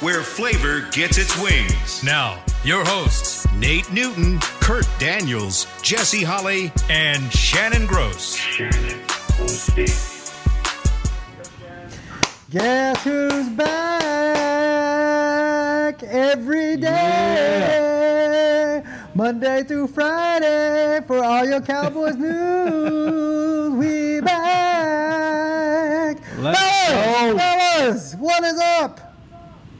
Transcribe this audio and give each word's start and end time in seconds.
where 0.00 0.22
flavor 0.22 0.82
gets 0.92 1.18
its 1.18 1.36
wings. 1.40 2.02
Now, 2.02 2.42
your 2.64 2.84
hosts, 2.84 3.46
Nate 3.54 3.90
Newton, 3.92 4.38
Kurt 4.60 4.86
Daniels, 4.98 5.66
Jesse 5.82 6.22
Holly, 6.22 6.72
and 6.90 7.32
Shannon 7.32 7.86
Gross. 7.86 8.38
Guess 12.50 13.02
who's 13.04 13.48
back 13.50 13.74
every 16.04 16.76
day? 16.76 18.04
Monday 19.14 19.62
through 19.64 19.86
Friday 19.88 21.00
for 21.06 21.22
all 21.24 21.44
your 21.46 21.60
Cowboys 21.60 22.16
news. 22.18 23.70
We 23.74 24.20
back. 24.20 26.18
Let's 26.38 26.58
fellas, 26.88 27.32
go. 27.32 27.38
fellas, 27.38 28.14
what 28.16 28.42
is 28.44 28.58
up? 28.58 29.03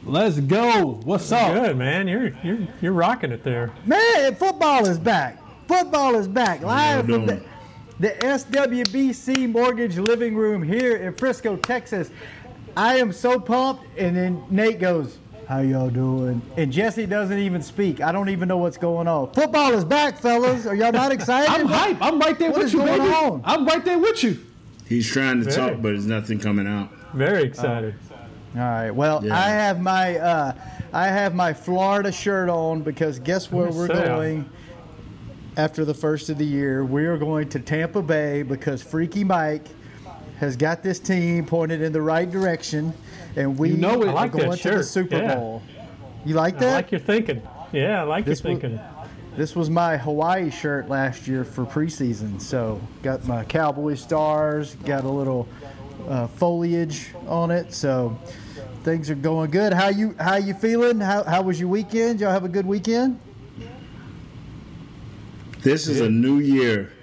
Let's 0.05 0.39
go. 0.39 0.99
What's 1.03 1.31
up? 1.31 1.53
Good 1.53 1.77
man, 1.77 2.07
you're 2.07 2.27
you're 2.43 2.59
you're 2.81 2.91
rocking 2.93 3.31
it 3.31 3.43
there. 3.43 3.71
Man, 3.85 4.35
football 4.35 4.85
is 4.85 4.99
back. 4.99 5.39
Football 5.67 6.15
is 6.15 6.27
back. 6.27 6.61
Live 6.61 7.05
from 7.05 7.25
the, 7.25 7.43
the 7.99 8.09
SWBC 8.09 9.51
Mortgage 9.51 9.97
Living 9.97 10.35
Room 10.35 10.61
here 10.61 10.97
in 10.97 11.15
Frisco, 11.15 11.57
Texas. 11.57 12.11
I 12.77 12.97
am 12.97 13.11
so 13.11 13.39
pumped. 13.39 13.83
And 13.97 14.15
then 14.15 14.43
Nate 14.51 14.79
goes, 14.79 15.17
How 15.47 15.61
y'all 15.61 15.89
doing? 15.89 16.39
And 16.55 16.71
Jesse 16.71 17.07
doesn't 17.07 17.39
even 17.39 17.63
speak. 17.63 17.99
I 18.01 18.11
don't 18.11 18.29
even 18.29 18.47
know 18.47 18.57
what's 18.57 18.77
going 18.77 19.07
on. 19.07 19.33
Football 19.33 19.73
is 19.73 19.83
back, 19.83 20.19
fellas. 20.19 20.67
Are 20.67 20.75
y'all 20.75 20.91
not 20.91 21.11
excited? 21.13 21.49
I'm 21.49 21.65
hype. 21.65 21.97
I'm 21.99 22.19
right 22.19 22.37
there 22.37 22.51
What 22.51 22.59
with 22.59 22.67
is 22.67 22.73
you, 22.73 22.79
going 22.85 22.99
baby. 22.99 23.11
on? 23.11 23.41
I'm 23.43 23.65
right 23.65 23.83
there 23.83 23.97
with 23.97 24.23
you. 24.23 24.37
He's 24.87 25.09
trying 25.09 25.39
to 25.43 25.45
Very. 25.49 25.55
talk, 25.71 25.81
but 25.81 25.89
there's 25.93 26.05
nothing 26.05 26.37
coming 26.37 26.67
out. 26.67 26.91
Very 27.15 27.41
excited. 27.41 27.95
All 28.55 28.61
right. 28.61 28.91
Well, 28.91 29.23
Yeah. 29.23 29.35
I 29.37 29.49
have 29.49 29.81
my 29.81 30.17
uh, 30.17 30.53
I 30.93 31.07
have 31.07 31.35
my 31.35 31.53
Florida 31.53 32.11
shirt 32.11 32.49
on 32.49 32.81
because 32.81 33.19
guess 33.19 33.51
where 33.51 33.69
we're 33.69 33.87
going 33.87 34.49
after 35.57 35.83
the 35.85 35.93
first 35.93 36.29
of 36.29 36.37
the 36.37 36.45
year? 36.45 36.85
We 36.85 37.05
are 37.05 37.17
going 37.17 37.49
to 37.49 37.59
Tampa 37.59 38.01
Bay 38.01 38.43
because 38.43 38.81
Freaky 38.81 39.23
Mike 39.23 39.67
has 40.39 40.55
got 40.55 40.83
this 40.83 40.99
team 40.99 41.45
pointed 41.45 41.81
in 41.81 41.91
the 41.91 42.01
right 42.01 42.29
direction, 42.29 42.93
and 43.35 43.57
we 43.57 43.69
You 43.71 43.77
know 43.77 44.01
are 44.03 44.13
like 44.13 44.31
that 44.33 44.41
going 44.41 44.57
to 44.57 44.71
the. 44.77 44.83
Super 44.83 45.17
Yeah. 45.17 45.35
Bowl. 45.35 45.61
You 46.25 46.35
like 46.35 46.57
that? 46.59 46.69
I 46.69 46.75
like 46.75 46.91
your 46.91 46.99
thinking. 47.01 47.41
Yeah, 47.71 48.01
I 48.01 48.03
like 48.03 48.25
This 48.25 48.41
your 48.43 48.53
was- 48.53 48.61
thinking. 48.61 48.79
This 49.35 49.53
was 49.53 49.69
my 49.69 49.97
Hawaii 49.97 50.49
shirt 50.49 50.87
last 50.87 51.27
year 51.27 51.43
for 51.43 51.65
preseason. 51.65 52.39
So 52.39 52.79
got 53.03 53.27
my 53.27 53.43
Cowboy 53.43 53.95
stars, 53.95 54.75
got 54.85 55.03
a 55.03 55.09
little 55.09 55.45
uh, 56.07 56.27
foliage 56.27 57.13
on 57.27 57.51
it. 57.51 57.73
So 57.73 58.17
things 58.83 59.09
are 59.09 59.15
going 59.15 59.51
good. 59.51 59.73
How 59.73 59.89
you 59.89 60.15
how 60.19 60.35
you 60.35 60.53
feeling? 60.53 60.99
How 60.99 61.23
how 61.23 61.41
was 61.41 61.59
your 61.59 61.69
weekend? 61.69 62.19
Y'all 62.19 62.31
have 62.31 62.45
a 62.45 62.49
good 62.49 62.65
weekend? 62.65 63.19
This 65.61 65.87
is 65.87 65.99
a 65.99 66.09
new 66.09 66.37
year 66.37 66.93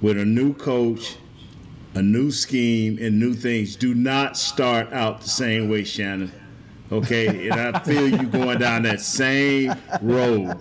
with 0.00 0.16
a 0.18 0.24
new 0.24 0.54
coach, 0.54 1.16
a 1.94 2.00
new 2.00 2.30
scheme, 2.30 2.98
and 2.98 3.20
new 3.20 3.34
things. 3.34 3.76
Do 3.76 3.94
not 3.94 4.38
start 4.38 4.90
out 4.92 5.20
the 5.20 5.28
same 5.28 5.68
way, 5.68 5.84
Shannon. 5.84 6.32
Okay, 6.90 7.48
and 7.48 7.60
I 7.60 7.78
feel 7.80 8.08
you 8.08 8.26
going 8.26 8.58
down 8.58 8.82
that 8.84 9.00
same 9.00 9.74
road. 10.00 10.58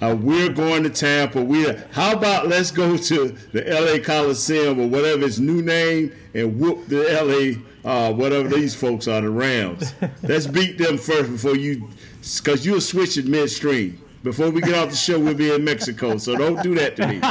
Uh, 0.00 0.16
we're 0.20 0.52
going 0.52 0.82
to 0.82 0.90
Tampa. 0.90 1.42
We're 1.42 1.86
how 1.92 2.14
about 2.14 2.48
let's 2.48 2.70
go 2.70 2.96
to 2.96 3.28
the 3.52 3.62
LA 3.62 4.02
Coliseum 4.02 4.80
or 4.80 4.88
whatever 4.88 5.24
its 5.24 5.38
new 5.38 5.62
name 5.62 6.12
and 6.34 6.58
whoop 6.58 6.86
the 6.88 7.04
LA 7.04 7.62
uh, 7.84 8.12
whatever 8.12 8.48
these 8.48 8.74
folks 8.74 9.08
are, 9.08 9.20
the 9.20 9.30
Rams. 9.30 9.94
Let's 10.22 10.46
beat 10.46 10.78
them 10.78 10.98
first 10.98 11.30
before 11.30 11.56
you, 11.56 11.88
because 12.36 12.66
you'll 12.66 12.80
switch 12.80 13.16
it 13.16 13.26
midstream. 13.26 14.02
Before 14.22 14.50
we 14.50 14.60
get 14.60 14.74
off 14.74 14.90
the 14.90 14.96
show, 14.96 15.18
we'll 15.18 15.34
be 15.34 15.52
in 15.52 15.64
Mexico, 15.64 16.18
so 16.18 16.36
don't 16.36 16.62
do 16.62 16.74
that 16.74 16.96
to 16.96 17.06
me. 17.06 17.20
All 17.22 17.30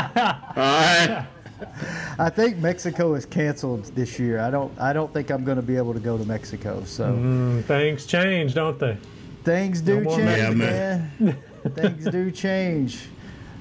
right. 0.55 1.27
I 2.19 2.29
think 2.29 2.57
Mexico 2.57 3.13
is 3.15 3.25
canceled 3.25 3.85
this 3.95 4.19
year. 4.19 4.39
I 4.39 4.49
don't 4.51 4.71
I 4.79 4.93
don't 4.93 5.11
think 5.13 5.29
I'm 5.29 5.43
going 5.43 5.57
to 5.57 5.61
be 5.63 5.77
able 5.77 5.93
to 5.93 5.99
go 5.99 6.17
to 6.17 6.25
Mexico. 6.25 6.83
So 6.85 7.13
Mm, 7.13 7.63
things 7.65 8.05
change, 8.05 8.53
don't 8.53 8.77
they? 8.79 8.97
things 9.43 9.79
do 9.81 10.01
more 10.01 10.17
change, 10.17 10.37
Yeah, 10.37 10.49
man. 10.51 11.11
man. 11.19 11.37
things 11.73 12.05
do 12.09 12.31
change. 12.45 13.07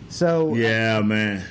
So 0.09 0.55
Yeah, 0.55 1.01
man. 1.01 1.43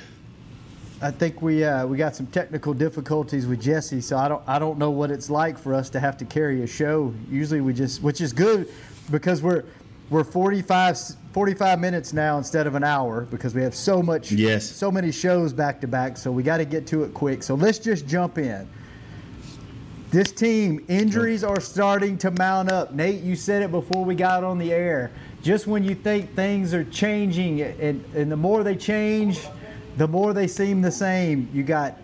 I 1.02 1.10
think 1.10 1.42
we 1.42 1.62
uh, 1.62 1.86
we 1.86 1.96
got 1.98 2.16
some 2.16 2.26
technical 2.26 2.72
difficulties 2.72 3.46
with 3.46 3.60
Jesse, 3.60 4.00
so 4.00 4.16
I 4.16 4.28
don't 4.28 4.42
I 4.46 4.58
don't 4.58 4.78
know 4.78 4.90
what 4.90 5.10
it's 5.10 5.28
like 5.28 5.58
for 5.58 5.74
us 5.74 5.90
to 5.90 6.00
have 6.00 6.16
to 6.18 6.24
carry 6.24 6.62
a 6.62 6.66
show. 6.66 7.12
Usually 7.30 7.60
we 7.60 7.74
just, 7.74 8.02
which 8.02 8.20
is 8.22 8.32
good, 8.32 8.68
because 9.10 9.42
we're 9.42 9.64
we're 10.08 10.24
45, 10.24 10.98
45 11.32 11.80
minutes 11.80 12.12
now 12.12 12.38
instead 12.38 12.66
of 12.66 12.74
an 12.74 12.84
hour 12.84 13.22
because 13.22 13.54
we 13.54 13.62
have 13.62 13.74
so 13.74 14.02
much 14.02 14.30
Yes. 14.32 14.64
so 14.64 14.90
many 14.90 15.10
shows 15.10 15.52
back 15.52 15.80
to 15.80 15.88
back. 15.88 16.16
So 16.16 16.30
we 16.30 16.42
got 16.42 16.58
to 16.58 16.64
get 16.64 16.86
to 16.88 17.02
it 17.04 17.12
quick. 17.12 17.42
So 17.42 17.54
let's 17.54 17.78
just 17.78 18.06
jump 18.06 18.38
in. 18.38 18.68
This 20.10 20.30
team 20.30 20.84
injuries 20.88 21.42
are 21.42 21.60
starting 21.60 22.16
to 22.18 22.30
mount 22.30 22.70
up. 22.70 22.92
Nate, 22.94 23.22
you 23.22 23.34
said 23.34 23.62
it 23.62 23.72
before 23.72 24.04
we 24.04 24.14
got 24.14 24.44
on 24.44 24.58
the 24.58 24.72
air. 24.72 25.10
Just 25.42 25.66
when 25.66 25.82
you 25.82 25.94
think 25.94 26.34
things 26.34 26.72
are 26.72 26.84
changing, 26.84 27.60
and, 27.60 28.04
and 28.14 28.30
the 28.30 28.36
more 28.36 28.62
they 28.62 28.76
change, 28.76 29.40
the 29.96 30.06
more 30.06 30.32
they 30.32 30.46
seem 30.46 30.80
the 30.80 30.90
same. 30.90 31.48
You 31.52 31.64
got 31.64 31.98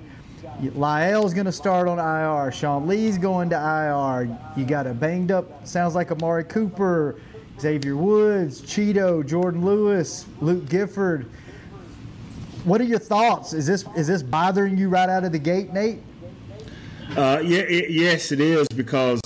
Lyle's 0.75 1.33
going 1.33 1.47
to 1.47 1.53
start 1.53 1.89
on 1.89 1.99
IR. 1.99 2.51
Sean 2.53 2.87
Lee's 2.87 3.19
going 3.19 3.49
to 3.51 3.57
IR. 3.57 4.37
You 4.57 4.65
got 4.67 4.87
a 4.87 4.93
banged 4.95 5.31
up, 5.31 5.67
sounds 5.67 5.95
like 5.95 6.11
Amari 6.13 6.45
Cooper, 6.45 7.17
Xavier 7.63 7.97
Woods, 7.97 8.61
Chido, 8.61 9.25
Jordan 9.25 9.65
Lewis, 9.65 10.27
Luke 10.41 10.69
Gifford. 10.69 11.27
What 12.65 12.81
are 12.81 12.85
your 12.85 12.99
thoughts? 12.99 13.53
Is 13.53 13.69
this 13.69 13.85
is 13.97 14.09
this 14.09 14.21
bothering 14.21 14.77
you 14.77 14.89
right 14.89 15.09
out 15.09 15.23
of 15.23 15.31
the 15.31 15.39
gate, 15.39 15.73
Nate? 15.73 16.01
Uh, 17.17 17.41
yeah, 17.45 17.61
it, 17.61 17.91
yes, 17.91 18.33
it 18.33 18.41
is 18.41 18.67
because 18.75 19.21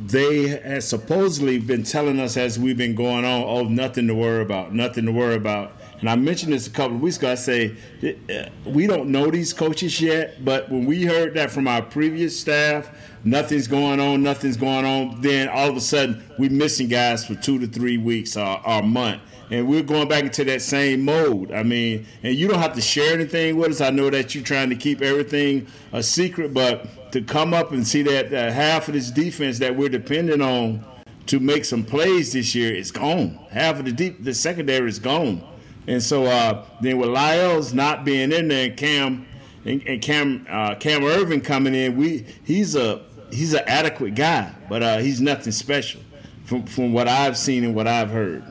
they 0.00 0.48
have 0.48 0.82
supposedly 0.82 1.58
been 1.58 1.82
telling 1.82 2.18
us 2.18 2.38
as 2.38 2.58
we've 2.58 2.78
been 2.78 2.94
going 2.94 3.26
on, 3.26 3.42
oh, 3.42 3.64
nothing 3.64 4.06
to 4.06 4.14
worry 4.14 4.40
about, 4.40 4.72
nothing 4.72 5.04
to 5.04 5.12
worry 5.12 5.34
about. 5.34 5.72
And 6.00 6.08
I 6.08 6.14
mentioned 6.14 6.52
this 6.52 6.66
a 6.66 6.70
couple 6.70 6.96
of 6.96 7.02
weeks 7.02 7.16
ago. 7.16 7.32
I 7.32 7.34
say 7.34 7.76
uh, 8.04 8.48
we 8.64 8.86
don't 8.86 9.10
know 9.10 9.30
these 9.30 9.52
coaches 9.52 10.00
yet, 10.00 10.44
but 10.44 10.70
when 10.70 10.86
we 10.86 11.04
heard 11.04 11.34
that 11.34 11.50
from 11.50 11.66
our 11.66 11.82
previous 11.82 12.38
staff, 12.38 12.90
nothing's 13.24 13.66
going 13.66 13.98
on, 13.98 14.22
nothing's 14.22 14.56
going 14.56 14.84
on. 14.84 15.20
Then 15.20 15.48
all 15.48 15.68
of 15.68 15.76
a 15.76 15.80
sudden, 15.80 16.22
we're 16.38 16.50
missing 16.50 16.88
guys 16.88 17.26
for 17.26 17.34
two 17.34 17.58
to 17.58 17.66
three 17.66 17.98
weeks 17.98 18.36
or, 18.36 18.60
or 18.64 18.78
a 18.78 18.82
month. 18.82 19.22
And 19.50 19.66
we're 19.66 19.82
going 19.82 20.08
back 20.08 20.24
into 20.24 20.44
that 20.44 20.60
same 20.62 21.04
mode. 21.04 21.50
I 21.52 21.62
mean, 21.62 22.06
and 22.22 22.34
you 22.34 22.48
don't 22.48 22.60
have 22.60 22.74
to 22.74 22.82
share 22.82 23.14
anything 23.14 23.56
with 23.56 23.70
us. 23.70 23.80
I 23.80 23.90
know 23.90 24.10
that 24.10 24.34
you're 24.34 24.44
trying 24.44 24.68
to 24.68 24.76
keep 24.76 25.00
everything 25.00 25.66
a 25.92 26.02
secret, 26.02 26.52
but 26.52 27.12
to 27.12 27.22
come 27.22 27.54
up 27.54 27.72
and 27.72 27.86
see 27.86 28.02
that 28.02 28.32
uh, 28.32 28.52
half 28.52 28.88
of 28.88 28.94
this 28.94 29.10
defense 29.10 29.58
that 29.60 29.74
we're 29.74 29.88
depending 29.88 30.42
on 30.42 30.84
to 31.26 31.40
make 31.40 31.64
some 31.64 31.82
plays 31.82 32.34
this 32.34 32.54
year 32.54 32.74
is 32.74 32.90
gone. 32.90 33.38
Half 33.50 33.78
of 33.80 33.86
the 33.86 33.92
deep, 33.92 34.22
the 34.22 34.34
secondary 34.34 34.88
is 34.88 34.98
gone. 34.98 35.42
And 35.88 36.02
so 36.02 36.26
uh, 36.26 36.66
then 36.82 36.98
with 36.98 37.08
Lyles 37.08 37.72
not 37.72 38.04
being 38.04 38.30
in 38.30 38.48
there 38.48 38.68
and 38.68 38.76
Cam 38.76 39.26
and, 39.64 39.82
and 39.88 40.02
Cam 40.02 40.46
uh, 40.48 40.74
Cam 40.74 41.00
Erving 41.00 41.42
coming 41.42 41.74
in, 41.74 41.96
we 41.96 42.26
he's 42.44 42.76
a 42.76 43.02
he's 43.32 43.54
an 43.54 43.62
adequate 43.66 44.14
guy, 44.14 44.54
but 44.68 44.82
uh, 44.82 44.98
he's 44.98 45.22
nothing 45.22 45.50
special 45.50 46.02
from 46.44 46.66
from 46.66 46.92
what 46.92 47.08
I've 47.08 47.38
seen 47.38 47.64
and 47.64 47.74
what 47.74 47.88
I've 47.88 48.10
heard. 48.10 48.44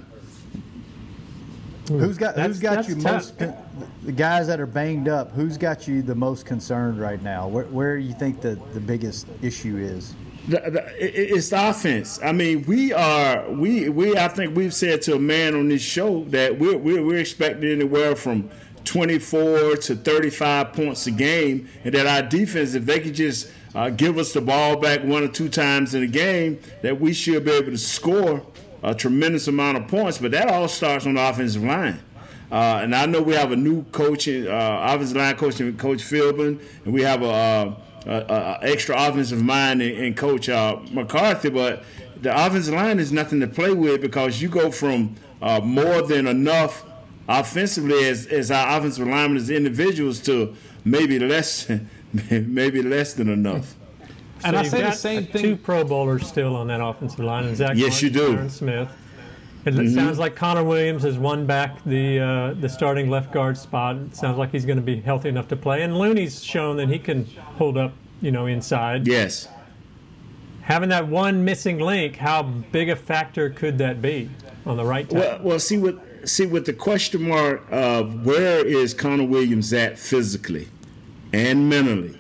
Who's 1.89 2.17
got 2.17 2.35
That's- 2.35 2.47
who's 2.47 2.59
got 2.59 2.89
you 2.89 2.95
tough. 2.95 3.13
most 3.13 3.37
con- 3.37 3.55
the 4.03 4.11
guys 4.11 4.47
that 4.47 4.59
are 4.59 4.65
banged 4.65 5.07
up? 5.07 5.31
Who's 5.31 5.57
got 5.57 5.87
you 5.87 6.01
the 6.01 6.15
most 6.15 6.43
concerned 6.45 6.99
right 6.99 7.21
now? 7.21 7.47
Where 7.47 7.65
where 7.65 7.97
you 7.97 8.13
think 8.15 8.41
the 8.41 8.59
the 8.73 8.79
biggest 8.79 9.27
issue 9.43 9.77
is? 9.77 10.15
The, 10.47 10.59
the, 10.59 10.93
it's 10.97 11.49
the 11.49 11.69
offense. 11.69 12.19
I 12.23 12.31
mean, 12.31 12.63
we 12.63 12.93
are 12.93 13.49
we 13.49 13.89
we. 13.89 14.15
I 14.15 14.29
think 14.29 14.55
we've 14.55 14.73
said 14.73 15.01
to 15.03 15.15
a 15.15 15.19
man 15.19 15.55
on 15.55 15.67
this 15.67 15.81
show 15.81 16.23
that 16.25 16.57
we're 16.57 16.77
we're, 16.77 17.03
we're 17.03 17.19
expecting 17.19 17.69
anywhere 17.69 18.15
from 18.15 18.49
24 18.85 19.75
to 19.75 19.95
35 19.95 20.71
points 20.71 21.05
a 21.07 21.11
game, 21.11 21.67
and 21.83 21.93
that 21.93 22.07
our 22.07 22.27
defense, 22.27 22.75
if 22.75 22.85
they 22.85 23.01
could 23.01 23.13
just 23.13 23.51
uh, 23.75 23.89
give 23.89 24.17
us 24.17 24.31
the 24.31 24.39
ball 24.39 24.77
back 24.77 25.03
one 25.03 25.21
or 25.21 25.27
two 25.27 25.49
times 25.49 25.93
in 25.93 26.03
a 26.03 26.07
game, 26.07 26.57
that 26.81 26.97
we 26.97 27.11
should 27.11 27.43
be 27.43 27.51
able 27.51 27.71
to 27.71 27.77
score 27.77 28.41
a 28.83 28.95
tremendous 28.95 29.49
amount 29.49 29.77
of 29.77 29.87
points. 29.89 30.17
But 30.17 30.31
that 30.31 30.49
all 30.49 30.69
starts 30.69 31.05
on 31.05 31.15
the 31.15 31.29
offensive 31.29 31.63
line. 31.63 31.99
Uh, 32.49 32.79
and 32.81 32.95
I 32.95 33.05
know 33.05 33.21
we 33.21 33.33
have 33.33 33.51
a 33.51 33.57
new 33.57 33.83
coaching, 33.91 34.47
uh, 34.47 34.93
offensive 34.93 35.17
line 35.17 35.35
coach, 35.35 35.57
Coach 35.57 35.99
Philbin, 35.99 36.61
and 36.85 36.93
we 36.93 37.01
have 37.01 37.21
a, 37.21 37.75
uh, 38.07 38.57
a, 38.61 38.65
a 38.65 38.69
extra 38.71 38.95
offensive 38.97 39.43
mind 39.43 39.81
in, 39.81 40.05
in 40.05 40.13
Coach 40.15 40.49
uh, 40.49 40.79
McCarthy. 40.91 41.49
But 41.49 41.83
the 42.21 42.33
offensive 42.45 42.73
line 42.73 42.99
is 42.99 43.11
nothing 43.11 43.39
to 43.41 43.47
play 43.47 43.73
with 43.73 44.01
because 44.01 44.41
you 44.41 44.49
go 44.49 44.71
from 44.71 45.15
uh, 45.41 45.59
more 45.61 46.01
than 46.01 46.27
enough 46.27 46.85
offensively 47.29 48.07
as, 48.07 48.27
as 48.27 48.51
our 48.51 48.77
offensive 48.77 49.07
linemen 49.07 49.37
as 49.37 49.49
individuals 49.49 50.19
to 50.21 50.55
maybe 50.85 51.19
less, 51.19 51.69
maybe 52.31 52.81
less 52.81 53.13
than 53.13 53.29
enough. 53.29 53.75
And 54.43 54.53
So 54.53 54.57
I 54.59 54.61
you've 54.61 54.71
say 54.71 54.77
the 54.77 54.83
got 54.83 54.97
same 54.97 55.27
Two. 55.27 55.55
Pro 55.57 55.83
Bowlers 55.83 56.27
still 56.27 56.55
on 56.55 56.67
that 56.67 56.81
offensive 56.81 57.19
line. 57.19 57.45
And 57.45 57.57
Zach 57.57 57.75
Yes, 57.75 58.01
you 58.01 58.09
do. 58.09 58.33
Aaron 58.33 58.49
Smith. 58.49 58.89
And 59.65 59.77
it 59.79 59.93
sounds 59.93 60.17
like 60.17 60.35
Connor 60.35 60.63
Williams 60.63 61.03
has 61.03 61.17
won 61.17 61.45
back 61.45 61.83
the 61.85 62.19
uh, 62.19 62.53
the 62.53 62.69
starting 62.69 63.09
left 63.09 63.33
guard 63.33 63.57
spot. 63.57 63.97
It 63.97 64.15
sounds 64.15 64.37
like 64.37 64.51
he's 64.51 64.65
going 64.65 64.77
to 64.77 64.83
be 64.83 65.01
healthy 65.01 65.27
enough 65.29 65.49
to 65.49 65.57
play. 65.57 65.81
And 65.81 65.97
Looney's 65.97 66.43
shown 66.43 66.77
that 66.77 66.87
he 66.87 66.99
can 66.99 67.25
hold 67.57 67.77
up, 67.77 67.93
you 68.21 68.31
know, 68.31 68.45
inside. 68.45 69.07
Yes. 69.07 69.49
Having 70.61 70.89
that 70.89 71.07
one 71.07 71.43
missing 71.43 71.79
link, 71.79 72.15
how 72.15 72.43
big 72.43 72.89
a 72.89 72.95
factor 72.95 73.49
could 73.49 73.77
that 73.79 74.01
be 74.01 74.29
on 74.65 74.77
the 74.77 74.85
right 74.85 75.11
Well, 75.11 75.39
well, 75.41 75.59
see 75.59 75.77
what 75.77 75.99
see 76.27 76.45
with 76.45 76.65
the 76.65 76.73
question 76.73 77.27
mark 77.27 77.63
of 77.71 78.25
where 78.25 78.65
is 78.65 78.93
Connor 78.93 79.25
Williams 79.25 79.73
at 79.73 79.97
physically 79.97 80.67
and 81.33 81.69
mentally. 81.69 82.19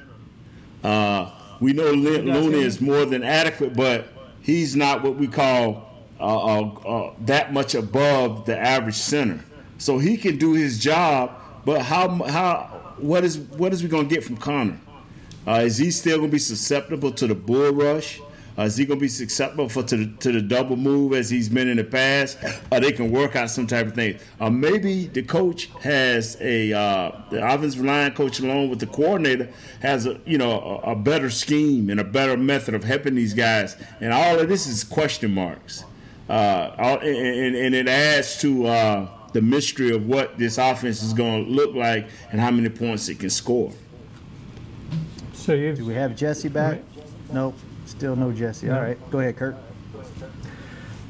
Uh, 0.83 1.31
we 1.59 1.73
know 1.73 1.91
Lo- 1.91 2.21
Looney 2.21 2.61
is 2.61 2.79
more 2.79 3.05
than 3.05 3.23
adequate, 3.23 3.75
but 3.75 4.07
he's 4.41 4.75
not 4.75 5.03
what 5.03 5.15
we 5.15 5.27
call 5.27 5.86
uh, 6.19 6.23
uh, 6.23 6.61
uh, 6.63 7.13
that 7.21 7.53
much 7.53 7.75
above 7.75 8.45
the 8.45 8.57
average 8.57 8.95
center. 8.95 9.43
So 9.77 9.99
he 9.99 10.17
can 10.17 10.37
do 10.37 10.53
his 10.53 10.79
job, 10.79 11.31
but 11.65 11.81
how 11.81 12.09
how 12.25 12.95
what 12.97 13.23
is 13.23 13.37
what 13.37 13.73
is 13.73 13.83
we 13.83 13.89
gonna 13.89 14.07
get 14.07 14.23
from 14.23 14.37
Connor? 14.37 14.79
Uh, 15.47 15.61
is 15.63 15.77
he 15.77 15.91
still 15.91 16.21
to 16.21 16.27
be 16.27 16.39
susceptible 16.39 17.11
to 17.11 17.27
the 17.27 17.35
bull 17.35 17.71
rush? 17.71 18.19
Uh, 18.57 18.63
is 18.63 18.75
he 18.75 18.85
to 18.87 18.95
be 18.95 19.07
susceptible 19.07 19.69
for 19.69 19.83
to 19.83 19.97
the, 19.97 20.17
to 20.17 20.31
the 20.31 20.41
double 20.41 20.75
move 20.75 21.13
as 21.13 21.29
he's 21.29 21.47
been 21.47 21.67
in 21.67 21.77
the 21.77 21.83
past? 21.83 22.39
Or 22.71 22.79
they 22.79 22.91
can 22.91 23.11
work 23.11 23.35
out 23.35 23.51
some 23.51 23.67
type 23.67 23.85
of 23.85 23.93
thing. 23.93 24.17
Or 24.39 24.49
maybe 24.49 25.05
the 25.05 25.21
coach 25.21 25.69
has 25.81 26.37
a 26.41 26.73
uh, 26.73 27.11
the 27.29 27.47
offensive 27.47 27.85
line 27.85 28.13
coach 28.13 28.39
along 28.39 28.69
with 28.71 28.79
the 28.79 28.87
coordinator 28.87 29.49
has 29.81 30.07
a 30.07 30.19
you 30.25 30.39
know 30.39 30.81
a, 30.83 30.91
a 30.91 30.95
better 30.95 31.29
scheme 31.29 31.91
and 31.91 31.99
a 31.99 32.03
better 32.03 32.35
method 32.35 32.73
of 32.73 32.83
helping 32.83 33.13
these 33.13 33.35
guys. 33.35 33.77
And 34.01 34.11
all 34.11 34.39
of 34.39 34.49
this 34.49 34.65
is 34.65 34.83
question 34.83 35.33
marks. 35.33 35.83
Uh, 36.29 36.99
and, 37.01 37.17
and, 37.17 37.55
and 37.55 37.75
it 37.75 37.87
adds 37.87 38.37
to 38.41 38.67
uh, 38.67 39.09
the 39.33 39.41
mystery 39.41 39.95
of 39.95 40.07
what 40.07 40.37
this 40.37 40.57
offense 40.57 41.01
is 41.01 41.13
going 41.13 41.45
to 41.45 41.51
look 41.51 41.73
like 41.73 42.09
and 42.31 42.41
how 42.41 42.51
many 42.51 42.69
points 42.69 43.07
it 43.07 43.19
can 43.19 43.29
score. 43.29 43.71
So 45.33 45.53
you've 45.53 45.77
Do 45.77 45.85
we 45.85 45.93
have 45.93 46.15
Jesse 46.15 46.49
back? 46.49 46.81
Nope. 47.31 47.55
Still 47.85 48.15
no 48.15 48.31
Jesse. 48.33 48.69
All 48.69 48.81
right. 48.81 48.97
Go 49.11 49.19
ahead, 49.19 49.37
Kurt. 49.37 49.55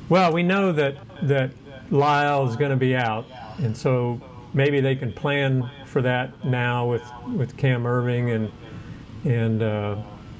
Well, 0.09 0.31
we 0.31 0.43
know 0.43 0.71
that 0.71 0.95
that 1.23 1.51
Lyle 1.89 2.47
is 2.47 2.55
going 2.55 2.71
to 2.71 2.77
be 2.77 2.95
out, 2.95 3.25
and 3.57 3.75
so 3.75 4.21
maybe 4.53 4.79
they 4.79 4.95
can 4.95 5.11
plan 5.11 5.69
for 5.85 6.01
that 6.01 6.45
now 6.45 6.85
with 6.85 7.03
with 7.35 7.57
Cam 7.57 7.83
Erving 7.83 8.35
and 8.35 8.51
and 9.25 9.63
uh, 9.63 9.95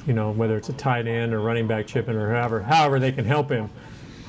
you 0.06 0.14
know 0.14 0.32
whether 0.32 0.56
it's 0.58 0.70
a 0.70 0.74
tight 0.74 1.08
end 1.08 1.34
or 1.34 1.42
running 1.42 1.68
back 1.68 1.88
chipping 1.88 2.16
or 2.16 2.30
however 2.32 2.62
however 2.62 3.00
they 3.00 3.12
can 3.12 3.26
help 3.26 3.50
him. 3.50 3.70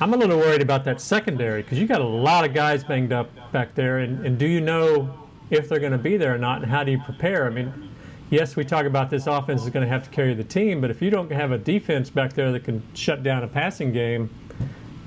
I'm 0.01 0.13
a 0.13 0.17
little 0.17 0.37
worried 0.37 0.61
about 0.61 0.85
that 0.85 1.01
secondary 1.01 1.61
because 1.61 1.77
you 1.77 1.85
got 1.85 1.99
a 1.99 2.07
lot 2.07 2.45
of 2.45 2.53
guys 2.53 2.83
banged 2.85 3.11
up 3.11 3.29
back 3.51 3.75
there, 3.75 3.99
and, 3.99 4.25
and 4.25 4.37
do 4.37 4.47
you 4.47 4.61
know 4.61 5.27
if 5.49 5.67
they're 5.67 5.79
going 5.79 5.91
to 5.91 5.97
be 5.97 6.15
there 6.15 6.33
or 6.33 6.37
not, 6.37 6.61
and 6.61 6.71
how 6.71 6.83
do 6.85 6.91
you 6.91 6.99
prepare? 6.99 7.45
I 7.45 7.49
mean, 7.49 7.91
yes, 8.29 8.55
we 8.55 8.63
talk 8.63 8.85
about 8.85 9.09
this 9.09 9.27
offense 9.27 9.63
is 9.63 9.69
going 9.69 9.85
to 9.85 9.91
have 9.91 10.03
to 10.05 10.09
carry 10.09 10.33
the 10.33 10.43
team, 10.43 10.79
but 10.79 10.89
if 10.89 11.01
you 11.01 11.09
don't 11.09 11.29
have 11.31 11.51
a 11.51 11.57
defense 11.57 12.09
back 12.09 12.31
there 12.31 12.51
that 12.53 12.63
can 12.63 12.81
shut 12.93 13.23
down 13.23 13.43
a 13.43 13.47
passing 13.47 13.91
game, 13.91 14.29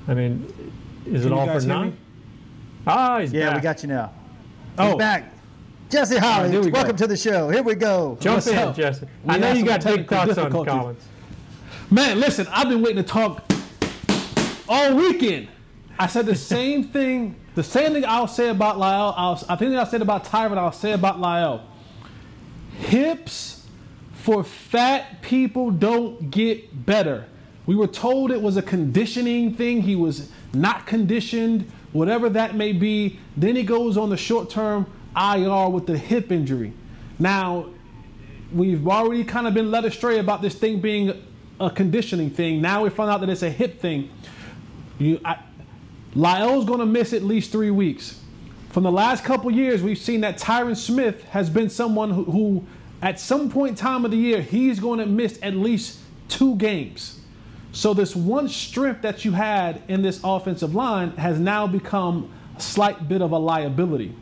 I 0.07 0.13
mean, 0.13 0.53
is 1.07 1.25
it 1.25 1.29
Can 1.29 1.37
you 1.37 1.39
all 1.39 1.47
for 1.47 1.59
hear 1.59 1.67
naught? 1.69 1.85
me? 1.87 1.93
Ah, 2.85 3.19
he's 3.19 3.31
back. 3.31 3.39
Yeah, 3.39 3.45
back. 3.47 3.55
we 3.55 3.61
got 3.61 3.83
you 3.83 3.89
now. 3.89 4.13
Oh, 4.77 4.97
back. 4.97 5.33
Jesse 5.89 6.17
Holly, 6.17 6.49
there 6.49 6.61
we 6.61 6.67
go. 6.69 6.73
welcome 6.73 6.97
to 6.97 7.07
the 7.07 7.17
show. 7.17 7.49
Here 7.49 7.63
we 7.63 7.75
go. 7.75 8.17
Jump 8.19 8.37
What's 8.37 8.47
in, 8.47 8.57
up? 8.57 8.75
Jesse. 8.75 9.07
We 9.23 9.33
I 9.33 9.37
know 9.37 9.53
you 9.53 9.65
got 9.65 9.83
big 9.83 10.07
thoughts 10.07 10.37
on 10.37 10.51
difficulties. 10.51 10.71
Collins. 10.73 11.03
Man, 11.89 12.19
listen, 12.19 12.47
I've 12.51 12.69
been 12.69 12.81
waiting 12.81 13.03
to 13.03 13.09
talk 13.09 13.47
all 14.73 14.95
weekend. 14.95 15.47
I 15.99 16.07
said 16.07 16.25
the 16.25 16.35
same 16.35 16.85
thing. 16.85 17.35
The 17.53 17.63
same 17.63 17.93
thing 17.93 18.03
I'll 18.05 18.27
say 18.27 18.49
about 18.49 18.79
Lyle. 18.79 19.13
I'll, 19.15 19.39
I 19.47 19.55
think 19.55 19.75
I 19.75 19.83
said 19.83 20.01
about 20.01 20.25
Tyron. 20.25 20.57
I'll 20.57 20.71
say 20.71 20.93
about 20.93 21.19
Lyle. 21.19 21.63
Hips 22.79 23.67
for 24.13 24.43
fat 24.43 25.21
people 25.21 25.69
don't 25.69 26.31
get 26.31 26.85
better. 26.87 27.25
We 27.67 27.75
were 27.75 27.87
told 27.87 28.31
it 28.31 28.41
was 28.41 28.57
a 28.57 28.63
conditioning 28.63 29.53
thing. 29.53 29.83
He 29.83 29.95
was 29.95 30.31
not 30.53 30.87
conditioned, 30.87 31.71
whatever 31.91 32.27
that 32.29 32.55
may 32.55 32.71
be. 32.71 33.19
Then 33.37 33.55
he 33.55 33.61
goes 33.61 33.95
on 33.95 34.09
the 34.09 34.17
short 34.17 34.49
term 34.49 34.87
IR 35.15 35.69
with 35.69 35.85
the 35.85 35.97
hip 35.97 36.31
injury. 36.31 36.73
Now, 37.19 37.69
we've 38.51 38.87
already 38.87 39.23
kind 39.23 39.45
of 39.45 39.53
been 39.53 39.69
led 39.69 39.85
astray 39.85 40.17
about 40.17 40.41
this 40.41 40.55
thing 40.55 40.81
being 40.81 41.23
a 41.59 41.69
conditioning 41.69 42.31
thing. 42.31 42.59
Now 42.59 42.83
we 42.83 42.89
found 42.89 43.11
out 43.11 43.19
that 43.21 43.29
it's 43.29 43.43
a 43.43 43.51
hip 43.51 43.79
thing. 43.79 44.09
You, 44.99 45.19
I, 45.25 45.37
Lyle's 46.15 46.65
going 46.65 46.79
to 46.79 46.85
miss 46.85 47.13
at 47.13 47.23
least 47.23 47.51
three 47.51 47.71
weeks. 47.71 48.19
From 48.69 48.83
the 48.83 48.91
last 48.91 49.23
couple 49.23 49.51
years, 49.51 49.81
we've 49.81 49.97
seen 49.97 50.21
that 50.21 50.37
Tyron 50.37 50.75
Smith 50.75 51.23
has 51.25 51.49
been 51.49 51.69
someone 51.69 52.09
who, 52.09 52.23
who, 52.25 52.67
at 53.01 53.19
some 53.19 53.49
point 53.49 53.69
in 53.71 53.75
time 53.75 54.05
of 54.05 54.11
the 54.11 54.17
year, 54.17 54.41
he's 54.41 54.79
going 54.79 54.99
to 54.99 55.05
miss 55.05 55.39
at 55.41 55.55
least 55.55 55.99
two 56.27 56.55
games. 56.55 57.19
So 57.71 57.93
this 57.93 58.15
one 58.15 58.47
strength 58.47 59.01
that 59.01 59.25
you 59.25 59.31
had 59.31 59.81
in 59.87 60.01
this 60.01 60.19
offensive 60.23 60.75
line 60.75 61.11
has 61.17 61.39
now 61.39 61.65
become 61.65 62.31
a 62.55 62.61
slight 62.61 63.07
bit 63.07 63.21
of 63.21 63.31
a 63.31 63.37
liability. 63.37 64.15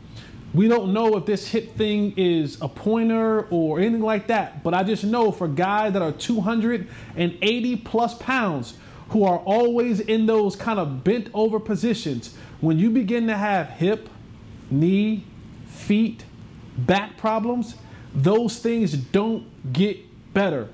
We 0.54 0.68
don't 0.68 0.92
know 0.92 1.16
if 1.16 1.24
this 1.24 1.48
hip 1.48 1.76
thing 1.76 2.12
is 2.16 2.58
a 2.60 2.68
pointer 2.68 3.46
or 3.48 3.78
anything 3.78 4.02
like 4.02 4.26
that, 4.26 4.62
but 4.62 4.74
I 4.74 4.82
just 4.82 5.04
know 5.04 5.32
for 5.32 5.48
guys 5.48 5.94
that 5.94 6.02
are 6.02 6.12
280 6.12 7.76
plus 7.76 8.14
pounds 8.14 8.74
who 9.12 9.24
are 9.24 9.38
always 9.40 10.00
in 10.00 10.24
those 10.24 10.56
kind 10.56 10.78
of 10.78 11.04
bent 11.04 11.28
over 11.34 11.60
positions, 11.60 12.34
when 12.60 12.78
you 12.78 12.88
begin 12.88 13.26
to 13.26 13.36
have 13.36 13.68
hip, 13.68 14.08
knee, 14.70 15.24
feet, 15.66 16.24
back 16.78 17.18
problems, 17.18 17.74
those 18.14 18.58
things 18.58 18.94
don't 18.94 19.46
get 19.72 19.98
better. 20.32 20.68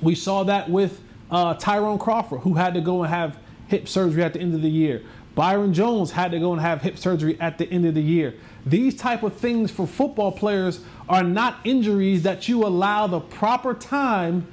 We 0.00 0.14
saw 0.14 0.44
that 0.44 0.70
with 0.70 1.00
uh, 1.30 1.54
Tyrone 1.54 1.98
Crawford, 1.98 2.40
who 2.40 2.54
had 2.54 2.72
to 2.72 2.80
go 2.80 3.02
and 3.02 3.12
have 3.12 3.38
hip 3.68 3.86
surgery 3.86 4.22
at 4.22 4.32
the 4.32 4.40
end 4.40 4.54
of 4.54 4.62
the 4.62 4.70
year. 4.70 5.02
Byron 5.34 5.74
Jones 5.74 6.10
had 6.10 6.32
to 6.32 6.38
go 6.38 6.52
and 6.52 6.60
have 6.60 6.80
hip 6.80 6.96
surgery 6.96 7.38
at 7.38 7.58
the 7.58 7.68
end 7.70 7.86
of 7.86 7.94
the 7.94 8.02
year. 8.02 8.34
These 8.64 8.96
type 8.96 9.22
of 9.22 9.34
things 9.34 9.70
for 9.70 9.86
football 9.86 10.32
players 10.32 10.80
are 11.06 11.22
not 11.22 11.58
injuries 11.64 12.22
that 12.22 12.48
you 12.48 12.64
allow 12.66 13.06
the 13.06 13.20
proper 13.20 13.74
time 13.74 14.46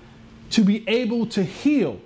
to 0.52 0.64
be 0.64 0.88
able 0.88 1.26
to 1.28 1.44
heal. 1.44 2.00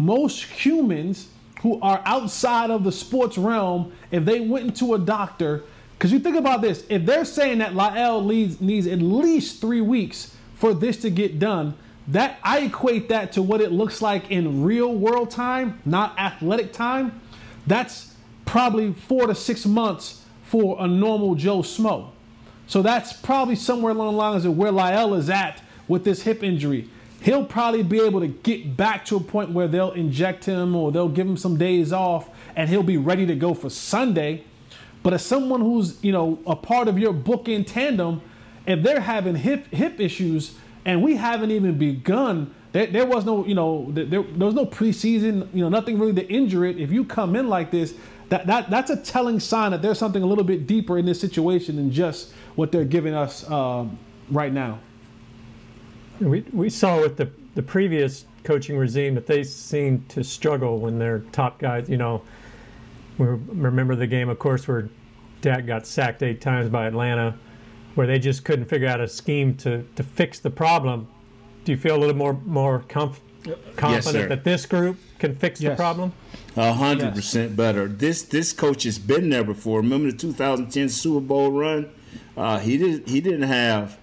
Most 0.00 0.42
humans 0.44 1.28
who 1.60 1.78
are 1.82 2.02
outside 2.06 2.70
of 2.70 2.84
the 2.84 2.92
sports 2.92 3.36
realm, 3.36 3.92
if 4.10 4.24
they 4.24 4.40
went 4.40 4.66
into 4.66 4.94
a 4.94 4.98
doctor, 4.98 5.62
because 5.98 6.10
you 6.10 6.18
think 6.18 6.36
about 6.36 6.62
this, 6.62 6.86
if 6.88 7.04
they're 7.04 7.26
saying 7.26 7.58
that 7.58 7.74
Lael 7.74 8.24
needs, 8.24 8.60
needs 8.62 8.86
at 8.86 9.02
least 9.02 9.60
three 9.60 9.82
weeks 9.82 10.34
for 10.54 10.72
this 10.72 10.96
to 11.02 11.10
get 11.10 11.38
done, 11.38 11.74
that 12.08 12.38
I 12.42 12.60
equate 12.60 13.10
that 13.10 13.32
to 13.32 13.42
what 13.42 13.60
it 13.60 13.72
looks 13.72 14.00
like 14.00 14.30
in 14.30 14.64
real 14.64 14.94
world 14.94 15.30
time, 15.30 15.78
not 15.84 16.18
athletic 16.18 16.72
time. 16.72 17.20
That's 17.66 18.14
probably 18.46 18.94
four 18.94 19.26
to 19.26 19.34
six 19.34 19.66
months 19.66 20.24
for 20.44 20.76
a 20.80 20.88
normal 20.88 21.34
Joe 21.34 21.58
Smo. 21.58 22.10
So 22.66 22.80
that's 22.80 23.12
probably 23.12 23.54
somewhere 23.54 23.92
along 23.92 24.14
the 24.14 24.18
lines 24.18 24.44
of 24.46 24.56
where 24.56 24.72
Lyle 24.72 25.14
is 25.14 25.28
at 25.28 25.62
with 25.86 26.04
this 26.04 26.22
hip 26.22 26.42
injury. 26.42 26.88
He'll 27.22 27.44
probably 27.44 27.82
be 27.82 28.00
able 28.00 28.20
to 28.20 28.28
get 28.28 28.76
back 28.76 29.04
to 29.06 29.16
a 29.16 29.20
point 29.20 29.50
where 29.50 29.68
they'll 29.68 29.92
inject 29.92 30.44
him 30.44 30.74
or 30.74 30.90
they'll 30.90 31.08
give 31.08 31.26
him 31.26 31.36
some 31.36 31.58
days 31.58 31.92
off 31.92 32.30
and 32.56 32.68
he'll 32.68 32.82
be 32.82 32.96
ready 32.96 33.26
to 33.26 33.34
go 33.34 33.52
for 33.52 33.68
Sunday. 33.68 34.44
But 35.02 35.14
as 35.14 35.24
someone 35.24 35.60
who's, 35.60 36.02
you 36.02 36.12
know, 36.12 36.38
a 36.46 36.56
part 36.56 36.88
of 36.88 36.98
your 36.98 37.12
bookend 37.12 37.66
tandem, 37.66 38.22
if 38.66 38.82
they're 38.82 39.00
having 39.00 39.34
hip 39.34 39.66
hip 39.66 40.00
issues 40.00 40.54
and 40.84 41.02
we 41.02 41.16
haven't 41.16 41.50
even 41.50 41.76
begun, 41.76 42.54
there, 42.72 42.86
there 42.86 43.06
was 43.06 43.24
no, 43.24 43.44
you 43.44 43.54
know, 43.54 43.86
there, 43.90 44.04
there 44.04 44.22
was 44.22 44.54
no 44.54 44.64
preseason, 44.64 45.48
you 45.52 45.62
know, 45.62 45.68
nothing 45.68 45.98
really 45.98 46.14
to 46.14 46.26
injure 46.28 46.64
it. 46.64 46.78
If 46.78 46.90
you 46.90 47.04
come 47.04 47.36
in 47.36 47.48
like 47.48 47.70
this, 47.70 47.94
that, 48.30 48.46
that 48.46 48.70
that's 48.70 48.90
a 48.90 48.96
telling 48.96 49.40
sign 49.40 49.72
that 49.72 49.82
there's 49.82 49.98
something 49.98 50.22
a 50.22 50.26
little 50.26 50.44
bit 50.44 50.66
deeper 50.66 50.96
in 50.98 51.04
this 51.04 51.20
situation 51.20 51.76
than 51.76 51.90
just 51.90 52.32
what 52.54 52.72
they're 52.72 52.84
giving 52.84 53.14
us 53.14 53.48
um, 53.50 53.98
right 54.30 54.52
now. 54.52 54.78
We, 56.20 56.40
we 56.52 56.70
saw 56.70 57.00
with 57.00 57.16
the, 57.16 57.30
the 57.54 57.62
previous 57.62 58.26
coaching 58.44 58.76
regime 58.76 59.14
that 59.14 59.26
they 59.26 59.42
seemed 59.42 60.08
to 60.10 60.22
struggle 60.22 60.78
when 60.78 60.98
their 60.98 61.20
top 61.32 61.58
guys, 61.58 61.88
you 61.88 61.96
know, 61.96 62.22
we 63.18 63.26
remember 63.26 63.94
the 63.94 64.06
game, 64.06 64.28
of 64.28 64.38
course, 64.38 64.66
where 64.66 64.88
Dak 65.40 65.66
got 65.66 65.86
sacked 65.86 66.22
eight 66.22 66.40
times 66.40 66.70
by 66.70 66.86
Atlanta, 66.86 67.36
where 67.94 68.06
they 68.06 68.18
just 68.18 68.44
couldn't 68.44 68.66
figure 68.66 68.88
out 68.88 69.00
a 69.00 69.08
scheme 69.08 69.56
to, 69.58 69.86
to 69.96 70.02
fix 70.02 70.38
the 70.38 70.50
problem. 70.50 71.08
Do 71.64 71.72
you 71.72 71.78
feel 71.78 71.96
a 71.96 72.00
little 72.00 72.16
more 72.16 72.34
more 72.46 72.80
comf- 72.88 73.20
confident 73.76 74.04
sir. 74.04 74.28
that 74.28 74.44
this 74.44 74.64
group 74.64 74.98
can 75.18 75.34
fix 75.34 75.60
the 75.60 75.74
problem? 75.74 76.12
A 76.56 76.72
hundred 76.72 77.14
percent 77.14 77.56
better. 77.56 77.86
This 77.86 78.22
this 78.22 78.52
coach 78.54 78.84
has 78.84 78.98
been 78.98 79.28
there 79.28 79.44
before. 79.44 79.80
Remember 79.80 80.10
the 80.10 80.16
2010 80.16 80.88
Super 80.88 81.20
Bowl 81.20 81.52
run? 81.52 81.90
Uh, 82.36 82.58
he 82.58 82.78
did 82.78 83.08
he 83.08 83.20
didn't 83.20 83.42
have 83.42 83.98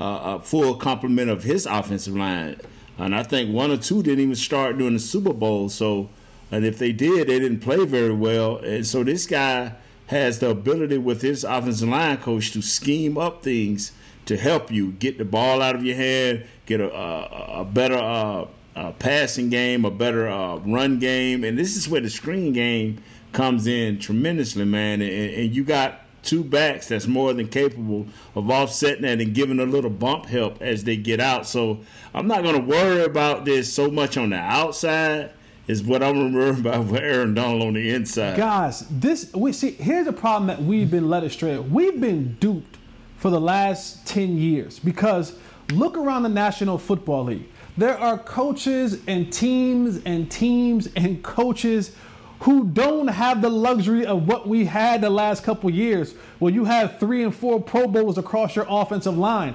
uh, 0.00 0.38
a 0.38 0.40
full 0.40 0.76
complement 0.76 1.30
of 1.30 1.44
his 1.44 1.66
offensive 1.66 2.16
line, 2.16 2.56
and 2.98 3.14
I 3.14 3.22
think 3.22 3.54
one 3.54 3.70
or 3.70 3.76
two 3.76 4.02
didn't 4.02 4.20
even 4.20 4.34
start 4.36 4.78
during 4.78 4.94
the 4.94 5.00
Super 5.00 5.32
Bowl. 5.32 5.68
So, 5.68 6.08
and 6.50 6.64
if 6.64 6.78
they 6.78 6.92
did, 6.92 7.28
they 7.28 7.38
didn't 7.38 7.60
play 7.60 7.84
very 7.84 8.14
well. 8.14 8.58
And 8.58 8.86
so 8.86 9.02
this 9.02 9.26
guy 9.26 9.74
has 10.06 10.38
the 10.38 10.50
ability 10.50 10.98
with 10.98 11.22
his 11.22 11.44
offensive 11.44 11.88
line 11.88 12.18
coach 12.18 12.52
to 12.52 12.62
scheme 12.62 13.18
up 13.18 13.42
things 13.42 13.92
to 14.26 14.36
help 14.36 14.70
you 14.70 14.92
get 14.92 15.18
the 15.18 15.24
ball 15.24 15.60
out 15.60 15.74
of 15.74 15.84
your 15.84 15.96
hand, 15.96 16.44
get 16.66 16.80
a, 16.80 16.94
a, 16.94 17.60
a 17.60 17.64
better 17.64 17.96
uh, 17.96 18.46
uh, 18.76 18.92
passing 18.92 19.50
game, 19.50 19.84
a 19.84 19.90
better 19.90 20.28
uh, 20.28 20.56
run 20.58 20.98
game, 20.98 21.44
and 21.44 21.58
this 21.58 21.76
is 21.76 21.88
where 21.88 22.00
the 22.00 22.10
screen 22.10 22.52
game 22.52 23.02
comes 23.32 23.66
in 23.66 23.98
tremendously, 23.98 24.64
man. 24.64 25.02
And, 25.02 25.10
and 25.10 25.54
you 25.54 25.64
got 25.64 26.03
two 26.24 26.42
backs 26.42 26.88
that's 26.88 27.06
more 27.06 27.32
than 27.32 27.48
capable 27.48 28.06
of 28.34 28.50
offsetting 28.50 29.02
that 29.02 29.20
and 29.20 29.34
giving 29.34 29.60
a 29.60 29.64
little 29.64 29.90
bump 29.90 30.26
help 30.26 30.60
as 30.62 30.84
they 30.84 30.96
get 30.96 31.20
out. 31.20 31.46
So 31.46 31.80
I'm 32.14 32.26
not 32.26 32.42
going 32.42 32.56
to 32.56 32.62
worry 32.62 33.04
about 33.04 33.44
this 33.44 33.72
so 33.72 33.90
much 33.90 34.16
on 34.16 34.30
the 34.30 34.36
outside. 34.36 35.30
Is 35.66 35.82
what 35.82 36.02
I'm 36.02 36.34
worried 36.34 36.58
about 36.58 36.92
Aaron 36.92 37.32
Donald 37.32 37.62
on 37.62 37.72
the 37.72 37.88
inside. 37.88 38.36
Guys, 38.36 38.86
this 38.90 39.32
we 39.32 39.50
see. 39.50 39.70
Here's 39.70 40.06
a 40.06 40.12
problem 40.12 40.46
that 40.48 40.62
we've 40.62 40.90
been 40.90 41.08
led 41.08 41.24
astray. 41.24 41.58
We've 41.58 41.98
been 41.98 42.34
duped 42.34 42.76
for 43.16 43.30
the 43.30 43.40
last 43.40 44.06
ten 44.06 44.36
years 44.36 44.78
because 44.78 45.38
look 45.72 45.96
around 45.96 46.22
the 46.22 46.28
National 46.28 46.76
Football 46.76 47.24
League. 47.24 47.46
There 47.78 47.98
are 47.98 48.18
coaches 48.18 49.00
and 49.06 49.32
teams 49.32 50.02
and 50.04 50.30
teams 50.30 50.88
and 50.96 51.22
coaches 51.22 51.96
who 52.40 52.64
don't 52.64 53.08
have 53.08 53.40
the 53.40 53.48
luxury 53.48 54.04
of 54.04 54.26
what 54.28 54.46
we 54.46 54.64
had 54.64 55.00
the 55.00 55.10
last 55.10 55.44
couple 55.44 55.70
years, 55.70 56.14
where 56.38 56.52
you 56.52 56.64
have 56.64 56.98
three 56.98 57.22
and 57.22 57.34
four 57.34 57.60
Pro 57.60 57.86
Bowls 57.86 58.18
across 58.18 58.54
your 58.54 58.66
offensive 58.68 59.16
line. 59.16 59.54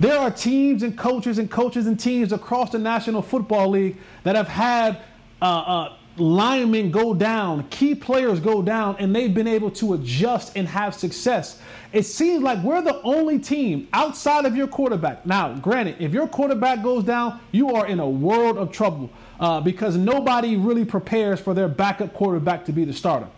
There 0.00 0.18
are 0.18 0.30
teams 0.30 0.82
and 0.82 0.96
coaches 0.96 1.38
and 1.38 1.50
coaches 1.50 1.86
and 1.86 1.98
teams 1.98 2.32
across 2.32 2.70
the 2.70 2.78
National 2.78 3.22
Football 3.22 3.70
League 3.70 3.98
that 4.24 4.36
have 4.36 4.48
had 4.48 4.98
uh, 5.40 5.44
uh, 5.44 5.96
linemen 6.16 6.90
go 6.90 7.14
down, 7.14 7.68
key 7.68 7.94
players 7.94 8.40
go 8.40 8.62
down, 8.62 8.96
and 8.98 9.14
they've 9.14 9.32
been 9.32 9.48
able 9.48 9.70
to 9.72 9.94
adjust 9.94 10.56
and 10.56 10.66
have 10.68 10.94
success. 10.94 11.60
It 11.92 12.04
seems 12.04 12.42
like 12.42 12.58
we're 12.62 12.80
the 12.80 13.02
only 13.02 13.38
team 13.38 13.86
outside 13.92 14.46
of 14.46 14.56
your 14.56 14.66
quarterback. 14.66 15.26
Now, 15.26 15.54
granted, 15.54 15.96
if 15.98 16.12
your 16.12 16.26
quarterback 16.26 16.82
goes 16.82 17.04
down, 17.04 17.40
you 17.52 17.74
are 17.74 17.86
in 17.86 18.00
a 18.00 18.08
world 18.08 18.56
of 18.56 18.72
trouble 18.72 19.10
uh, 19.38 19.60
because 19.60 19.96
nobody 19.96 20.56
really 20.56 20.86
prepares 20.86 21.38
for 21.38 21.52
their 21.52 21.68
backup 21.68 22.14
quarterback 22.14 22.64
to 22.64 22.72
be 22.72 22.84
the 22.84 22.94
starter. 22.94 23.28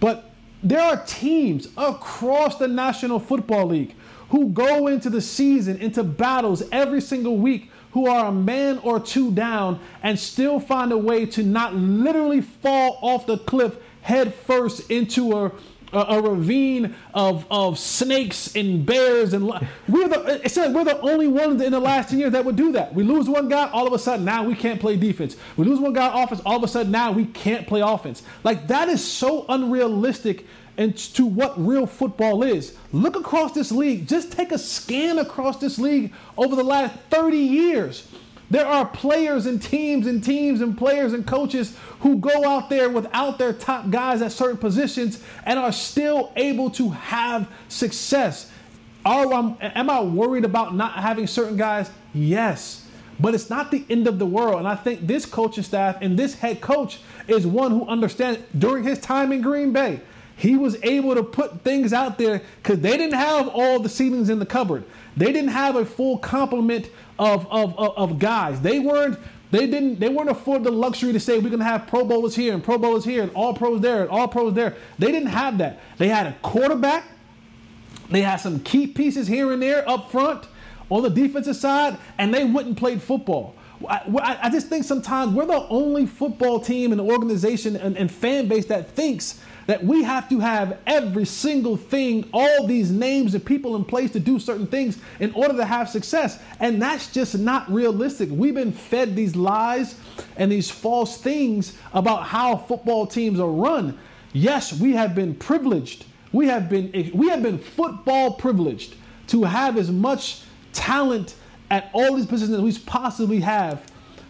But 0.00 0.30
there 0.62 0.82
are 0.82 1.02
teams 1.06 1.68
across 1.78 2.58
the 2.58 2.68
National 2.68 3.18
Football 3.18 3.66
League 3.66 3.94
who 4.28 4.48
go 4.48 4.88
into 4.88 5.08
the 5.08 5.20
season, 5.20 5.78
into 5.78 6.02
battles 6.02 6.62
every 6.72 7.00
single 7.00 7.38
week, 7.38 7.70
who 7.92 8.08
are 8.08 8.26
a 8.26 8.32
man 8.32 8.78
or 8.78 8.98
two 8.98 9.30
down 9.30 9.78
and 10.02 10.18
still 10.18 10.58
find 10.58 10.90
a 10.90 10.98
way 10.98 11.24
to 11.24 11.42
not 11.42 11.74
literally 11.74 12.40
fall 12.40 12.98
off 13.00 13.24
the 13.24 13.38
cliff 13.38 13.76
head 14.00 14.34
first 14.34 14.90
into 14.90 15.32
a 15.32 15.52
a, 15.94 16.16
a 16.16 16.22
ravine 16.22 16.94
of, 17.12 17.46
of 17.50 17.78
snakes 17.78 18.54
and 18.54 18.84
bears 18.84 19.32
and 19.32 19.46
we're 19.88 20.08
the 20.08 20.40
it 20.44 20.50
said 20.50 20.74
we're 20.74 20.84
the 20.84 21.00
only 21.00 21.28
ones 21.28 21.62
in 21.62 21.72
the 21.72 21.80
last 21.80 22.10
10 22.10 22.18
years 22.18 22.32
that 22.32 22.44
would 22.44 22.56
do 22.56 22.72
that. 22.72 22.94
We 22.94 23.02
lose 23.02 23.28
one 23.28 23.48
guy, 23.48 23.68
all 23.70 23.86
of 23.86 23.92
a 23.92 23.98
sudden 23.98 24.24
now 24.24 24.44
we 24.44 24.54
can't 24.54 24.80
play 24.80 24.96
defense. 24.96 25.36
We 25.56 25.64
lose 25.64 25.80
one 25.80 25.92
guy 25.92 26.22
offense, 26.22 26.40
all 26.44 26.56
of 26.56 26.62
a 26.62 26.68
sudden 26.68 26.92
now 26.92 27.12
we 27.12 27.26
can't 27.26 27.66
play 27.66 27.80
offense. 27.80 28.22
Like 28.42 28.66
that 28.68 28.88
is 28.88 29.04
so 29.04 29.46
unrealistic 29.48 30.46
and 30.76 30.96
to 30.96 31.24
what 31.24 31.54
real 31.64 31.86
football 31.86 32.42
is. 32.42 32.76
Look 32.92 33.16
across 33.16 33.52
this 33.52 33.70
league. 33.70 34.08
Just 34.08 34.32
take 34.32 34.52
a 34.52 34.58
scan 34.58 35.18
across 35.18 35.58
this 35.58 35.78
league 35.78 36.12
over 36.36 36.56
the 36.56 36.64
last 36.64 36.96
30 37.10 37.36
years. 37.36 38.08
There 38.54 38.68
are 38.68 38.86
players 38.86 39.46
and 39.46 39.60
teams 39.60 40.06
and 40.06 40.22
teams 40.22 40.60
and 40.60 40.78
players 40.78 41.12
and 41.12 41.26
coaches 41.26 41.76
who 41.98 42.18
go 42.18 42.44
out 42.44 42.70
there 42.70 42.88
without 42.88 43.36
their 43.36 43.52
top 43.52 43.90
guys 43.90 44.22
at 44.22 44.30
certain 44.30 44.58
positions 44.58 45.20
and 45.44 45.58
are 45.58 45.72
still 45.72 46.30
able 46.36 46.70
to 46.70 46.90
have 46.90 47.48
success. 47.66 48.52
Are, 49.04 49.34
um, 49.34 49.58
am 49.60 49.90
I 49.90 50.00
worried 50.02 50.44
about 50.44 50.72
not 50.72 50.92
having 50.92 51.26
certain 51.26 51.56
guys? 51.56 51.90
Yes. 52.12 52.86
But 53.18 53.34
it's 53.34 53.50
not 53.50 53.72
the 53.72 53.84
end 53.90 54.06
of 54.06 54.20
the 54.20 54.26
world. 54.26 54.60
And 54.60 54.68
I 54.68 54.76
think 54.76 55.04
this 55.04 55.26
coaching 55.26 55.64
staff 55.64 55.96
and 56.00 56.16
this 56.16 56.34
head 56.34 56.60
coach 56.60 57.00
is 57.26 57.48
one 57.48 57.72
who 57.72 57.84
understands 57.88 58.38
during 58.56 58.84
his 58.84 59.00
time 59.00 59.32
in 59.32 59.42
Green 59.42 59.72
Bay. 59.72 60.00
He 60.36 60.56
was 60.56 60.76
able 60.84 61.16
to 61.16 61.24
put 61.24 61.62
things 61.62 61.92
out 61.92 62.18
there 62.18 62.40
because 62.62 62.78
they 62.80 62.96
didn't 62.96 63.18
have 63.18 63.48
all 63.48 63.80
the 63.80 63.88
ceilings 63.88 64.30
in 64.30 64.38
the 64.38 64.46
cupboard. 64.46 64.84
They 65.16 65.32
didn't 65.32 65.50
have 65.50 65.76
a 65.76 65.84
full 65.84 66.18
complement 66.18 66.88
of, 67.18 67.46
of, 67.50 67.78
of, 67.78 67.96
of 67.96 68.18
guys. 68.18 68.60
They 68.60 68.80
weren't 68.80 69.18
they 69.50 69.68
didn't 69.68 70.00
they 70.00 70.08
weren't 70.08 70.30
afford 70.30 70.64
the 70.64 70.72
luxury 70.72 71.12
to 71.12 71.20
say 71.20 71.38
we're 71.38 71.50
gonna 71.50 71.64
have 71.64 71.86
Pro 71.86 72.04
Bowlers 72.04 72.34
here 72.34 72.54
and 72.54 72.62
Pro 72.62 72.76
Bowlers 72.76 73.04
here 73.04 73.22
and 73.22 73.30
all 73.34 73.54
pros 73.54 73.80
there 73.80 74.02
and 74.02 74.10
all 74.10 74.26
pros 74.26 74.52
there. 74.54 74.74
They 74.98 75.12
didn't 75.12 75.28
have 75.28 75.58
that. 75.58 75.80
They 75.96 76.08
had 76.08 76.26
a 76.26 76.32
quarterback. 76.42 77.04
They 78.10 78.22
had 78.22 78.36
some 78.36 78.60
key 78.60 78.86
pieces 78.86 79.28
here 79.28 79.52
and 79.52 79.62
there 79.62 79.88
up 79.88 80.10
front 80.10 80.46
on 80.90 81.02
the 81.02 81.10
defensive 81.10 81.56
side, 81.56 81.96
and 82.18 82.32
they 82.34 82.44
wouldn't 82.44 82.76
play 82.76 82.98
football. 82.98 83.54
I, 83.88 84.38
I- 84.42 84.50
just 84.50 84.68
think 84.68 84.84
sometimes 84.84 85.32
we're 85.34 85.46
the 85.46 85.66
only 85.68 86.06
football 86.06 86.60
team 86.60 86.92
and 86.92 87.00
organization 87.00 87.76
and, 87.76 87.96
and 87.96 88.10
fan 88.10 88.48
base 88.48 88.66
that 88.66 88.90
thinks 88.90 89.40
that 89.66 89.82
we 89.82 90.02
have 90.02 90.28
to 90.28 90.40
have 90.40 90.78
every 90.86 91.24
single 91.24 91.76
thing, 91.76 92.28
all 92.34 92.66
these 92.66 92.90
names 92.90 93.34
and 93.34 93.44
people 93.44 93.76
in 93.76 93.84
place 93.84 94.10
to 94.10 94.20
do 94.20 94.38
certain 94.38 94.66
things 94.66 94.98
in 95.20 95.32
order 95.32 95.54
to 95.56 95.64
have 95.64 95.88
success. 95.88 96.38
And 96.60 96.80
that's 96.82 97.10
just 97.10 97.38
not 97.38 97.70
realistic. 97.72 98.28
We've 98.30 98.54
been 98.54 98.72
fed 98.72 99.16
these 99.16 99.34
lies 99.34 99.94
and 100.36 100.52
these 100.52 100.70
false 100.70 101.16
things 101.16 101.78
about 101.94 102.24
how 102.24 102.56
football 102.58 103.06
teams 103.06 103.40
are 103.40 103.48
run. 103.50 103.98
Yes, 104.34 104.78
we 104.78 104.92
have 104.92 105.14
been 105.14 105.34
privileged. 105.34 106.04
We 106.32 106.48
have 106.48 106.68
been 106.68 107.10
we 107.14 107.28
have 107.28 107.42
been 107.42 107.58
football 107.58 108.34
privileged 108.34 108.96
to 109.28 109.44
have 109.44 109.78
as 109.78 109.90
much 109.90 110.42
talent 110.72 111.36
at 111.70 111.90
all 111.92 112.14
these 112.14 112.26
positions 112.26 112.56
that 112.56 112.62
we 112.62 112.76
possibly 112.78 113.40
have. 113.40 113.82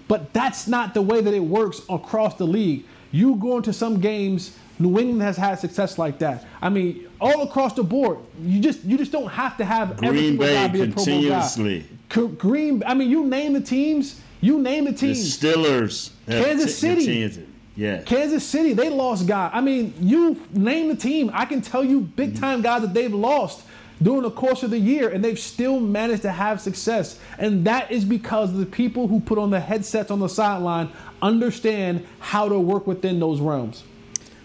But 0.09 0.33
that's 0.33 0.67
not 0.67 0.95
the 0.95 1.03
way 1.03 1.21
that 1.21 1.33
it 1.33 1.41
works 1.41 1.81
across 1.88 2.35
the 2.37 2.47
league. 2.47 2.85
You 3.11 3.37
go 3.37 3.57
into 3.57 3.73
some 3.73 4.00
games, 4.00 4.57
New 4.79 4.99
England 4.99 5.23
has 5.23 5.37
had 5.37 5.59
success 5.59 5.99
like 5.99 6.19
that. 6.19 6.45
I 6.61 6.69
mean, 6.69 7.09
all 7.21 7.43
across 7.43 7.75
the 7.75 7.85
board, 7.85 8.19
you 8.43 8.61
just 8.61 8.85
you 8.85 8.99
just 8.99 9.12
don't 9.12 9.29
have 9.29 9.57
to 9.59 9.64
have 9.64 9.97
Green 9.97 10.37
Bay 10.37 10.69
be 10.69 10.83
a 10.83 10.87
Pro 10.87 10.95
Bowl 10.95 11.05
guy. 11.05 11.05
continuously. 11.05 11.87
Co- 12.09 12.29
Green, 12.29 12.83
I 12.85 12.95
mean, 12.95 13.09
you 13.09 13.25
name 13.25 13.53
the 13.55 13.61
teams. 13.61 14.21
You 14.41 14.59
name 14.61 14.85
the 14.85 14.93
teams. 14.93 15.38
The. 15.38 15.49
Steelers. 15.49 16.11
Kansas 16.26 16.76
City. 16.76 17.47
Yeah. 17.76 18.03
Kansas 18.03 18.45
City, 18.47 18.73
they 18.73 18.88
lost 18.91 19.26
guys. 19.26 19.50
I 19.55 19.61
mean, 19.61 19.95
you 19.99 20.41
name 20.53 20.88
the 20.88 20.97
team. 20.97 21.31
I 21.33 21.45
can 21.45 21.61
tell 21.61 21.83
you 21.85 22.00
big 22.00 22.38
time 22.38 22.61
guys 22.62 22.83
that 22.83 22.95
they've 22.95 23.12
lost 23.12 23.64
during 24.03 24.23
the 24.23 24.31
course 24.31 24.63
of 24.63 24.71
the 24.71 24.79
year, 24.79 25.09
and 25.09 25.25
they've 25.25 25.39
still 25.39 25.81
managed 25.81 26.23
to 26.23 26.33
have 26.33 26.61
success. 26.61 27.19
And 27.39 27.65
that 27.67 27.91
is 27.91 28.05
because 28.05 28.53
the 28.53 28.67
people 28.67 29.09
who 29.09 29.21
put 29.21 29.39
on 29.39 29.51
the 29.51 29.61
headsets 29.61 30.11
on 30.11 30.19
the 30.19 30.29
sideline 30.29 30.91
understand 31.23 32.07
how 32.19 32.49
to 32.49 32.59
work 32.59 32.87
within 32.87 33.21
those 33.21 33.41
realms. 33.41 33.85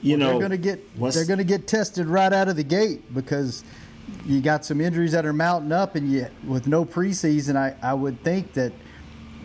You 0.01 0.18
know, 0.18 0.29
they're 0.29 0.39
going 0.39 0.51
to 0.51 0.58
get 0.58 0.96
they're 1.13 1.25
going 1.25 1.39
to 1.39 1.44
get 1.44 1.68
tested 1.68 2.08
right 2.08 2.32
out 2.32 2.48
of 2.48 2.56
the 2.56 2.63
gate 2.63 3.13
because 3.13 3.63
you 4.25 4.39
got 4.41 4.63
some 4.63 4.79
injuries 4.79 5.12
that 5.12 5.25
are 5.25 5.34
mounting 5.34 5.72
up, 5.72 5.96
and 5.96 6.10
yet 6.10 6.32
with 6.48 6.68
no 6.68 6.86
preseason, 6.86 7.56
I, 7.56 7.75
I 7.82 7.94
would 7.94 8.24
think 8.24 8.53
that 8.53 8.72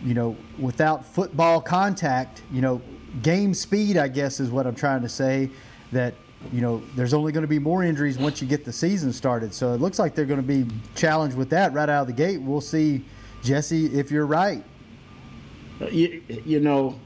you 0.03 0.13
know 0.13 0.37
without 0.57 1.05
football 1.05 1.59
contact, 1.59 2.41
you 2.53 2.61
know 2.61 2.81
game 3.21 3.53
speed, 3.53 3.97
I 3.97 4.07
guess 4.07 4.39
is 4.39 4.49
what 4.49 4.65
I'm 4.65 4.75
trying 4.75 5.01
to 5.01 5.09
say. 5.09 5.49
That 5.91 6.13
you 6.53 6.61
know 6.61 6.81
there's 6.95 7.13
only 7.13 7.31
going 7.31 7.41
to 7.43 7.47
be 7.47 7.59
more 7.59 7.83
injuries 7.83 8.17
once 8.17 8.41
you 8.41 8.47
get 8.47 8.65
the 8.65 8.73
season 8.73 9.11
started. 9.13 9.53
So 9.53 9.73
it 9.73 9.81
looks 9.81 9.99
like 9.99 10.15
they're 10.15 10.25
going 10.25 10.41
to 10.41 10.47
be 10.47 10.65
challenged 10.95 11.37
with 11.37 11.49
that 11.49 11.73
right 11.73 11.89
out 11.89 12.01
of 12.01 12.07
the 12.07 12.13
gate. 12.13 12.41
We'll 12.41 12.61
see, 12.61 13.03
Jesse, 13.43 13.87
if 13.97 14.11
you're 14.11 14.25
right. 14.25 14.63
Uh, 15.81 15.87
you, 15.87 16.21
you 16.45 16.59
know, 16.59 16.97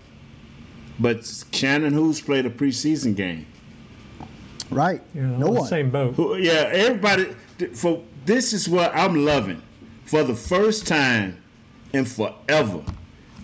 but 1.00 1.26
Shannon 1.52 1.94
Who's 1.94 2.22
played 2.22 2.46
a 2.46 2.50
preseason 2.50 3.16
game. 3.16 3.46
Right? 4.70 5.02
Yeah, 5.16 5.24
no 5.24 5.34
on 5.34 5.40
the 5.40 5.52
one. 5.52 5.68
Same 5.68 5.90
boat. 5.90 6.14
Who- 6.16 6.38
Yeah, 6.38 6.70
everybody. 6.72 7.34
For 7.74 8.04
this 8.26 8.54
is 8.54 8.70
what 8.70 8.96
I'm 8.96 9.26
loving. 9.26 9.62
For 10.06 10.24
the 10.24 10.36
first 10.36 10.88
time 10.88 11.42
and 11.94 12.08
forever, 12.08 12.84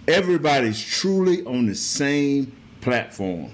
everybody's 0.08 0.80
truly 0.84 1.44
on 1.46 1.66
the 1.66 1.76
same 1.76 2.56
platform. 2.82 3.50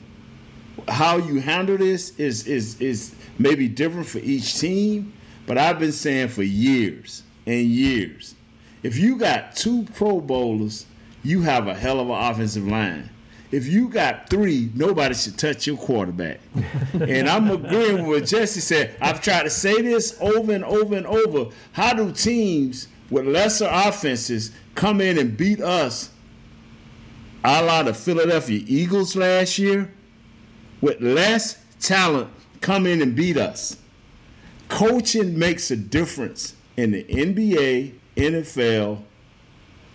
How 0.88 1.18
you 1.18 1.40
handle 1.40 1.78
this 1.78 2.18
is 2.18 2.48
is 2.48 2.80
is 2.82 3.16
maybe 3.38 3.68
different 3.68 4.08
for 4.08 4.20
each 4.20 4.60
team, 4.60 5.14
but 5.46 5.58
I've 5.58 5.80
been 5.80 5.92
saying 5.92 6.30
for 6.30 6.44
years 6.44 7.24
and 7.46 7.66
years, 7.66 8.36
if 8.84 8.98
you 8.98 9.18
got 9.18 9.56
two 9.56 9.84
Pro 9.96 10.20
Bowlers, 10.20 10.86
you 11.24 11.42
have 11.42 11.68
a 11.68 11.74
hell 11.74 12.00
of 12.00 12.10
an 12.10 12.32
offensive 12.32 12.68
line. 12.68 13.10
If 13.52 13.68
you 13.68 13.90
got 13.90 14.30
three, 14.30 14.72
nobody 14.74 15.14
should 15.14 15.38
touch 15.38 15.68
your 15.68 15.76
quarterback. 15.76 16.40
and 16.94 17.28
I'm 17.28 17.52
agreeing 17.52 18.08
with 18.08 18.22
what 18.22 18.30
Jesse 18.30 18.62
said. 18.62 18.96
I've 19.02 19.22
tried 19.22 19.44
to 19.44 19.50
say 19.50 19.82
this 19.82 20.18
over 20.22 20.54
and 20.54 20.64
over 20.64 20.96
and 20.96 21.06
over. 21.06 21.54
How 21.74 21.94
do 21.94 22.14
teams 22.14 22.88
with 23.10 23.28
lesser 23.28 23.68
offenses 23.70 24.52
come 24.74 25.02
in 25.02 25.18
and 25.18 25.36
beat 25.36 25.60
us 25.60 26.12
a 27.44 27.62
la 27.62 27.84
the 27.84 27.94
Philadelphia 27.94 28.64
Eagles 28.68 29.16
last 29.16 29.58
year 29.58 29.92
with 30.82 31.02
less 31.02 31.64
talent 31.80 32.30
come 32.60 32.86
in 32.86 33.02
and 33.02 33.16
beat 33.16 33.38
us. 33.38 33.78
Coaching 34.70 35.38
makes 35.38 35.72
a 35.72 35.76
difference 35.76 36.56
in 36.78 36.92
the 36.92 37.04
NBA, 37.04 37.94
NFL, 38.16 39.02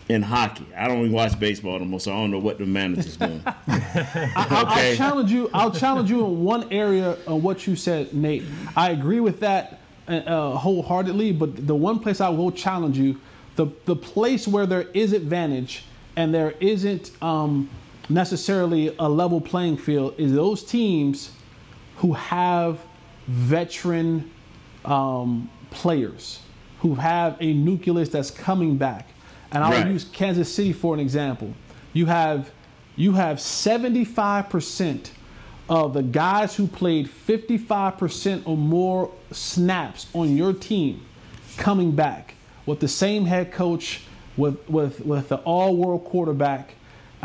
and 0.09 0.25
hockey. 0.25 0.66
I 0.76 0.87
don't 0.87 0.99
even 0.99 1.12
watch 1.12 1.38
baseball 1.38 1.76
anymore, 1.76 2.00
so 2.00 2.12
I 2.12 2.16
don't 2.16 2.31
know 2.31 2.38
what 2.38 2.59
the 2.59 2.66
manager's 2.66 3.16
doing. 3.16 3.43
I, 3.47 4.35
I'll 4.37 4.97
challenge 4.97 5.33
you. 5.33 5.50
I'll 5.52 5.71
challenge 5.71 6.11
you 6.11 6.25
in 6.25 6.45
one 6.45 6.73
area 6.73 7.16
of 7.26 7.43
what 7.43 7.66
you 7.66 7.75
said, 7.75 8.14
Nate. 8.14 8.45
I 8.76 8.90
agree 8.90 9.21
with 9.21 9.40
that 9.40 9.81
uh, 10.07 10.52
wholeheartedly, 10.52 11.33
but 11.33 11.66
the 11.66 11.75
one 11.75 11.99
place 11.99 12.21
I 12.21 12.28
will 12.28 12.52
challenge 12.52 12.99
you, 12.99 13.21
the 13.57 13.66
the 13.87 13.97
place 13.97 14.47
where 14.47 14.66
there 14.66 14.83
is 14.95 15.12
advantage 15.12 15.85
and 16.16 16.33
there 16.33 16.52
isn't 16.61 17.11
um, 17.23 17.69
necessarily 18.09 18.95
a 18.99 19.09
level 19.09 19.41
playing 19.41 19.77
field, 19.79 20.15
is 20.19 20.33
those 20.33 20.63
teams 20.63 21.31
who 21.97 22.13
have 22.13 22.79
veteran 23.27 24.31
um, 24.85 25.51
players 25.71 26.41
who 26.81 26.95
have 26.95 27.37
a 27.41 27.53
nucleus 27.53 28.09
that's 28.09 28.31
coming 28.31 28.77
back. 28.77 29.09
And 29.51 29.65
I'll 29.65 29.73
Right. 29.73 29.87
use 29.91 30.05
Kansas 30.05 30.53
City 30.53 30.73
for 30.73 30.95
an 30.95 31.01
example. 31.01 31.53
You 31.93 32.07
have 32.07 32.51
you 32.99 33.13
have 33.13 33.37
75% 33.39 35.11
of 35.69 35.93
the 35.93 36.03
guys 36.03 36.55
who 36.57 36.67
played 36.67 37.07
55% 37.09 38.43
or 38.47 38.57
more 38.57 39.11
snaps 39.33 40.07
on 40.15 40.35
your 40.35 40.55
team 40.55 41.03
coming 41.59 41.91
back 41.91 42.35
with 42.65 42.81
the 42.81 42.89
same 42.89 43.27
head 43.27 43.53
coach, 43.53 44.01
with 44.37 44.57
with 44.69 45.01
with 45.05 45.29
the 45.29 45.37
all-world 45.39 46.05
quarterback. 46.05 46.75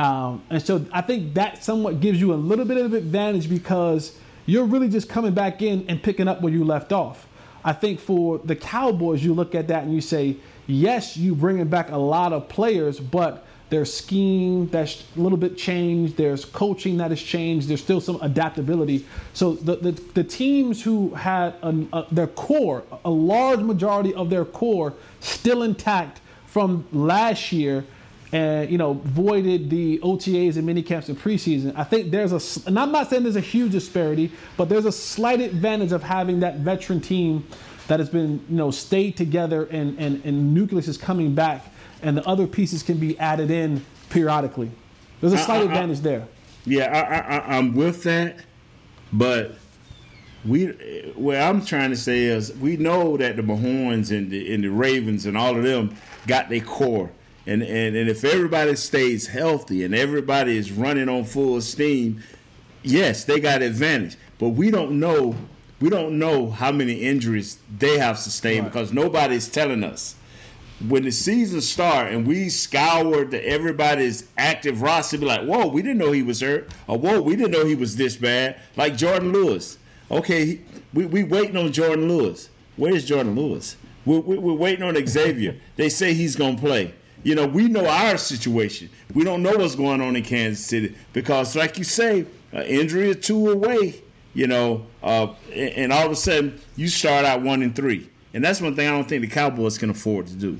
Um, 0.01 0.41
and 0.49 0.59
so 0.59 0.83
I 0.91 1.01
think 1.01 1.35
that 1.35 1.63
somewhat 1.63 1.99
gives 1.99 2.19
you 2.19 2.33
a 2.33 2.35
little 2.35 2.65
bit 2.65 2.77
of 2.77 2.95
advantage 2.95 3.47
because 3.47 4.17
you're 4.47 4.65
really 4.65 4.89
just 4.89 5.07
coming 5.07 5.31
back 5.31 5.61
in 5.61 5.85
and 5.87 6.01
picking 6.01 6.27
up 6.27 6.41
where 6.41 6.51
you 6.51 6.63
left 6.63 6.91
off. 6.91 7.27
I 7.63 7.73
think 7.73 7.99
for 7.99 8.39
the 8.39 8.55
Cowboys, 8.55 9.23
you 9.23 9.35
look 9.35 9.53
at 9.53 9.67
that 9.67 9.83
and 9.83 9.93
you 9.93 10.01
say, 10.01 10.37
yes, 10.65 11.17
you 11.17 11.35
bringing 11.35 11.67
back 11.67 11.91
a 11.91 11.97
lot 11.97 12.33
of 12.33 12.49
players, 12.49 12.99
but 12.99 13.45
there's 13.69 13.93
scheme 13.93 14.67
that's 14.69 15.03
a 15.15 15.19
little 15.19 15.37
bit 15.37 15.55
changed. 15.55 16.17
There's 16.17 16.45
coaching 16.45 16.97
that 16.97 17.11
has 17.11 17.21
changed. 17.21 17.67
There's 17.67 17.83
still 17.83 18.01
some 18.01 18.17
adaptability. 18.23 19.05
So 19.33 19.53
the 19.53 19.75
the, 19.75 19.91
the 19.91 20.23
teams 20.23 20.81
who 20.81 21.13
had 21.13 21.53
uh, 21.61 22.05
their 22.11 22.27
core, 22.27 22.83
a 23.05 23.09
large 23.11 23.59
majority 23.59 24.15
of 24.15 24.31
their 24.31 24.45
core, 24.45 24.95
still 25.19 25.61
intact 25.61 26.21
from 26.47 26.87
last 26.91 27.51
year, 27.51 27.85
and 28.31 28.69
you 28.69 28.77
know 28.77 28.93
voided 28.93 29.69
the 29.69 29.99
OTAs 29.99 30.55
and 30.55 30.65
mini 30.65 30.81
camps 30.83 31.09
and 31.09 31.19
preseason. 31.19 31.73
I 31.77 31.83
think 31.83 32.11
there's 32.11 32.31
a, 32.31 32.67
and 32.67 32.79
I'm 32.79 32.91
not 32.91 33.09
saying 33.09 33.23
there's 33.23 33.35
a 33.35 33.41
huge 33.41 33.71
disparity, 33.73 34.31
but 34.57 34.69
there's 34.69 34.85
a 34.85 34.91
slight 34.91 35.41
advantage 35.41 35.91
of 35.91 36.03
having 36.03 36.39
that 36.41 36.57
veteran 36.57 37.01
team 37.01 37.45
that 37.87 37.99
has 37.99 38.09
been 38.09 38.43
you 38.49 38.55
know 38.55 38.71
stayed 38.71 39.17
together 39.17 39.65
and 39.65 39.97
and, 39.99 40.23
and 40.25 40.53
nucleus 40.53 40.87
is 40.87 40.97
coming 40.97 41.35
back, 41.35 41.65
and 42.01 42.15
the 42.17 42.25
other 42.27 42.47
pieces 42.47 42.83
can 42.83 42.97
be 42.97 43.17
added 43.19 43.51
in 43.51 43.83
periodically. 44.09 44.71
There's 45.19 45.33
a 45.33 45.37
slight 45.37 45.57
I- 45.57 45.61
I- 45.61 45.65
advantage 45.65 45.99
there. 45.99 46.27
Yeah, 46.63 46.85
I, 46.85 47.15
I, 47.15 47.37
I, 47.39 47.57
I'm 47.57 47.73
with 47.73 48.03
that, 48.03 48.37
but 49.11 49.55
we 50.45 50.67
what 51.15 51.37
I'm 51.37 51.65
trying 51.65 51.89
to 51.89 51.97
say 51.97 52.25
is 52.25 52.53
we 52.57 52.77
know 52.77 53.17
that 53.17 53.35
the 53.35 53.41
Mahomes 53.41 54.15
and 54.15 54.29
the 54.29 54.53
and 54.53 54.63
the 54.63 54.69
Ravens 54.69 55.25
and 55.25 55.35
all 55.35 55.57
of 55.57 55.63
them 55.63 55.95
got 56.27 56.49
their 56.49 56.61
core, 56.61 57.09
and 57.45 57.61
and, 57.63 57.95
and 57.95 58.09
if 58.09 58.23
everybody 58.23 58.75
stays 58.75 59.27
healthy 59.27 59.83
and 59.83 59.95
everybody 59.95 60.57
is 60.57 60.71
running 60.71 61.09
on 61.09 61.23
full 61.23 61.61
steam, 61.61 62.21
yes, 62.83 63.23
they 63.23 63.39
got 63.39 63.61
advantage. 63.61 64.17
But 64.37 64.49
we 64.49 64.71
don't 64.71 64.99
know 64.99 65.35
we 65.79 65.89
don't 65.89 66.19
know 66.19 66.49
how 66.49 66.71
many 66.71 66.93
injuries 66.93 67.57
they 67.77 67.97
have 67.97 68.17
sustained 68.19 68.65
because 68.65 68.93
nobody's 68.93 69.47
telling 69.47 69.83
us 69.83 70.15
when 70.87 71.03
the 71.03 71.11
season 71.11 71.61
start 71.61 72.11
and 72.11 72.25
we 72.25 72.49
scour 72.49 73.25
the 73.25 73.45
everybody's 73.47 74.27
active 74.37 74.81
roster, 74.81 75.17
be 75.17 75.25
like, 75.25 75.43
whoa, 75.43 75.67
we 75.67 75.81
didn't 75.81 75.97
know 75.97 76.11
he 76.11 76.23
was 76.23 76.41
hurt, 76.41 76.69
or 76.87 76.97
whoa, 76.97 77.21
we 77.21 77.35
didn't 77.35 77.51
know 77.51 77.65
he 77.65 77.75
was 77.75 77.95
this 77.95 78.15
bad. 78.15 78.59
Like 78.75 78.97
Jordan 78.97 79.31
Lewis. 79.31 79.77
Okay, 80.09 80.45
he, 80.45 80.61
we 80.93 81.05
we 81.05 81.23
waiting 81.23 81.57
on 81.57 81.71
Jordan 81.71 82.07
Lewis. 82.07 82.49
Where's 82.77 83.05
Jordan 83.05 83.35
Lewis? 83.35 83.77
We're, 84.05 84.19
we're, 84.19 84.39
we're 84.39 84.53
waiting 84.53 84.83
on 84.83 84.97
Xavier. 85.05 85.55
they 85.75 85.89
say 85.89 86.13
he's 86.13 86.35
gonna 86.35 86.57
play. 86.57 86.93
You 87.23 87.35
know, 87.35 87.45
we 87.45 87.67
know 87.67 87.85
our 87.85 88.17
situation. 88.17 88.89
We 89.13 89.23
don't 89.23 89.43
know 89.43 89.55
what's 89.55 89.75
going 89.75 90.01
on 90.01 90.15
in 90.15 90.23
Kansas 90.23 90.65
City 90.65 90.95
because, 91.13 91.55
like 91.55 91.77
you 91.77 91.83
say, 91.83 92.25
an 92.51 92.63
injury 92.63 93.11
or 93.11 93.13
two 93.13 93.51
away. 93.51 94.01
You 94.33 94.47
know, 94.47 94.85
uh, 95.03 95.33
and, 95.53 95.91
all 95.91 96.05
of 96.05 96.11
a 96.13 96.15
sudden 96.15 96.59
you 96.77 96.87
start 96.87 97.25
out 97.25 97.41
one 97.41 97.61
and 97.61 97.75
three, 97.75 98.09
and 98.33 98.41
that's 98.41 98.61
one 98.61 98.77
thing 98.77 98.87
I 98.87 98.91
don't 98.91 99.07
think 99.07 99.21
the 99.23 99.27
Cowboys 99.27 99.77
can 99.77 99.89
afford 99.89 100.27
to 100.27 100.35
do 100.35 100.57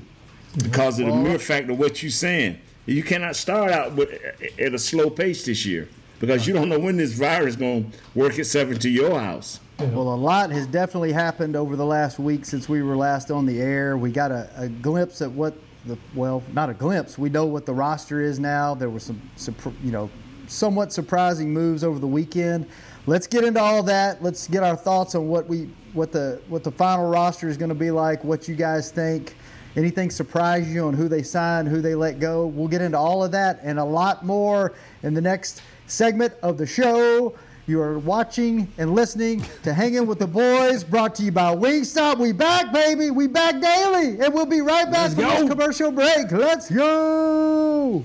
because 0.62 1.00
of 1.00 1.06
the 1.06 1.16
mere 1.16 1.38
fact 1.38 1.70
of 1.70 1.78
what 1.78 2.02
you're 2.02 2.10
saying. 2.10 2.58
You 2.84 3.02
cannot 3.02 3.34
start 3.34 3.72
out 3.72 3.94
with, 3.94 4.10
at 4.58 4.74
a 4.74 4.78
slow 4.78 5.08
pace 5.08 5.46
this 5.46 5.64
year 5.64 5.88
because 6.20 6.46
you 6.46 6.52
don't 6.52 6.68
know 6.68 6.78
when 6.78 6.98
this 6.98 7.12
virus 7.12 7.54
is 7.54 7.56
going 7.56 7.90
to 7.90 7.98
work 8.14 8.38
itself 8.38 8.70
into 8.70 8.90
your 8.90 9.18
house. 9.18 9.58
Well, 9.78 10.12
a 10.12 10.14
lot 10.14 10.50
has 10.50 10.66
definitely 10.66 11.12
happened 11.12 11.56
over 11.56 11.74
the 11.74 11.86
last 11.86 12.18
week 12.18 12.44
since 12.44 12.68
we 12.68 12.82
were 12.82 12.96
last 12.96 13.30
on 13.30 13.46
the 13.46 13.60
air. 13.60 13.96
We 13.96 14.10
got 14.10 14.30
a, 14.30 14.50
a 14.56 14.68
glimpse 14.68 15.22
at 15.22 15.30
what 15.30 15.54
the 15.86 15.98
well, 16.14 16.42
not 16.52 16.70
a 16.70 16.74
glimpse. 16.74 17.18
We 17.18 17.28
know 17.28 17.46
what 17.46 17.66
the 17.66 17.74
roster 17.74 18.20
is 18.20 18.38
now. 18.38 18.74
There 18.74 18.90
were 18.90 19.00
some, 19.00 19.20
surpr- 19.36 19.74
you 19.82 19.90
know, 19.90 20.10
somewhat 20.46 20.92
surprising 20.92 21.52
moves 21.52 21.82
over 21.82 21.98
the 21.98 22.06
weekend. 22.06 22.68
Let's 23.06 23.26
get 23.26 23.44
into 23.44 23.60
all 23.60 23.82
that. 23.84 24.22
Let's 24.22 24.46
get 24.46 24.62
our 24.62 24.76
thoughts 24.76 25.14
on 25.14 25.28
what 25.28 25.48
we 25.48 25.68
what 25.92 26.12
the 26.12 26.40
what 26.48 26.62
the 26.64 26.70
final 26.70 27.08
roster 27.10 27.48
is 27.48 27.56
going 27.56 27.68
to 27.70 27.74
be 27.74 27.90
like. 27.90 28.22
What 28.22 28.48
you 28.48 28.54
guys 28.54 28.90
think? 28.90 29.34
Anything 29.74 30.10
surprise 30.10 30.72
you 30.72 30.86
on 30.86 30.94
who 30.94 31.08
they 31.08 31.22
signed, 31.22 31.66
who 31.66 31.80
they 31.80 31.94
let 31.94 32.20
go? 32.20 32.46
We'll 32.46 32.68
get 32.68 32.82
into 32.82 32.98
all 32.98 33.24
of 33.24 33.32
that 33.32 33.60
and 33.62 33.78
a 33.78 33.84
lot 33.84 34.24
more 34.24 34.74
in 35.02 35.14
the 35.14 35.20
next 35.20 35.62
segment 35.86 36.34
of 36.42 36.58
the 36.58 36.66
show. 36.66 37.34
You 37.66 37.80
are 37.80 37.98
watching 38.00 38.66
and 38.76 38.92
listening 38.92 39.44
to 39.62 39.72
Hanging 39.72 40.06
with 40.06 40.18
the 40.18 40.26
Boys, 40.26 40.82
brought 40.82 41.14
to 41.16 41.22
you 41.22 41.30
by 41.30 41.54
Wingstop. 41.54 42.18
We 42.18 42.32
back, 42.32 42.72
baby. 42.72 43.12
We 43.12 43.28
back 43.28 43.60
daily, 43.60 44.18
and 44.20 44.34
we'll 44.34 44.46
be 44.46 44.60
right 44.60 44.90
back 44.90 45.12
from 45.12 45.24
this 45.24 45.48
commercial 45.48 45.92
break. 45.92 46.32
Let's 46.32 46.68
go. 46.68 48.04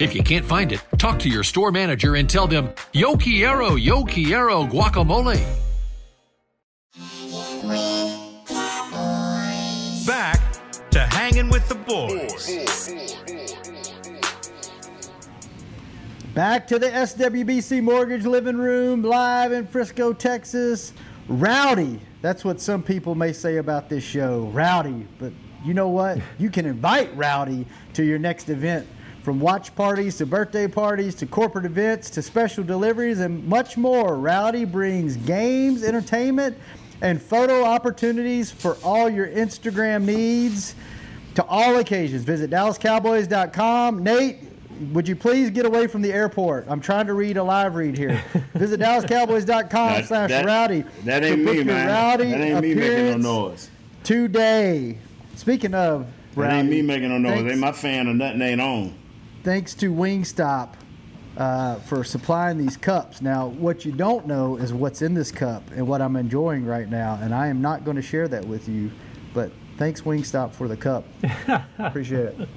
If 0.00 0.12
you 0.12 0.24
can't 0.24 0.44
find 0.44 0.72
it, 0.72 0.82
talk 0.98 1.20
to 1.20 1.28
your 1.28 1.44
store 1.44 1.70
manager 1.70 2.16
and 2.16 2.28
tell 2.28 2.48
them, 2.48 2.70
Yo 2.92 3.16
Quiero, 3.16 3.76
Yo 3.76 4.02
Quiero 4.04 4.64
guacamole. 4.64 5.40
Back 10.04 10.40
to 10.90 10.98
hanging 10.98 11.48
with 11.48 11.68
the 11.68 11.76
boys. 11.76 12.90
Back 16.34 16.66
to 16.66 16.80
the 16.80 16.88
SWBC 16.88 17.80
Mortgage 17.80 18.26
Living 18.26 18.56
Room, 18.56 19.04
live 19.04 19.52
in 19.52 19.64
Frisco, 19.64 20.12
Texas. 20.12 20.92
Rowdy. 21.28 22.00
That's 22.20 22.44
what 22.44 22.60
some 22.60 22.82
people 22.82 23.14
may 23.14 23.32
say 23.32 23.58
about 23.58 23.88
this 23.88 24.02
show. 24.02 24.50
Rowdy. 24.52 25.06
But 25.20 25.32
you 25.64 25.72
know 25.72 25.88
what? 25.88 26.18
You 26.38 26.50
can 26.50 26.66
invite 26.66 27.16
Rowdy 27.16 27.64
to 27.92 28.02
your 28.02 28.18
next 28.18 28.48
event. 28.48 28.88
From 29.24 29.40
watch 29.40 29.74
parties 29.74 30.18
to 30.18 30.26
birthday 30.26 30.68
parties 30.68 31.14
to 31.14 31.24
corporate 31.26 31.64
events 31.64 32.10
to 32.10 32.20
special 32.20 32.62
deliveries 32.62 33.20
and 33.20 33.42
much 33.48 33.78
more. 33.78 34.16
Rowdy 34.18 34.66
brings 34.66 35.16
games, 35.16 35.82
entertainment, 35.82 36.58
and 37.00 37.20
photo 37.22 37.64
opportunities 37.64 38.50
for 38.50 38.76
all 38.84 39.08
your 39.08 39.26
Instagram 39.26 40.04
needs 40.04 40.74
to 41.36 41.44
all 41.46 41.78
occasions. 41.78 42.22
Visit 42.22 42.50
DallasCowboys.com. 42.50 44.02
Nate, 44.04 44.40
would 44.92 45.08
you 45.08 45.16
please 45.16 45.48
get 45.48 45.64
away 45.64 45.86
from 45.86 46.02
the 46.02 46.12
airport? 46.12 46.66
I'm 46.68 46.80
trying 46.82 47.06
to 47.06 47.14
read 47.14 47.38
a 47.38 47.42
live 47.42 47.76
read 47.76 47.96
here. 47.96 48.22
Visit 48.52 48.78
DallasCowboys.com 48.80 50.04
slash 50.04 50.44
rowdy. 50.44 50.84
that 51.04 51.20
to 51.20 51.26
ain't 51.28 51.44
book 51.46 51.52
me, 51.52 51.62
your 51.62 51.64
man. 51.64 51.88
Rowdy 51.88 52.30
That 52.30 52.40
ain't 52.42 52.60
me 52.60 52.74
making 52.74 52.76
no 52.82 52.92
appearance 52.98 53.24
noise. 53.24 53.70
Today. 54.02 54.98
Speaking 55.36 55.72
of 55.72 56.06
That 56.34 56.40
rowdy, 56.42 56.56
ain't 56.58 56.68
me 56.68 56.82
making 56.82 57.08
no 57.08 57.16
noise. 57.16 57.36
thanks- 57.36 57.52
Ain't 57.52 57.60
my 57.60 57.72
fan 57.72 58.06
or 58.06 58.12
nothing 58.12 58.42
ain't 58.42 58.60
on. 58.60 58.94
Thanks 59.44 59.74
to 59.74 59.92
Wingstop 59.92 60.72
uh, 61.36 61.76
for 61.80 62.02
supplying 62.02 62.58
these 62.58 62.76
cups. 62.76 63.20
Now, 63.20 63.48
what 63.48 63.84
you 63.84 63.92
don't 63.92 64.26
know 64.26 64.56
is 64.56 64.72
what's 64.72 65.02
in 65.02 65.14
this 65.14 65.30
cup 65.30 65.62
and 65.72 65.86
what 65.86 66.00
I'm 66.00 66.16
enjoying 66.16 66.64
right 66.64 66.88
now, 66.88 67.18
and 67.22 67.34
I 67.34 67.48
am 67.48 67.60
not 67.60 67.84
going 67.84 67.96
to 67.96 68.02
share 68.02 68.26
that 68.28 68.44
with 68.44 68.68
you. 68.68 68.90
But 69.34 69.52
thanks, 69.76 70.00
Wingstop, 70.00 70.52
for 70.52 70.66
the 70.66 70.76
cup. 70.76 71.04
Appreciate 71.78 72.40
it. 72.40 72.48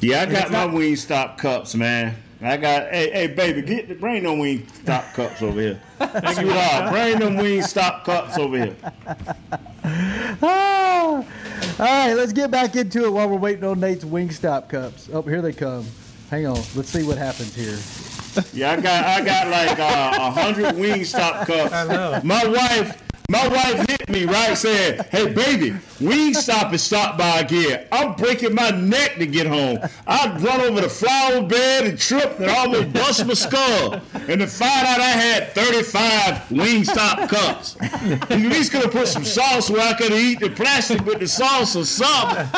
Yeah, 0.00 0.22
I 0.22 0.26
got 0.26 0.42
it's 0.42 0.50
my 0.50 0.66
Wingstop 0.66 1.38
cups, 1.38 1.74
man. 1.74 2.16
I 2.42 2.56
got, 2.56 2.90
hey, 2.90 3.10
hey, 3.10 3.26
baby, 3.26 3.60
get 3.60 3.88
the, 3.88 3.94
bring 3.94 4.22
them 4.22 4.38
Wingstop 4.38 5.12
cups 5.12 5.42
over 5.42 5.60
here. 5.60 5.82
Sweetheart, 5.98 6.90
bring 6.90 7.18
them 7.18 7.36
Wingstop 7.36 8.04
cups 8.04 8.38
over 8.38 8.56
here. 8.56 8.76
Ah! 10.42 11.22
All 11.80 11.86
right, 11.86 12.12
let's 12.12 12.34
get 12.34 12.50
back 12.50 12.76
into 12.76 13.06
it 13.06 13.10
while 13.10 13.26
we're 13.26 13.36
waiting 13.38 13.64
on 13.64 13.80
Nate's 13.80 14.04
Wingstop 14.04 14.68
cups. 14.68 15.08
Oh, 15.14 15.22
here 15.22 15.40
they 15.40 15.54
come. 15.54 15.86
Hang 16.28 16.46
on. 16.46 16.56
Let's 16.74 16.90
see 16.90 17.02
what 17.04 17.16
happens 17.16 17.54
here. 17.54 17.78
Yeah, 18.52 18.72
I 18.72 18.80
got, 18.82 19.04
I 19.06 19.24
got 19.24 19.48
like 19.48 19.78
uh, 19.78 20.18
a 20.20 20.30
hundred 20.30 20.74
Wingstop 20.74 21.46
cups. 21.46 21.72
I 21.72 21.86
know. 21.86 22.20
My 22.22 22.46
wife, 22.46 23.02
my 23.30 23.46
wife 23.46 23.88
hit 23.88 24.08
me 24.08 24.24
right, 24.24 24.58
saying, 24.58 25.00
"Hey, 25.10 25.28
baby, 25.32 25.70
Wingstop 26.00 26.70
has 26.72 26.82
stopped 26.82 27.16
by 27.16 27.40
again. 27.40 27.86
I'm 27.92 28.14
breaking 28.14 28.54
my 28.54 28.70
neck 28.70 29.16
to 29.18 29.26
get 29.26 29.46
home. 29.46 29.78
I'd 30.06 30.40
run 30.40 30.60
over 30.60 30.80
the 30.80 30.88
flower 30.88 31.42
bed 31.42 31.86
and 31.86 31.96
trip 31.98 32.40
and 32.40 32.50
almost 32.50 32.92
bust 32.92 33.26
my 33.26 33.34
skull, 33.34 34.00
and 34.14 34.40
to 34.40 34.46
find 34.48 34.86
out 34.86 35.00
I 35.00 35.10
had 35.10 35.52
35 35.52 36.34
Wingstop 36.48 37.28
cups. 37.28 37.76
At 37.80 38.40
least 38.40 38.72
could 38.72 38.82
have 38.82 38.92
put 38.92 39.06
some 39.06 39.24
sauce 39.24 39.70
where 39.70 39.82
I 39.82 39.94
could 39.96 40.12
eat 40.12 40.40
the 40.40 40.50
plastic 40.50 41.04
with 41.06 41.20
the 41.20 41.28
sauce 41.28 41.76
or 41.76 41.84
something. 41.84 42.48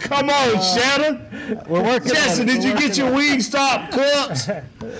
Come 0.00 0.30
on, 0.30 0.56
uh, 0.56 0.60
Shannon. 0.60 1.64
We're 1.66 1.82
working 1.82 2.12
Jesse, 2.12 2.42
on 2.42 2.48
it. 2.48 2.52
did 2.52 2.64
you 2.64 2.78
get 2.78 2.96
your. 2.96 3.16
Wingstop 3.16 3.90
cups? 3.92 4.48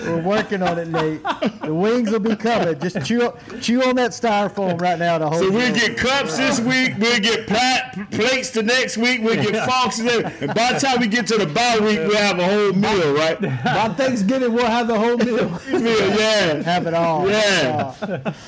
We're 0.05 0.21
working 0.21 0.63
on 0.63 0.79
it, 0.79 0.87
Nate. 0.87 1.21
The 1.61 1.73
wings 1.73 2.09
will 2.09 2.19
be 2.19 2.35
coming. 2.35 2.79
Just 2.79 3.05
chew, 3.05 3.31
chew 3.61 3.83
on 3.83 3.95
that 3.97 4.11
styrofoam 4.11 4.79
right 4.81 4.96
now 4.97 5.17
to 5.17 5.27
hold. 5.27 5.41
So 5.41 5.51
we'll 5.51 5.73
get 5.73 5.97
cups 5.97 6.37
this 6.37 6.59
week. 6.59 6.93
We'll 6.97 7.19
get 7.19 7.47
plat, 7.47 7.93
plates 8.11 8.51
the 8.51 8.63
next 8.63 8.97
week. 8.97 9.21
We'll 9.21 9.35
get 9.35 9.69
forks. 9.69 9.99
And, 9.99 10.09
and 10.09 10.53
by 10.53 10.73
the 10.73 10.79
time 10.79 10.99
we 10.99 11.07
get 11.07 11.27
to 11.27 11.37
the 11.37 11.45
bye 11.45 11.79
week, 11.79 11.99
we'll 11.99 12.17
have 12.17 12.39
a 12.39 12.45
whole 12.45 12.73
meal, 12.73 13.13
right? 13.13 13.39
By 13.41 13.93
Thanksgiving, 13.95 14.53
we'll 14.53 14.65
have 14.65 14.87
the 14.87 14.97
whole 14.97 15.17
meal. 15.17 15.49
Meal, 15.71 16.19
yeah. 16.19 16.63
Have 16.63 16.87
it 16.87 16.93
all. 16.93 17.29
Yeah. 17.29 17.93
All. 18.01 18.33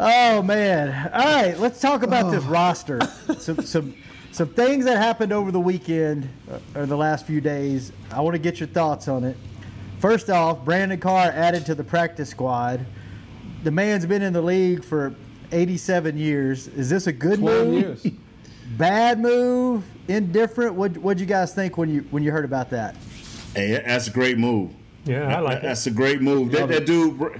Oh 0.00 0.42
man! 0.42 1.10
All 1.12 1.24
right, 1.24 1.58
let's 1.58 1.80
talk 1.80 2.04
about 2.04 2.30
this 2.30 2.44
roster. 2.44 3.00
Some 3.36 3.60
some 3.62 3.96
some 4.30 4.48
things 4.50 4.84
that 4.84 4.96
happened 4.96 5.32
over 5.32 5.50
the 5.50 5.58
weekend 5.58 6.28
uh, 6.48 6.60
or 6.76 6.86
the 6.86 6.96
last 6.96 7.26
few 7.26 7.40
days. 7.40 7.90
I 8.12 8.20
want 8.20 8.34
to 8.34 8.38
get 8.38 8.60
your 8.60 8.68
thoughts 8.68 9.08
on 9.08 9.24
it. 9.24 9.36
First 9.98 10.30
off, 10.30 10.64
Brandon 10.64 11.00
Carr 11.00 11.32
added 11.32 11.66
to 11.66 11.74
the 11.74 11.82
practice 11.82 12.30
squad. 12.30 12.86
The 13.64 13.72
man's 13.72 14.06
been 14.06 14.22
in 14.22 14.32
the 14.32 14.40
league 14.40 14.84
for 14.84 15.16
87 15.52 16.16
years. 16.16 16.68
Is 16.68 16.90
this 16.90 17.06
a 17.06 17.12
good 17.12 17.40
12 17.40 17.66
move? 17.66 17.82
years. 17.82 18.06
Bad 18.76 19.20
move? 19.20 19.84
Indifferent? 20.08 20.74
What 20.74 20.96
What'd 20.98 21.20
you 21.20 21.26
guys 21.26 21.54
think 21.54 21.78
when 21.78 21.88
you 21.88 22.02
when 22.10 22.22
you 22.22 22.30
heard 22.30 22.44
about 22.44 22.70
that? 22.70 22.96
Hey, 23.54 23.82
that's 23.84 24.08
a 24.08 24.10
great 24.10 24.38
move. 24.38 24.72
Yeah, 25.04 25.36
I 25.36 25.40
like 25.40 25.58
it. 25.58 25.62
That's 25.62 25.86
a 25.86 25.90
great 25.90 26.20
move. 26.20 26.52
That, 26.52 26.68
that 26.68 26.84
dude, 26.84 27.18
br- 27.18 27.36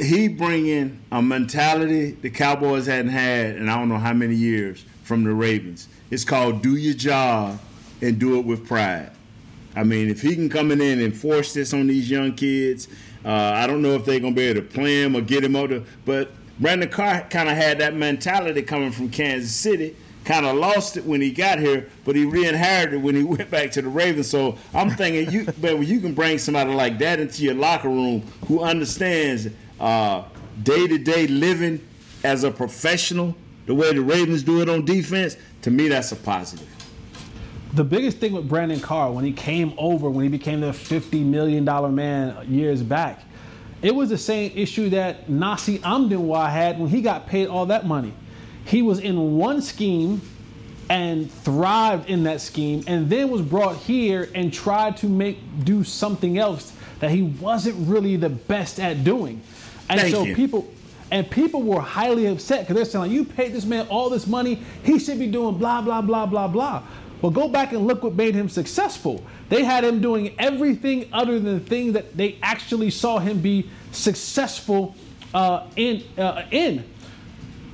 he 0.00 0.26
bringing 0.26 1.00
a 1.12 1.22
mentality 1.22 2.12
the 2.12 2.30
Cowboys 2.30 2.86
hadn't 2.86 3.12
had 3.12 3.56
in 3.56 3.68
I 3.68 3.76
don't 3.76 3.88
know 3.88 3.98
how 3.98 4.12
many 4.12 4.34
years 4.34 4.84
from 5.04 5.22
the 5.22 5.32
Ravens. 5.32 5.88
It's 6.10 6.24
called 6.24 6.62
do 6.62 6.76
your 6.76 6.94
job 6.94 7.60
and 8.00 8.18
do 8.18 8.38
it 8.38 8.44
with 8.44 8.66
pride. 8.66 9.12
I 9.74 9.84
mean, 9.84 10.10
if 10.10 10.20
he 10.20 10.34
can 10.34 10.48
come 10.50 10.70
in 10.70 10.80
and 10.80 11.00
enforce 11.00 11.54
this 11.54 11.72
on 11.72 11.86
these 11.86 12.10
young 12.10 12.34
kids, 12.34 12.88
uh, 13.24 13.30
I 13.30 13.66
don't 13.66 13.80
know 13.80 13.94
if 13.94 14.04
they're 14.04 14.20
gonna 14.20 14.34
be 14.34 14.42
able 14.42 14.60
to 14.60 14.66
play 14.66 15.02
him 15.02 15.16
or 15.16 15.20
get 15.20 15.44
him 15.44 15.56
out. 15.56 15.70
To, 15.70 15.84
but 16.04 16.32
Brandon 16.60 16.88
Carr 16.88 17.22
kind 17.30 17.48
of 17.48 17.56
had 17.56 17.78
that 17.78 17.94
mentality 17.94 18.62
coming 18.62 18.92
from 18.92 19.10
Kansas 19.10 19.52
City. 19.52 19.96
Kind 20.24 20.46
of 20.46 20.56
lost 20.56 20.96
it 20.96 21.04
when 21.04 21.20
he 21.20 21.32
got 21.32 21.58
here, 21.58 21.90
but 22.04 22.14
he 22.14 22.24
re-inherited 22.24 22.94
it 22.94 22.98
when 22.98 23.16
he 23.16 23.24
went 23.24 23.50
back 23.50 23.72
to 23.72 23.82
the 23.82 23.88
Ravens. 23.88 24.28
So 24.28 24.56
I'm 24.72 24.90
thinking, 24.90 25.32
you, 25.32 25.46
but 25.60 25.78
you 25.80 26.00
can 26.00 26.14
bring 26.14 26.38
somebody 26.38 26.72
like 26.72 26.98
that 26.98 27.18
into 27.18 27.42
your 27.42 27.54
locker 27.54 27.88
room 27.88 28.22
who 28.46 28.60
understands 28.60 29.48
uh, 29.80 30.22
day-to-day 30.62 31.26
living 31.26 31.84
as 32.22 32.44
a 32.44 32.50
professional, 32.50 33.34
the 33.66 33.74
way 33.74 33.92
the 33.92 34.00
Ravens 34.00 34.44
do 34.44 34.60
it 34.60 34.68
on 34.68 34.84
defense, 34.84 35.36
to 35.62 35.70
me 35.70 35.88
that's 35.88 36.12
a 36.12 36.16
positive. 36.16 36.68
The 37.74 37.84
biggest 37.84 38.18
thing 38.18 38.32
with 38.32 38.48
Brandon 38.48 38.80
Carr 38.80 39.10
when 39.10 39.24
he 39.24 39.32
came 39.32 39.72
over, 39.78 40.10
when 40.10 40.24
he 40.24 40.28
became 40.28 40.60
the 40.60 40.72
$50 40.72 41.24
million 41.24 41.64
man 41.94 42.36
years 42.46 42.82
back, 42.82 43.24
it 43.82 43.94
was 43.94 44.08
the 44.08 44.18
same 44.18 44.52
issue 44.54 44.90
that 44.90 45.28
Nasi 45.28 45.78
Amdenwa 45.80 46.50
had 46.50 46.78
when 46.78 46.88
he 46.88 47.02
got 47.02 47.26
paid 47.26 47.48
all 47.48 47.66
that 47.66 47.86
money. 47.86 48.14
He 48.64 48.80
was 48.80 49.00
in 49.00 49.36
one 49.36 49.60
scheme 49.60 50.22
and 50.88 51.30
thrived 51.30 52.08
in 52.08 52.24
that 52.24 52.40
scheme, 52.40 52.84
and 52.86 53.08
then 53.10 53.30
was 53.30 53.42
brought 53.42 53.76
here 53.76 54.28
and 54.34 54.52
tried 54.52 54.96
to 54.98 55.08
make 55.08 55.38
do 55.64 55.82
something 55.82 56.38
else 56.38 56.72
that 57.00 57.10
he 57.10 57.22
wasn't 57.22 57.88
really 57.88 58.16
the 58.16 58.28
best 58.28 58.78
at 58.78 59.02
doing. 59.02 59.42
And 59.88 60.00
Thank 60.00 60.14
so 60.14 60.24
you. 60.24 60.34
people 60.36 60.72
and 61.10 61.30
people 61.30 61.62
were 61.62 61.80
highly 61.80 62.26
upset 62.26 62.60
because 62.60 62.74
they're 62.74 62.84
saying, 62.86 63.02
like, 63.02 63.10
you 63.10 63.24
paid 63.24 63.52
this 63.52 63.66
man 63.66 63.86
all 63.88 64.08
this 64.08 64.26
money, 64.26 64.62
he 64.82 64.98
should 64.98 65.18
be 65.18 65.26
doing 65.26 65.58
blah, 65.58 65.82
blah, 65.82 66.00
blah, 66.00 66.24
blah, 66.24 66.48
blah. 66.48 66.82
Well, 67.22 67.30
go 67.30 67.48
back 67.48 67.72
and 67.72 67.86
look 67.86 68.02
what 68.02 68.14
made 68.14 68.34
him 68.34 68.48
successful. 68.48 69.24
They 69.48 69.62
had 69.62 69.84
him 69.84 70.00
doing 70.00 70.34
everything 70.40 71.08
other 71.12 71.38
than 71.38 71.54
the 71.54 71.64
thing 71.64 71.92
that 71.92 72.16
they 72.16 72.36
actually 72.42 72.90
saw 72.90 73.20
him 73.20 73.40
be 73.40 73.70
successful 73.92 74.96
uh, 75.32 75.68
in. 75.76 76.02
Uh, 76.18 76.42
in. 76.50 76.84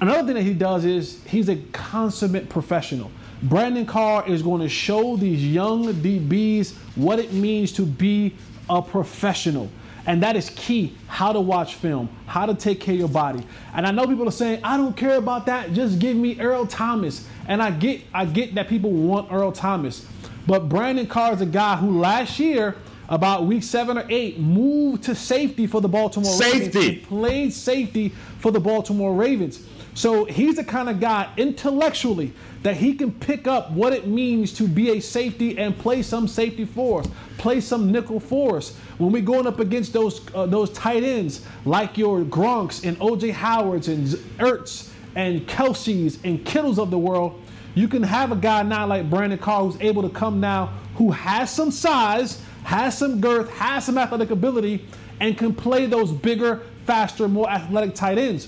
Another 0.01 0.27
thing 0.27 0.35
that 0.35 0.43
he 0.43 0.53
does 0.53 0.85
is 0.85 1.25
he's 1.25 1.49
a 1.49 1.57
consummate 1.73 2.51
professional. 2.51 3.11
Brandon 3.43 3.87
Carr 3.87 4.29
is 4.29 4.43
going 4.43 4.61
to 4.61 4.69
show 4.69 5.17
these 5.17 5.45
young 5.45 5.95
DBs 5.95 6.75
what 6.95 7.19
it 7.19 7.33
means 7.33 7.73
to 7.73 7.87
be 7.87 8.35
a 8.69 8.83
professional. 8.83 9.71
And 10.09 10.23
that 10.23 10.37
is 10.37 10.49
key 10.57 10.95
how 11.07 11.35
to 11.35 11.41
watch 11.41 11.75
film, 11.75 12.09
how 12.25 12.47
to 12.47 12.55
take 12.55 12.81
care 12.81 12.95
of 12.95 12.99
your 12.99 13.09
body. 13.11 13.45
And 13.75 13.87
I 13.87 13.91
know 13.91 14.07
people 14.07 14.27
are 14.27 14.31
saying, 14.31 14.61
I 14.65 14.79
don't 14.79 14.97
care 14.97 15.17
about 15.17 15.45
that, 15.47 15.75
just 15.75 15.99
give 15.99 16.17
me 16.17 16.41
Earl 16.41 16.65
Thomas. 16.65 17.29
And 17.47 17.63
I 17.63 17.71
get 17.71 18.01
I 18.15 18.25
get 18.25 18.55
that 18.55 18.69
people 18.69 18.91
want 18.91 19.31
Earl 19.31 19.53
Thomas. 19.53 20.07
But 20.47 20.71
Brandon 20.71 21.07
Carr 21.07 21.35
is 21.35 21.43
a 21.43 21.47
guy 21.47 21.77
who 21.77 22.01
last 22.01 22.39
year, 22.39 22.77
about 23.11 23.45
week 23.45 23.63
seven 23.63 23.99
or 23.99 24.07
eight, 24.09 24.39
moved 24.39 25.05
to 25.05 25.15
safety 25.15 25.67
for 25.67 25.83
the 25.83 25.89
Baltimore 25.89 26.33
Ravens. 26.41 26.73
Safety. 26.73 26.91
He 26.95 26.97
played 27.01 27.53
safety 27.53 28.09
for 28.39 28.51
the 28.51 28.61
Baltimore 28.61 29.15
Ravens. 29.15 29.67
So 29.99 30.27
he's 30.27 30.55
the 30.55 30.63
kind 30.63 30.89
of 30.89 31.01
guy 31.01 31.29
intellectually 31.37 32.33
that 32.63 32.77
he 32.77 32.95
can 32.95 33.11
pick 33.11 33.49
up 33.49 33.73
what 33.73 33.93
it 33.93 34.07
means 34.07 34.53
to 34.53 34.69
be 34.69 34.91
a 34.91 35.01
safety 35.01 35.59
and 35.59 35.77
play 35.77 36.03
some 36.03 36.29
safety 36.29 36.65
for 36.65 37.01
us, 37.01 37.09
play 37.37 37.61
some 37.61 37.91
nickel 37.91 38.21
for 38.21 38.59
us. 38.59 38.77
When 38.99 39.11
we're 39.11 39.23
going 39.23 39.49
up 39.49 39.59
against 39.59 39.93
those 39.93 40.21
uh, 40.37 40.47
those 40.47 40.71
tight 40.71 41.03
ends 41.03 41.45
like 41.65 41.99
your 41.99 42.21
Gronks 42.21 42.87
and 42.87 42.97
OJ 43.01 43.33
Howards 43.33 43.89
and 43.89 44.07
Ertz 44.39 44.89
and 45.17 45.45
Kelce's 45.49 46.21
and 46.23 46.47
Kittles 46.47 46.79
of 46.79 46.93
the 46.93 46.99
world, 46.99 47.43
you 47.75 47.89
can 47.89 48.05
have 48.05 48.31
a 48.31 48.37
guy 48.37 48.63
now 48.63 48.87
like 48.87 49.11
Brandon 49.11 49.37
Carr 49.37 49.65
who's 49.65 49.81
able 49.81 50.03
to 50.03 50.11
come 50.11 50.39
now 50.39 50.73
who 50.95 51.11
has 51.11 51.51
some 51.51 51.73
size, 51.73 52.41
has 52.63 52.97
some 52.97 53.21
girth, 53.21 53.51
has 53.51 53.87
some 53.87 53.99
athletic 53.99 54.31
ability, 54.31 54.87
and 55.19 55.37
can 55.37 55.53
play 55.53 55.87
those 55.87 56.13
bigger, 56.13 56.63
faster, 56.87 57.27
more 57.27 57.51
athletic 57.51 57.97
tight 57.97 58.17
ends. 58.17 58.47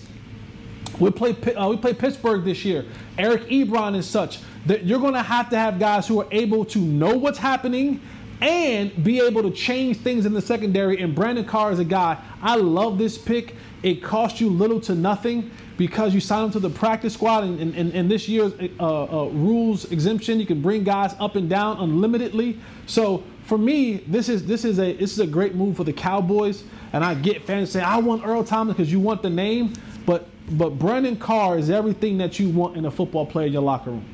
We 1.01 1.11
play 1.11 1.31
uh, 1.55 1.69
we 1.69 1.77
play 1.77 1.95
Pittsburgh 1.95 2.45
this 2.45 2.65
year. 2.65 2.85
Eric 3.19 3.49
Ebron 3.49 3.95
and 3.95 4.05
such. 4.05 4.41
That 4.67 4.85
you're 4.85 5.01
going 5.01 5.15
to 5.15 5.23
have 5.23 5.49
to 5.51 5.57
have 5.57 5.79
guys 5.79 6.07
who 6.07 6.21
are 6.21 6.29
able 6.31 6.67
to 6.67 6.79
know 6.79 7.17
what's 7.17 7.39
happening 7.39 8.01
and 8.43 9.05
be 9.05 9.21
able 9.21 9.43
to 9.43 9.51
change 9.51 9.99
things 9.99 10.27
in 10.27 10.33
the 10.33 10.41
secondary. 10.41 11.01
And 11.01 11.15
Brandon 11.15 11.45
Carr 11.45 11.73
is 11.73 11.79
a 11.79 11.85
guy. 11.85 12.19
I 12.43 12.57
love 12.57 12.99
this 12.99 13.19
pick. 13.19 13.55
It 13.83 14.03
cost 14.03 14.41
you 14.41 14.49
little 14.51 14.81
to 14.83 14.95
nothing 14.95 15.51
because 15.77 16.13
you 16.13 16.21
signed 16.21 16.47
him 16.47 16.53
to 16.53 16.61
the 16.61 16.71
practice 16.71 17.15
squad. 17.15 17.45
And, 17.45 17.75
and, 17.75 17.93
and 17.95 18.11
this 18.11 18.29
year's 18.29 18.53
uh, 18.79 19.05
uh, 19.05 19.29
rules 19.29 19.91
exemption, 19.91 20.39
you 20.39 20.47
can 20.47 20.61
bring 20.61 20.85
guys 20.85 21.15
up 21.19 21.37
and 21.37 21.49
down 21.49 21.79
unlimitedly. 21.79 22.59
So 22.87 23.25
for 23.45 23.57
me, 23.57 23.99
this 24.07 24.29
is 24.29 24.45
this 24.47 24.65
is 24.65 24.79
a 24.79 24.93
this 24.93 25.13
is 25.13 25.21
a 25.21 25.27
great 25.27 25.55
move 25.55 25.77
for 25.77 25.85
the 25.85 25.93
Cowboys. 25.93 26.65
And 26.93 27.05
I 27.05 27.15
get 27.15 27.43
fans 27.43 27.71
say 27.71 27.81
I 27.81 27.97
want 27.99 28.27
Earl 28.27 28.45
Thomas 28.45 28.77
because 28.77 28.93
you 28.93 29.01
want 29.01 29.23
the 29.23 29.31
name, 29.31 29.73
but 30.07 30.29
but 30.51 30.79
Brandon 30.79 31.17
Carr 31.17 31.59
is 31.59 31.71
everything 31.71 32.19
that 32.19 32.39
you 32.39 32.49
want 32.49 32.77
in 32.77 32.87
a 32.87 32.91
football 32.91 33.27
player 33.27 33.47
in 33.47 33.53
your 33.53 33.63
locker 33.63 33.91
room. 33.91 34.05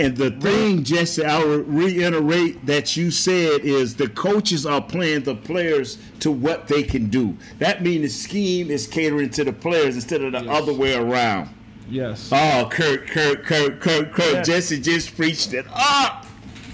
And 0.00 0.16
the 0.16 0.30
thing, 0.30 0.84
Jesse, 0.84 1.24
I 1.24 1.42
will 1.42 1.62
reiterate 1.62 2.64
that 2.66 2.96
you 2.96 3.10
said 3.10 3.62
is 3.62 3.96
the 3.96 4.08
coaches 4.08 4.64
are 4.64 4.80
playing 4.80 5.24
the 5.24 5.34
players 5.34 5.98
to 6.20 6.30
what 6.30 6.68
they 6.68 6.84
can 6.84 7.08
do. 7.08 7.36
That 7.58 7.82
means 7.82 8.02
the 8.02 8.08
scheme 8.08 8.70
is 8.70 8.86
catering 8.86 9.30
to 9.30 9.42
the 9.42 9.52
players 9.52 9.96
instead 9.96 10.22
of 10.22 10.32
the 10.32 10.42
yes. 10.44 10.62
other 10.62 10.72
way 10.72 10.94
around. 10.94 11.52
Yes. 11.90 12.30
Oh, 12.32 12.68
Kurt, 12.70 13.08
Kurt, 13.08 13.44
Kurt, 13.44 13.80
Kurt, 13.80 14.12
Kurt. 14.12 14.34
Yeah. 14.34 14.42
Jesse 14.42 14.80
just 14.80 15.16
preached 15.16 15.52
it 15.52 15.66
up. 15.74 16.26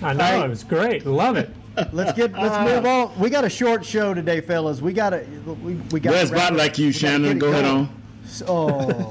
I 0.02 0.12
know 0.12 0.18
right. 0.18 0.44
it 0.44 0.50
was 0.50 0.64
great. 0.64 1.06
Love 1.06 1.36
it. 1.36 1.48
Let's 1.92 2.12
get 2.12 2.32
let's 2.32 2.54
uh, 2.54 2.64
move 2.64 2.84
on. 2.84 3.18
We 3.18 3.30
got 3.30 3.44
a 3.44 3.50
short 3.50 3.84
show 3.84 4.12
today, 4.12 4.40
fellas. 4.40 4.80
We 4.80 4.92
got 4.92 5.10
to 5.10 5.24
we, 5.62 5.74
we 5.90 5.98
got. 5.98 6.12
Where's 6.12 6.30
about 6.30 6.54
like 6.54 6.78
you, 6.78 6.92
Shannon? 6.92 7.38
Go 7.38 7.48
ahead 7.48 7.64
on. 7.64 8.03
Oh. 8.42 8.78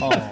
oh. 0.00 0.30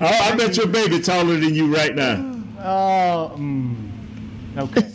oh, 0.00 0.18
I 0.22 0.34
bet 0.36 0.56
your 0.56 0.66
baby 0.66 1.00
taller 1.00 1.36
than 1.38 1.54
you 1.54 1.74
right 1.74 1.94
now. 1.94 2.42
Oh, 2.60 3.32
mm, 3.36 3.90
okay. 4.58 4.92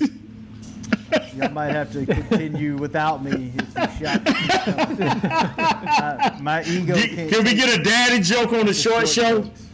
Y'all 1.35 1.51
might 1.51 1.71
have 1.71 1.91
to 1.91 2.05
continue 2.05 2.77
without 2.77 3.23
me. 3.23 3.53
uh, 3.75 3.87
my 6.41 6.63
ego. 6.63 6.95
Can, 6.95 7.29
can 7.29 7.43
we 7.43 7.53
get 7.53 7.77
a 7.77 7.83
daddy 7.83 8.19
joke 8.21 8.53
on 8.53 8.65
the 8.65 8.73
short, 8.73 9.07
short 9.07 9.09
show? 9.09 9.41
Jokes. 9.41 9.67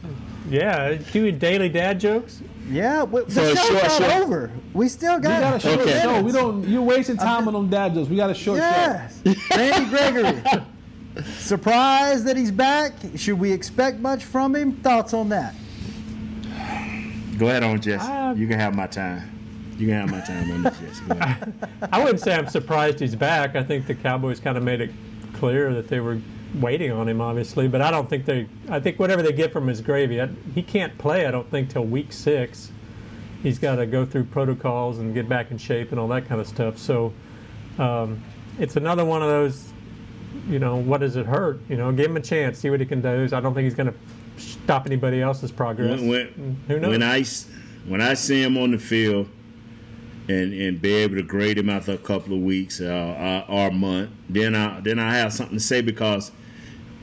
Yeah, 0.50 0.98
do 1.12 1.32
daily 1.32 1.70
dad 1.70 2.00
jokes. 2.00 2.42
Yeah, 2.70 3.04
we, 3.04 3.24
the 3.26 3.56
show's 3.56 4.00
not 4.00 4.12
show. 4.12 4.24
over. 4.24 4.52
We 4.74 4.88
still 4.88 5.20
got, 5.20 5.38
we 5.38 5.40
got 5.40 5.56
a 5.56 5.60
short 5.60 5.80
okay. 5.82 6.02
show. 6.02 6.22
We 6.22 6.32
don't. 6.32 6.68
You're 6.68 6.82
wasting 6.82 7.18
time 7.18 7.48
on 7.48 7.54
them 7.54 7.70
dad 7.70 7.94
jokes. 7.94 8.10
We 8.10 8.16
got 8.16 8.30
a 8.30 8.34
short 8.34 8.60
yes. 8.60 9.22
show. 9.26 9.34
Randy 9.56 9.90
Gregory. 9.90 10.42
Surprised 11.38 12.26
that 12.26 12.38
he's 12.38 12.52
back. 12.52 12.94
Should 13.16 13.40
we 13.40 13.52
expect 13.52 14.00
much 14.00 14.24
from 14.24 14.56
him? 14.56 14.74
Thoughts 14.78 15.14
on 15.14 15.30
that? 15.30 15.54
Go 17.38 17.48
ahead 17.48 17.64
on, 17.64 17.80
Jesse. 17.82 18.08
Uh, 18.08 18.34
you 18.34 18.48
can 18.48 18.60
have 18.60 18.76
my 18.76 18.88
time. 18.88 19.30
You 19.78 19.88
can 19.88 19.96
have 19.96 20.12
my 20.12 20.22
time 20.22 20.52
on 20.52 20.64
this, 20.64 20.80
Jesse. 20.80 21.52
I 21.92 22.00
wouldn't 22.00 22.20
say 22.20 22.34
I'm 22.34 22.48
surprised 22.48 23.00
he's 23.00 23.16
back. 23.16 23.56
I 23.56 23.64
think 23.64 23.86
the 23.86 23.96
Cowboys 23.96 24.40
kind 24.40 24.58
of 24.58 24.64
made 24.64 24.82
it 24.82 24.92
clear 25.34 25.74
that 25.74 25.88
they 25.88 26.00
were 26.00 26.20
waiting 26.56 26.92
on 26.92 27.08
him, 27.08 27.22
obviously. 27.22 27.68
But 27.68 27.82
I 27.82 27.92
don't 27.92 28.10
think 28.10 28.26
they. 28.26 28.48
I 28.70 28.80
think 28.80 29.00
whatever 29.00 29.22
they 29.22 29.34
get 29.34 29.52
from 29.52 29.68
his 29.68 29.82
gravy, 29.82 30.22
I, 30.22 30.28
he 30.54 30.62
can't 30.62 30.98
play. 30.98 31.26
I 31.26 31.32
don't 31.32 31.50
think 31.50 31.70
till 31.70 31.86
week 31.86 32.12
six. 32.12 32.72
He's 33.42 33.60
got 33.60 33.76
to 33.76 33.86
go 33.86 34.06
through 34.06 34.26
protocols 34.26 35.00
and 35.00 35.14
get 35.14 35.28
back 35.28 35.52
in 35.52 35.58
shape 35.58 35.92
and 35.92 36.00
all 36.00 36.08
that 36.10 36.28
kind 36.28 36.40
of 36.40 36.48
stuff. 36.48 36.78
So 36.78 37.14
um, 37.78 38.24
it's 38.58 38.78
another 38.78 39.04
one 39.04 39.22
of 39.22 39.28
those. 39.28 39.72
You 40.48 40.60
know, 40.60 40.78
what 40.78 41.02
does 41.02 41.16
it 41.16 41.26
hurt? 41.26 41.60
You 41.70 41.78
know, 41.78 41.92
give 41.92 42.10
him 42.10 42.18
a 42.18 42.22
chance, 42.22 42.58
see 42.60 42.70
what 42.70 42.80
he 42.80 42.86
can 42.86 43.02
do. 43.02 43.30
I 43.32 43.40
don't 43.40 43.54
think 43.54 43.66
he's 43.66 43.76
going 43.76 43.92
to 43.92 43.96
stop 44.38 44.86
anybody 44.86 45.22
else's 45.22 45.52
progress. 45.52 46.00
When, 46.00 46.10
when, 46.10 46.60
Who 46.68 46.80
knows? 46.80 46.90
When 46.90 47.04
I 47.04 47.24
when 47.88 48.02
I 48.02 48.14
see 48.14 48.42
him 48.42 48.58
on 48.58 48.72
the 48.72 48.80
field 48.80 49.30
and 50.28 50.54
and 50.54 50.82
be 50.82 50.94
able 50.94 51.16
to 51.16 51.24
grade 51.24 51.58
him 51.58 51.70
after 51.70 51.92
a 51.92 51.98
couple 51.98 52.34
of 52.34 52.42
weeks 52.42 52.80
uh, 52.82 53.46
or 53.48 53.68
a 53.68 53.72
month, 53.72 54.10
then 54.30 54.56
I 54.56 54.80
then 54.80 55.00
I 55.00 55.16
have 55.16 55.34
something 55.34 55.58
to 55.58 55.64
say 55.64 55.82
because 55.82 56.32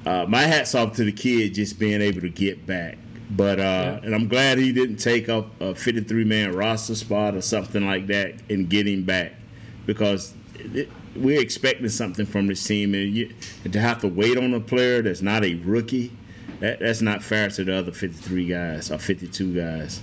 uh, 0.07 0.27
my 0.29 0.43
hats 0.43 0.75
off 0.75 0.97
to 0.97 1.05
the 1.05 1.13
kid 1.13 1.55
just 1.55 1.79
being 1.79 2.01
able 2.01 2.21
to 2.21 2.31
get 2.31 2.67
back. 2.67 2.99
But 3.31 3.61
uh, 3.61 3.63
yeah. 3.63 4.01
and 4.03 4.15
I'm 4.15 4.27
glad 4.29 4.59
he 4.59 4.73
didn't 4.73 4.97
take 4.97 5.29
up 5.29 5.49
a 5.61 5.75
53 5.75 6.25
man 6.25 6.55
roster 6.55 6.95
spot 6.95 7.35
or 7.35 7.43
something 7.43 7.87
like 7.87 8.07
that 8.09 8.35
and 8.51 8.69
get 8.69 8.89
him 8.89 9.05
back 9.05 9.33
because 9.87 10.35
it, 10.57 10.89
we're 11.17 11.41
expecting 11.41 11.89
something 11.89 12.27
from 12.27 12.47
this 12.47 12.65
team 12.65 12.95
and, 12.95 13.13
you, 13.13 13.33
and, 13.65 13.73
to 13.73 13.81
have 13.81 14.01
to 14.01 14.09
wait 14.09 14.37
on 14.37 14.55
a 14.55 14.61
player 14.61 15.03
that's 15.03 15.23
not 15.23 15.45
a 15.45 15.55
rookie, 15.57 16.13
that, 16.61 16.81
that's 16.81 17.03
not 17.03 17.23
fair 17.23 17.49
to 17.51 17.65
the 17.65 17.75
other 17.75 17.93
53 17.93 18.47
guys 18.47 18.91
or 18.91 18.99
52 18.99 19.55
guys. 19.55 20.03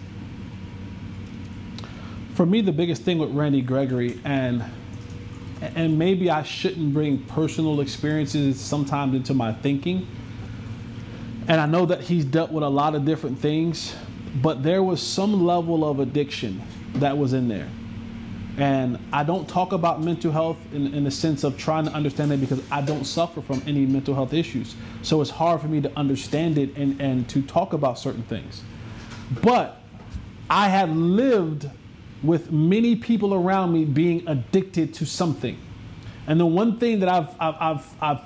For 2.34 2.46
me, 2.46 2.62
the 2.62 2.72
biggest 2.72 3.02
thing 3.02 3.18
with 3.18 3.32
Randy 3.32 3.62
Gregory 3.62 4.20
and 4.24 4.64
and 5.62 5.98
maybe 5.98 6.30
I 6.30 6.44
shouldn't 6.44 6.94
bring 6.94 7.24
personal 7.26 7.82
experiences 7.82 8.60
sometimes 8.60 9.16
into 9.16 9.34
my 9.34 9.54
thinking. 9.54 10.08
And 11.48 11.62
I 11.62 11.66
know 11.66 11.86
that 11.86 12.02
he's 12.02 12.26
dealt 12.26 12.52
with 12.52 12.64
a 12.64 12.70
lot 12.70 12.94
of 12.94 13.06
different 13.06 13.40
things, 13.40 13.96
but 14.42 14.64
there 14.64 14.84
was 14.84 15.02
some 15.02 15.46
level 15.46 15.90
of 15.90 16.00
addiction 16.00 16.62
that 16.96 17.18
was 17.18 17.34
in 17.34 17.48
there. 17.48 17.70
And 18.58 18.98
I 19.14 19.24
don't 19.24 19.48
talk 19.48 19.72
about 19.72 20.02
mental 20.02 20.32
health 20.32 20.58
in, 20.74 20.94
in 20.94 21.04
the 21.04 21.12
sense 21.12 21.44
of 21.44 21.58
trying 21.58 21.86
to 21.86 21.92
understand 21.92 22.32
it 22.32 22.42
because 22.42 22.62
I 22.72 22.82
don't 22.82 23.06
suffer 23.06 23.40
from 23.40 23.62
any 23.68 23.86
mental 23.86 24.16
health 24.16 24.34
issues. 24.34 24.76
So 25.04 25.22
it's 25.22 25.30
hard 25.30 25.62
for 25.62 25.68
me 25.68 25.80
to 25.82 25.92
understand 25.96 26.58
it 26.58 26.76
and, 26.76 27.00
and 27.00 27.30
to 27.30 27.44
talk 27.44 27.74
about 27.74 28.00
certain 28.00 28.24
things. 28.24 28.64
But 29.44 29.80
I 30.50 30.70
have 30.70 30.90
lived 30.90 31.70
with 32.24 32.52
many 32.52 32.96
people 32.96 33.34
around 33.34 33.74
me 33.74 33.86
being 33.86 34.28
addicted 34.28 34.94
to 34.96 35.06
something. 35.06 35.58
And 36.26 36.40
the 36.40 36.46
one 36.46 36.80
thing 36.80 37.00
that 37.00 37.10
I've, 37.10 37.30
I've, 37.40 37.56
I've, 37.60 38.02
I've 38.02 38.22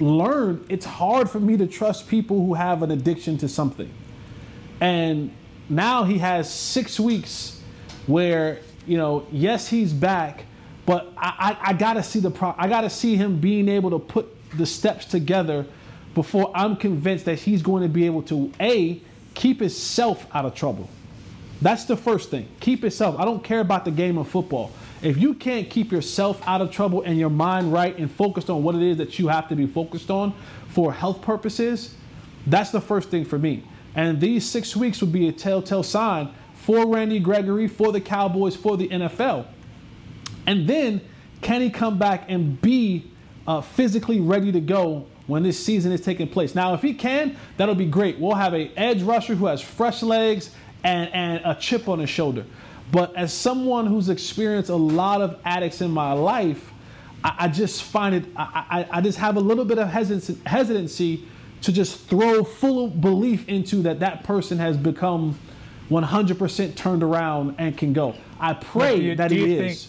learned, 0.00 0.66
it's 0.68 0.86
hard 0.86 1.28
for 1.28 1.40
me 1.40 1.56
to 1.56 1.66
trust 1.66 2.08
people 2.08 2.44
who 2.44 2.54
have 2.54 2.82
an 2.82 2.90
addiction 2.90 3.36
to 3.38 3.48
something. 3.48 3.90
And 4.80 5.30
now 5.68 6.04
he 6.04 6.18
has 6.18 6.52
six 6.52 6.98
weeks 6.98 7.60
where, 8.06 8.60
you 8.86 8.96
know, 8.96 9.26
yes, 9.30 9.68
he's 9.68 9.92
back, 9.92 10.44
but 10.86 11.12
I, 11.16 11.56
I, 11.62 11.70
I 11.70 11.72
gotta 11.72 12.02
see 12.02 12.20
the 12.20 12.30
pro- 12.30 12.54
I 12.58 12.68
gotta 12.68 12.90
see 12.90 13.16
him 13.16 13.40
being 13.40 13.68
able 13.68 13.90
to 13.90 13.98
put 13.98 14.28
the 14.56 14.66
steps 14.66 15.06
together 15.06 15.66
before 16.14 16.50
I'm 16.54 16.76
convinced 16.76 17.24
that 17.24 17.38
he's 17.40 17.62
going 17.62 17.82
to 17.82 17.88
be 17.88 18.06
able 18.06 18.22
to 18.24 18.52
a 18.60 19.00
keep 19.34 19.60
himself 19.60 20.26
out 20.32 20.44
of 20.44 20.54
trouble 20.54 20.88
that's 21.64 21.86
the 21.86 21.96
first 21.96 22.30
thing. 22.30 22.46
Keep 22.60 22.82
yourself. 22.82 23.18
I 23.18 23.24
don't 23.24 23.42
care 23.42 23.60
about 23.60 23.86
the 23.86 23.90
game 23.90 24.18
of 24.18 24.28
football. 24.28 24.70
If 25.00 25.16
you 25.16 25.32
can't 25.32 25.70
keep 25.70 25.90
yourself 25.90 26.46
out 26.46 26.60
of 26.60 26.70
trouble 26.70 27.00
and 27.00 27.18
your 27.18 27.30
mind 27.30 27.72
right 27.72 27.96
and 27.96 28.10
focused 28.10 28.50
on 28.50 28.62
what 28.62 28.74
it 28.74 28.82
is 28.82 28.98
that 28.98 29.18
you 29.18 29.28
have 29.28 29.48
to 29.48 29.56
be 29.56 29.66
focused 29.66 30.10
on 30.10 30.34
for 30.68 30.92
health 30.92 31.22
purposes, 31.22 31.94
that's 32.46 32.70
the 32.70 32.82
first 32.82 33.08
thing 33.08 33.24
for 33.24 33.38
me. 33.38 33.64
And 33.94 34.20
these 34.20 34.44
six 34.46 34.76
weeks 34.76 35.00
would 35.00 35.12
be 35.12 35.28
a 35.28 35.32
telltale 35.32 35.82
sign 35.82 36.34
for 36.52 36.86
Randy 36.86 37.18
Gregory, 37.18 37.66
for 37.66 37.92
the 37.92 38.00
Cowboys, 38.00 38.54
for 38.54 38.76
the 38.76 38.88
NFL. 38.88 39.46
And 40.46 40.68
then, 40.68 41.00
can 41.40 41.62
he 41.62 41.70
come 41.70 41.98
back 41.98 42.26
and 42.28 42.60
be 42.60 43.10
uh, 43.46 43.62
physically 43.62 44.20
ready 44.20 44.52
to 44.52 44.60
go 44.60 45.06
when 45.26 45.42
this 45.42 45.62
season 45.62 45.92
is 45.92 46.00
taking 46.00 46.28
place. 46.28 46.54
Now, 46.54 46.74
if 46.74 46.82
he 46.82 46.94
can, 46.94 47.36
that'll 47.56 47.74
be 47.74 47.86
great. 47.86 48.18
We'll 48.18 48.34
have 48.34 48.54
a 48.54 48.70
edge 48.76 49.02
rusher 49.02 49.34
who 49.34 49.46
has 49.46 49.60
fresh 49.60 50.02
legs 50.02 50.50
and, 50.84 51.12
and 51.12 51.40
a 51.44 51.54
chip 51.58 51.88
on 51.88 51.98
his 51.98 52.10
shoulder. 52.10 52.44
But 52.92 53.16
as 53.16 53.32
someone 53.32 53.86
who's 53.86 54.08
experienced 54.08 54.70
a 54.70 54.76
lot 54.76 55.20
of 55.20 55.40
addicts 55.44 55.80
in 55.80 55.90
my 55.90 56.12
life, 56.12 56.70
I, 57.24 57.34
I 57.40 57.48
just 57.48 57.82
find 57.82 58.14
it, 58.14 58.24
I, 58.36 58.86
I, 58.92 58.98
I 58.98 59.00
just 59.00 59.18
have 59.18 59.36
a 59.36 59.40
little 59.40 59.64
bit 59.64 59.78
of 59.78 59.88
hesitancy, 59.88 60.38
hesitancy 60.46 61.26
to 61.62 61.72
just 61.72 62.06
throw 62.08 62.44
full 62.44 62.88
belief 62.88 63.48
into 63.48 63.76
that 63.82 63.98
that 64.00 64.22
person 64.22 64.58
has 64.58 64.76
become 64.76 65.36
100% 65.90 66.74
turned 66.76 67.02
around 67.02 67.54
and 67.58 67.76
can 67.76 67.92
go. 67.92 68.14
I 68.38 68.52
pray 68.54 68.96
you- 68.96 69.16
that 69.16 69.28
do 69.28 69.34
he 69.34 69.54
you 69.56 69.62
is. 69.62 69.88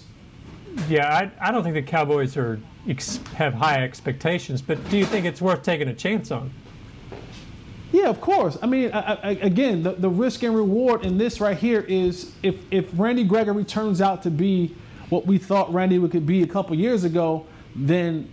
Yeah, 0.90 1.30
I, 1.42 1.50
I 1.50 1.52
don't 1.52 1.64
think 1.64 1.76
the 1.76 1.82
Cowboys 1.82 2.36
are 2.36 2.60
ex- 2.88 3.18
have 3.36 3.54
high 3.54 3.82
expectations, 3.84 4.62
but 4.62 4.78
do 4.90 4.98
you 4.98 5.06
think 5.06 5.26
it's 5.26 5.42
worth 5.42 5.64
taking 5.64 5.88
a 5.88 5.94
chance 5.94 6.32
on? 6.32 6.52
Yeah, 7.96 8.10
of 8.10 8.20
course. 8.20 8.58
I 8.62 8.66
mean, 8.66 8.92
I, 8.92 9.14
I, 9.14 9.30
again, 9.42 9.82
the, 9.82 9.94
the 9.94 10.10
risk 10.10 10.44
and 10.44 10.54
reward 10.54 11.06
in 11.06 11.18
this 11.18 11.40
right 11.40 11.58
here 11.58 11.80
is 11.80 12.34
if 12.44 12.58
if 12.70 12.90
Randy 12.94 13.24
Gregory 13.24 13.64
turns 13.64 14.02
out 14.02 14.22
to 14.24 14.30
be 14.30 14.76
what 15.08 15.26
we 15.26 15.38
thought 15.38 15.74
Randy 15.74 15.98
would 15.98 16.12
could 16.12 16.26
be 16.26 16.44
a 16.44 16.48
couple 16.48 16.76
years 16.76 17.06
ago, 17.06 17.46
then 17.74 18.30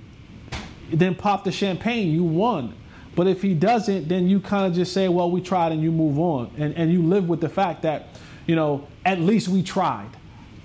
then 0.93 1.15
pop 1.15 1.45
the 1.45 1.53
champagne. 1.53 2.11
You 2.11 2.25
won. 2.25 2.75
But 3.15 3.29
if 3.29 3.41
he 3.41 3.55
doesn't, 3.55 4.09
then 4.09 4.29
you 4.29 4.41
kind 4.41 4.67
of 4.67 4.75
just 4.75 4.93
say, 4.93 5.09
well, 5.09 5.31
we 5.31 5.41
tried 5.41 5.71
and 5.71 5.81
you 5.81 5.93
move 5.93 6.19
on. 6.19 6.51
And, 6.59 6.75
and 6.75 6.93
you 6.93 7.01
live 7.03 7.29
with 7.29 7.41
the 7.41 7.49
fact 7.49 7.83
that, 7.83 8.09
you 8.49 8.57
know, 8.57 8.89
at 9.05 9.21
least 9.21 9.47
we 9.47 9.63
tried. 9.63 10.09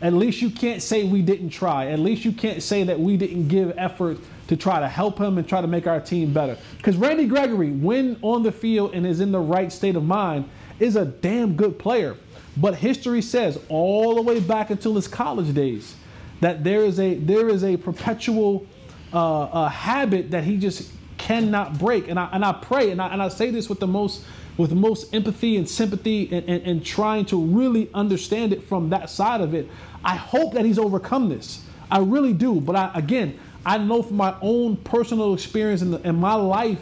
At 0.01 0.13
least 0.13 0.41
you 0.41 0.49
can't 0.49 0.81
say 0.81 1.03
we 1.03 1.21
didn't 1.21 1.49
try. 1.49 1.87
At 1.87 1.99
least 1.99 2.25
you 2.25 2.31
can't 2.31 2.63
say 2.63 2.83
that 2.85 2.99
we 2.99 3.15
didn't 3.15 3.47
give 3.47 3.77
effort 3.77 4.17
to 4.47 4.57
try 4.57 4.79
to 4.79 4.87
help 4.87 5.19
him 5.19 5.37
and 5.37 5.47
try 5.47 5.61
to 5.61 5.67
make 5.67 5.87
our 5.87 5.99
team 5.99 6.33
better. 6.33 6.57
Because 6.77 6.95
Randy 6.95 7.25
Gregory, 7.25 7.71
when 7.71 8.17
on 8.21 8.43
the 8.43 8.51
field 8.51 8.93
and 8.93 9.05
is 9.05 9.19
in 9.19 9.31
the 9.31 9.39
right 9.39 9.71
state 9.71 9.95
of 9.95 10.03
mind, 10.03 10.49
is 10.79 10.95
a 10.95 11.05
damn 11.05 11.55
good 11.55 11.77
player. 11.77 12.15
But 12.55 12.75
history 12.75 13.21
says 13.21 13.59
all 13.69 14.15
the 14.15 14.21
way 14.21 14.39
back 14.39 14.69
until 14.69 14.95
his 14.95 15.07
college 15.07 15.53
days 15.53 15.95
that 16.41 16.63
there 16.63 16.81
is 16.81 16.99
a 16.99 17.15
there 17.15 17.49
is 17.49 17.63
a 17.63 17.77
perpetual 17.77 18.65
uh, 19.13 19.43
uh, 19.43 19.69
habit 19.69 20.31
that 20.31 20.43
he 20.43 20.57
just 20.57 20.91
cannot 21.17 21.77
break. 21.77 22.07
And 22.07 22.19
I 22.19 22.29
and 22.31 22.43
I 22.43 22.53
pray 22.53 22.91
and 22.91 23.01
I, 23.01 23.09
and 23.09 23.21
I 23.21 23.29
say 23.29 23.51
this 23.51 23.69
with 23.69 23.79
the 23.79 23.87
most 23.87 24.25
with 24.57 24.71
the 24.71 24.75
most 24.75 25.13
empathy 25.13 25.57
and 25.57 25.69
sympathy 25.69 26.29
and, 26.31 26.47
and, 26.49 26.63
and 26.63 26.85
trying 26.85 27.25
to 27.25 27.39
really 27.39 27.89
understand 27.93 28.53
it 28.53 28.63
from 28.63 28.89
that 28.89 29.09
side 29.09 29.39
of 29.41 29.53
it. 29.53 29.69
I 30.03 30.15
hope 30.15 30.53
that 30.53 30.65
he's 30.65 30.79
overcome 30.79 31.29
this. 31.29 31.63
I 31.91 31.99
really 31.99 32.33
do. 32.33 32.59
But 32.59 32.75
I, 32.75 32.91
again, 32.95 33.39
I 33.67 33.77
know 33.77 34.01
from 34.01 34.15
my 34.15 34.33
own 34.41 34.77
personal 34.77 35.33
experience 35.33 35.81
in, 35.81 35.91
the, 35.91 35.99
in 36.07 36.15
my 36.15 36.35
life 36.35 36.79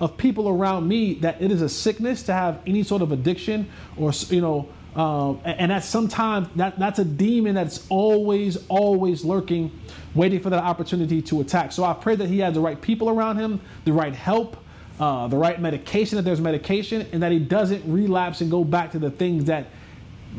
of 0.00 0.16
people 0.16 0.48
around 0.48 0.88
me 0.88 1.14
that 1.14 1.42
it 1.42 1.52
is 1.52 1.60
a 1.60 1.68
sickness 1.68 2.22
to 2.22 2.32
have 2.32 2.62
any 2.66 2.82
sort 2.82 3.02
of 3.02 3.12
addiction 3.12 3.68
or 3.98 4.12
you 4.30 4.40
know 4.40 4.68
um, 4.96 5.40
and, 5.44 5.70
that 5.70 5.84
sometimes 5.84 6.48
that, 6.56 6.78
that's 6.78 6.98
a 6.98 7.04
demon 7.04 7.54
that's 7.54 7.86
always 7.90 8.56
always 8.68 9.24
lurking 9.24 9.78
waiting 10.14 10.40
for 10.40 10.48
that 10.48 10.64
opportunity 10.64 11.20
to 11.20 11.42
attack. 11.42 11.70
So 11.70 11.84
i 11.84 11.92
pray 11.92 12.16
that 12.16 12.28
he 12.28 12.38
has 12.38 12.54
the 12.54 12.60
right 12.60 12.80
people 12.80 13.10
around 13.10 13.36
him 13.36 13.60
the 13.84 13.92
right 13.92 14.14
help 14.14 14.56
uh, 14.98 15.28
the 15.28 15.36
right 15.36 15.60
medication 15.60 16.16
that 16.16 16.22
there's 16.22 16.40
medication 16.40 17.06
and 17.12 17.22
that 17.22 17.30
he 17.30 17.38
doesn't 17.38 17.84
relapse 17.84 18.40
and 18.40 18.50
go 18.50 18.64
back 18.64 18.92
to 18.92 18.98
the 18.98 19.10
things 19.10 19.44
that 19.44 19.66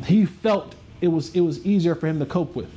he 0.06 0.26
felt 0.26 0.74
it 1.02 1.10
was 1.10 1.36
it 1.36 1.42
was 1.42 1.64
easier 1.64 1.94
for 1.94 2.08
him 2.08 2.18
to 2.18 2.26
cope 2.26 2.56
with. 2.56 2.70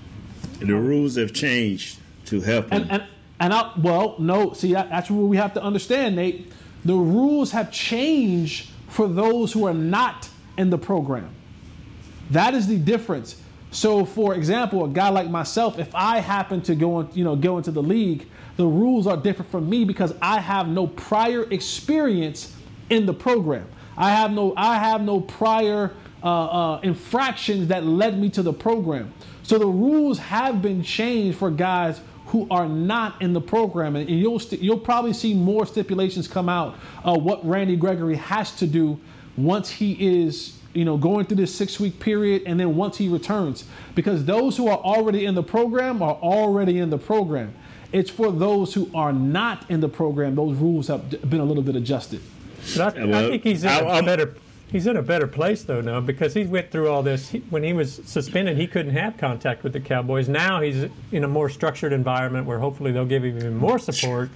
The 0.59 0.76
rules 0.76 1.16
have 1.16 1.33
changed 1.33 1.98
to 2.26 2.40
help 2.40 2.66
him. 2.66 2.82
and 2.82 2.90
and 2.90 3.02
and 3.38 3.52
I, 3.52 3.72
well, 3.78 4.16
no. 4.18 4.52
See, 4.52 4.72
that, 4.72 4.88
that's 4.90 5.10
what 5.10 5.26
we 5.26 5.36
have 5.36 5.54
to 5.54 5.62
understand, 5.62 6.16
Nate. 6.16 6.52
The 6.84 6.94
rules 6.94 7.52
have 7.52 7.70
changed 7.70 8.70
for 8.88 9.08
those 9.08 9.52
who 9.52 9.66
are 9.66 9.74
not 9.74 10.28
in 10.56 10.70
the 10.70 10.78
program. 10.78 11.30
That 12.30 12.54
is 12.54 12.66
the 12.66 12.78
difference. 12.78 13.40
So, 13.70 14.04
for 14.04 14.34
example, 14.34 14.84
a 14.84 14.88
guy 14.88 15.10
like 15.10 15.28
myself, 15.28 15.78
if 15.78 15.94
I 15.94 16.20
happen 16.20 16.62
to 16.62 16.74
go, 16.74 17.00
in, 17.00 17.08
you 17.12 17.24
know, 17.24 17.36
go 17.36 17.58
into 17.58 17.70
the 17.70 17.82
league, 17.82 18.26
the 18.56 18.66
rules 18.66 19.06
are 19.06 19.16
different 19.16 19.50
from 19.50 19.68
me 19.68 19.84
because 19.84 20.14
I 20.22 20.40
have 20.40 20.68
no 20.68 20.86
prior 20.86 21.42
experience 21.50 22.56
in 22.88 23.04
the 23.04 23.12
program. 23.12 23.68
I 23.96 24.10
have 24.10 24.30
no, 24.30 24.54
I 24.56 24.78
have 24.78 25.02
no 25.02 25.20
prior 25.20 25.92
uh, 26.22 26.26
uh, 26.26 26.80
infractions 26.82 27.68
that 27.68 27.84
led 27.84 28.18
me 28.18 28.30
to 28.30 28.42
the 28.42 28.52
program. 28.52 29.12
So 29.42 29.58
the 29.58 29.66
rules 29.66 30.18
have 30.18 30.62
been 30.62 30.82
changed 30.82 31.38
for 31.38 31.50
guys 31.50 32.00
who 32.26 32.46
are 32.50 32.68
not 32.68 33.20
in 33.22 33.32
the 33.32 33.40
program, 33.40 33.96
and 33.96 34.08
you'll 34.10 34.38
st- 34.38 34.60
you'll 34.60 34.78
probably 34.78 35.12
see 35.12 35.32
more 35.34 35.64
stipulations 35.66 36.26
come 36.28 36.48
out 36.48 36.76
of 37.04 37.22
what 37.22 37.46
Randy 37.46 37.76
Gregory 37.76 38.16
has 38.16 38.52
to 38.56 38.66
do 38.66 38.98
once 39.36 39.70
he 39.70 39.92
is 40.24 40.58
you 40.74 40.84
know 40.84 40.96
going 40.96 41.24
through 41.26 41.36
this 41.38 41.54
six 41.54 41.78
week 41.80 42.00
period, 42.00 42.42
and 42.46 42.58
then 42.58 42.74
once 42.76 42.96
he 42.98 43.08
returns, 43.08 43.64
because 43.94 44.24
those 44.24 44.56
who 44.56 44.68
are 44.68 44.78
already 44.78 45.24
in 45.24 45.34
the 45.34 45.42
program 45.42 46.02
are 46.02 46.14
already 46.16 46.78
in 46.78 46.90
the 46.90 46.98
program. 46.98 47.54
It's 47.92 48.10
for 48.10 48.32
those 48.32 48.74
who 48.74 48.90
are 48.94 49.12
not 49.12 49.70
in 49.70 49.80
the 49.80 49.88
program; 49.88 50.34
those 50.34 50.56
rules 50.56 50.88
have 50.88 51.08
been 51.30 51.40
a 51.40 51.44
little 51.44 51.62
bit 51.62 51.76
adjusted. 51.76 52.20
I, 52.76 52.78
well, 53.06 53.14
I 53.26 53.28
think 53.30 53.44
he's 53.44 53.62
in 53.62 53.70
I- 53.70 53.78
a 53.78 53.86
I'm- 53.86 54.04
better 54.04 54.34
he's 54.70 54.87
in 54.87 54.96
a 54.96 55.02
better 55.02 55.26
place 55.26 55.62
though 55.62 55.81
now 55.81 56.00
because 56.00 56.35
he 56.35 56.44
went 56.44 56.70
through 56.70 56.88
all 56.88 57.02
this. 57.02 57.29
He, 57.31 57.38
when 57.50 57.62
he 57.62 57.72
was 57.72 58.00
suspended, 58.05 58.57
he 58.57 58.66
couldn't 58.66 58.92
have 58.92 59.16
contact 59.16 59.62
with 59.62 59.72
the 59.72 59.81
Cowboys. 59.81 60.29
Now 60.29 60.61
he's 60.61 60.88
in 61.12 61.24
a 61.24 61.29
more 61.29 61.48
structured 61.48 61.92
environment 61.92 62.46
where 62.46 62.59
hopefully 62.59 62.92
they'll 62.92 63.07
give 63.07 63.24
him 63.24 63.37
even 63.37 63.57
more 63.57 63.79
support. 63.79 64.31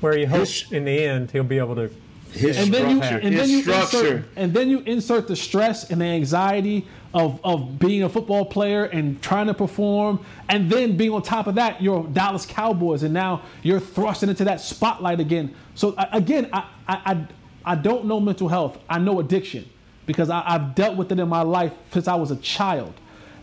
Where 0.00 0.16
he 0.16 0.24
hopes 0.24 0.70
in 0.70 0.84
the 0.84 1.04
end 1.04 1.30
he'll 1.30 1.44
be 1.44 1.58
able 1.58 1.76
to. 1.76 1.90
His 2.32 2.58
and 2.58 2.74
then 2.74 2.90
you 2.90 2.96
structure, 2.96 3.18
and 3.18 3.34
then 3.34 3.40
his 3.42 3.50
you 3.50 3.62
structure. 3.62 4.16
insert 4.16 4.28
and 4.34 4.52
then 4.52 4.68
you 4.68 4.80
insert 4.80 5.28
the 5.28 5.36
stress 5.36 5.88
and 5.92 6.00
the 6.00 6.06
anxiety 6.06 6.84
of 7.14 7.38
of 7.44 7.78
being 7.78 8.02
a 8.02 8.08
football 8.08 8.44
player 8.44 8.86
and 8.86 9.22
trying 9.22 9.46
to 9.46 9.54
perform 9.54 10.18
and 10.48 10.68
then 10.68 10.96
being 10.96 11.12
on 11.12 11.22
top 11.22 11.46
of 11.46 11.54
that 11.54 11.80
you're 11.80 12.02
Dallas 12.08 12.44
Cowboys 12.44 13.04
and 13.04 13.14
now 13.14 13.42
you're 13.62 13.78
thrusting 13.78 14.28
into 14.28 14.42
that 14.46 14.60
spotlight 14.60 15.20
again 15.20 15.54
so 15.76 15.94
again 16.12 16.50
I 16.52 16.68
I, 16.88 16.94
I, 17.06 17.26
I 17.64 17.74
don't 17.76 18.06
know 18.06 18.18
mental 18.18 18.48
health 18.48 18.78
I 18.90 18.98
know 18.98 19.20
addiction 19.20 19.70
because 20.06 20.30
I, 20.30 20.42
I've 20.46 20.74
dealt 20.74 20.96
with 20.96 21.12
it 21.12 21.18
in 21.18 21.28
my 21.28 21.42
life 21.42 21.72
since 21.92 22.08
I 22.08 22.14
was 22.14 22.30
a 22.30 22.36
child 22.36 22.94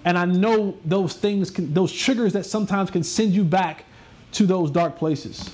and 0.06 0.18
I 0.18 0.26
know 0.26 0.78
those 0.84 1.14
things 1.14 1.52
can 1.52 1.74
those 1.74 1.92
triggers 1.92 2.34
that 2.34 2.46
sometimes 2.46 2.90
can 2.90 3.04
send 3.04 3.34
you 3.34 3.44
back 3.44 3.86
to 4.34 4.46
those 4.46 4.72
dark 4.72 4.98
places 4.98 5.50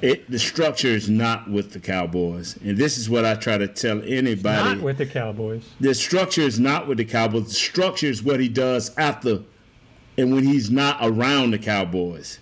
It, 0.00 0.28
the 0.28 0.38
structure 0.38 0.88
is 0.88 1.08
not 1.08 1.48
with 1.48 1.72
the 1.72 1.78
Cowboys, 1.78 2.58
and 2.64 2.76
this 2.76 2.98
is 2.98 3.08
what 3.08 3.24
I 3.24 3.36
try 3.36 3.56
to 3.56 3.68
tell 3.68 4.02
anybody. 4.02 4.74
Not 4.74 4.80
with 4.80 4.98
the 4.98 5.06
Cowboys. 5.06 5.64
the 5.78 5.94
structure 5.94 6.40
is 6.40 6.58
not 6.58 6.88
with 6.88 6.98
the 6.98 7.04
Cowboys. 7.04 7.44
The 7.44 7.54
structure 7.54 8.08
is 8.08 8.20
what 8.20 8.40
he 8.40 8.48
does 8.48 8.96
after 8.98 9.42
and 10.18 10.34
when 10.34 10.44
he's 10.44 10.70
not 10.70 10.98
around 11.00 11.52
the 11.52 11.58
Cowboys. 11.58 12.38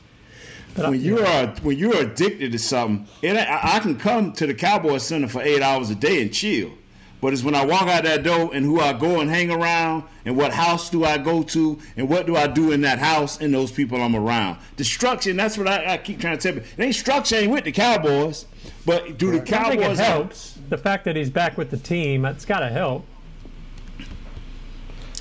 when 0.75 1.01
you 1.01 1.19
are 1.19 1.49
when 1.62 1.79
you're 1.79 2.01
addicted 2.01 2.53
to 2.53 2.59
something, 2.59 3.07
it, 3.23 3.37
I, 3.37 3.77
I 3.77 3.81
can 3.81 3.99
come 3.99 4.33
to 4.33 4.47
the 4.47 4.55
Cowboys 4.55 5.03
Center 5.03 5.29
for 5.29 5.43
eight 5.43 5.62
hours 5.62 5.90
a 5.90 5.95
day 5.95 6.23
and 6.23 6.33
chill. 6.33 6.73
But 7.20 7.35
it's 7.35 7.42
when 7.42 7.54
I 7.54 7.64
walk 7.64 7.83
out 7.88 8.04
that 8.04 8.22
door 8.22 8.50
and 8.54 8.64
who 8.64 8.80
I 8.80 8.94
go 8.94 9.20
and 9.20 9.28
hang 9.28 9.50
around 9.50 10.04
and 10.24 10.37
what 10.37 10.52
house 10.52 10.88
do 10.88 11.04
I 11.04 11.18
go 11.18 11.42
to 11.42 11.78
and 11.96 12.09
what 12.09 12.26
do 12.26 12.35
I 12.37 12.46
do 12.46 12.72
in 12.72 12.80
that 12.80 12.98
house 12.98 13.40
and 13.40 13.52
those 13.52 13.70
people 13.70 14.00
I'm 14.00 14.16
around. 14.16 14.59
Destruction, 14.76 15.37
that's 15.37 15.59
what 15.59 15.68
I, 15.68 15.94
I 15.94 15.96
keep 15.98 16.18
trying 16.20 16.38
to 16.38 16.42
tell 16.42 16.54
you. 16.59 16.66
It 16.78 16.83
ain't 16.83 16.94
structure 16.94 17.37
ain't 17.37 17.52
with 17.52 17.64
the 17.64 17.72
Cowboys, 17.72 18.46
but 18.87 19.18
do 19.18 19.33
the 19.33 19.37
I 19.37 19.40
think 19.40 19.48
it 19.50 19.80
Cowboys 19.83 19.98
helps. 19.98 20.59
The 20.70 20.78
fact 20.78 21.04
that 21.04 21.16
he's 21.16 21.28
back 21.30 21.59
with 21.59 21.70
the 21.70 21.76
team, 21.76 22.22
that's 22.22 22.44
got 22.46 22.61
to 22.61 22.68
help. 22.70 23.04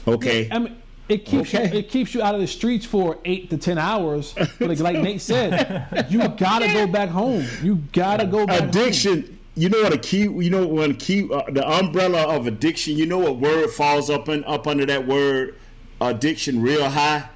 Okay. 0.07 0.47
I 0.51 0.59
mean, 0.59 0.77
it 1.09 1.25
keeps 1.25 1.53
Okay. 1.53 1.71
you 1.71 1.79
it 1.79 1.89
keeps 1.89 2.13
you 2.13 2.21
out 2.21 2.35
of 2.35 2.41
the 2.41 2.47
streets 2.47 2.85
for 2.85 3.17
eight 3.25 3.49
to 3.49 3.57
ten 3.57 3.77
hours. 3.77 4.33
But 4.59 4.61
like, 4.69 4.79
like 4.79 4.97
Nate 5.01 5.21
said, 5.21 6.07
you 6.09 6.19
gotta 6.29 6.67
go 6.67 6.87
back 6.87 7.09
home. 7.09 7.45
You 7.63 7.77
gotta 7.91 8.25
go 8.25 8.45
back. 8.45 8.73
home. 8.73 9.38
Addiction 9.55 9.61
you 9.61 9.69
know 9.69 9.81
what 9.83 9.93
a 9.93 9.97
key 9.97 10.21
you 10.23 10.49
know 10.49 10.65
when 10.67 10.95
key 10.95 11.27
uh, 11.33 11.41
the 11.51 11.67
umbrella 11.67 12.23
of 12.35 12.47
addiction 12.47 12.95
you 12.97 13.05
know 13.05 13.17
what 13.17 13.37
word 13.37 13.69
falls 13.69 14.09
up 14.09 14.27
and 14.27 14.43
up 14.45 14.67
under 14.67 14.85
that 14.85 15.05
word 15.07 15.55
addiction 16.01 16.61
real 16.61 16.89
high 16.89 17.27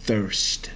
thirst 0.00 0.70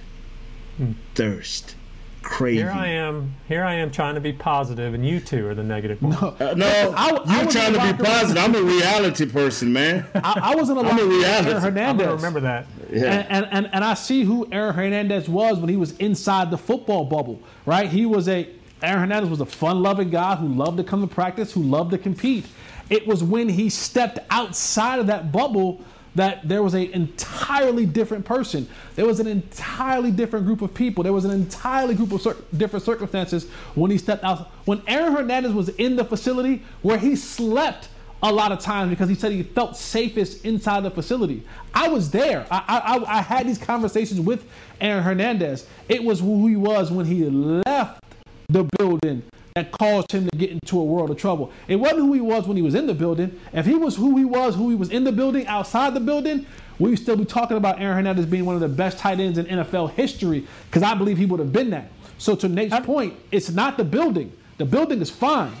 thirst 1.15 1.75
craving 2.23 2.59
Here 2.59 2.69
I 2.71 2.87
am. 2.87 3.33
Here 3.47 3.63
I 3.63 3.73
am 3.75 3.89
trying 3.91 4.13
to 4.13 4.21
be 4.21 4.31
positive, 4.31 4.93
and 4.93 5.03
you 5.05 5.19
two 5.19 5.47
are 5.47 5.55
the 5.55 5.63
negative 5.63 6.01
ones. 6.03 6.15
Uh, 6.21 6.53
no 6.55 6.67
I- 6.95 7.09
I 7.25 7.39
you 7.39 7.45
was 7.45 7.53
trying 7.55 7.73
to 7.73 7.79
be 7.79 7.85
locker 7.85 7.97
room- 8.03 8.05
positive 8.05 8.43
i'm 8.43 8.55
a 8.55 8.61
reality 8.61 9.25
person 9.25 9.73
man 9.73 10.05
I, 10.15 10.39
I 10.53 10.55
was 10.55 10.69
in 10.69 10.77
a 10.77 10.81
I'm 10.81 10.85
lot 10.85 10.99
a 10.99 11.05
reality. 11.05 11.25
Aaron 11.25 11.47
I'm 11.49 11.55
I'm 11.55 11.61
Hernandez. 11.61 12.07
remember 12.15 12.39
that. 12.41 12.67
yeah 12.91 13.05
And, 13.05 13.27
and, 13.31 13.47
and, 13.51 13.69
and 13.73 13.83
I 13.83 13.95
see 13.95 14.23
who 14.23 14.47
Aaron 14.51 14.75
Hernandez 14.75 15.27
was 15.27 15.57
when 15.59 15.69
he 15.69 15.77
was 15.77 15.97
inside 15.97 16.51
the 16.51 16.57
football 16.57 17.05
bubble, 17.05 17.41
right? 17.65 17.89
He 17.89 18.05
was 18.05 18.27
a 18.29 18.47
Aaron 18.81 19.01
Hernandez 19.01 19.29
was 19.29 19.41
a 19.41 19.45
fun-loving 19.45 20.09
guy 20.09 20.35
who 20.35 20.47
loved 20.47 20.77
to 20.77 20.83
come 20.83 21.01
to 21.01 21.13
practice, 21.13 21.51
who 21.51 21.61
loved 21.61 21.91
to 21.91 21.97
compete. 21.97 22.45
It 22.89 23.05
was 23.05 23.23
when 23.23 23.47
he 23.47 23.69
stepped 23.69 24.19
outside 24.29 24.99
of 24.99 25.07
that 25.07 25.31
bubble 25.31 25.81
that 26.15 26.45
there 26.47 26.61
was 26.61 26.73
an 26.73 26.91
entirely 26.91 27.85
different 27.85 28.25
person. 28.25 28.67
There 28.95 29.05
was 29.05 29.19
an 29.19 29.27
entirely 29.27 30.11
different 30.11 30.45
group 30.45 30.61
of 30.61 30.73
people. 30.73 31.03
There 31.03 31.13
was 31.13 31.23
an 31.23 31.31
entirely 31.31 31.95
group 31.95 32.11
of 32.11 32.21
cir- 32.21 32.35
different 32.57 32.83
circumstances 32.83 33.49
when 33.75 33.91
he 33.91 33.97
stepped 33.97 34.23
out. 34.23 34.49
When 34.65 34.81
Aaron 34.87 35.13
Hernandez 35.13 35.53
was 35.53 35.69
in 35.69 35.95
the 35.95 36.03
facility 36.03 36.63
where 36.81 36.97
he 36.97 37.15
slept 37.15 37.87
a 38.23 38.31
lot 38.31 38.51
of 38.51 38.59
times 38.59 38.89
because 38.89 39.07
he 39.07 39.15
said 39.15 39.31
he 39.31 39.41
felt 39.41 39.77
safest 39.77 40.43
inside 40.43 40.83
the 40.83 40.91
facility. 40.91 41.43
I 41.73 41.87
was 41.87 42.11
there. 42.11 42.45
I, 42.51 42.63
I, 43.07 43.19
I 43.19 43.21
had 43.21 43.47
these 43.47 43.57
conversations 43.57 44.19
with 44.19 44.45
Aaron 44.81 45.03
Hernandez. 45.03 45.65
It 45.87 46.03
was 46.03 46.19
who 46.19 46.47
he 46.47 46.55
was 46.55 46.91
when 46.91 47.05
he 47.05 47.23
left 47.23 48.03
the 48.51 48.67
building 48.77 49.23
that 49.55 49.71
caused 49.71 50.11
him 50.11 50.27
to 50.29 50.37
get 50.37 50.49
into 50.49 50.79
a 50.79 50.83
world 50.83 51.11
of 51.11 51.17
trouble. 51.17 51.51
It 51.67 51.75
wasn't 51.75 52.01
who 52.01 52.13
he 52.13 52.21
was 52.21 52.47
when 52.47 52.55
he 52.55 52.63
was 52.63 52.75
in 52.75 52.87
the 52.87 52.93
building. 52.93 53.37
If 53.53 53.65
he 53.65 53.75
was 53.75 53.95
who 53.95 54.17
he 54.17 54.25
was, 54.25 54.55
who 54.55 54.69
he 54.69 54.75
was 54.75 54.89
in 54.89 55.03
the 55.03 55.11
building, 55.11 55.45
outside 55.47 55.93
the 55.93 55.99
building, 55.99 56.45
we 56.79 56.95
still 56.95 57.17
be 57.17 57.25
talking 57.25 57.57
about 57.57 57.79
Aaron 57.79 57.97
Hernandez 57.97 58.25
being 58.25 58.45
one 58.45 58.55
of 58.55 58.61
the 58.61 58.69
best 58.69 58.97
tight 58.97 59.19
ends 59.19 59.37
in 59.37 59.45
NFL 59.45 59.91
history 59.91 60.47
because 60.67 60.83
I 60.83 60.93
believe 60.95 61.17
he 61.17 61.25
would 61.25 61.39
have 61.39 61.51
been 61.51 61.69
that. 61.71 61.91
So 62.17 62.35
to 62.35 62.47
Nate's 62.47 62.79
point, 62.85 63.15
it's 63.31 63.49
not 63.49 63.77
the 63.77 63.83
building. 63.83 64.31
The 64.57 64.65
building 64.65 65.01
is 65.01 65.09
fine. 65.09 65.51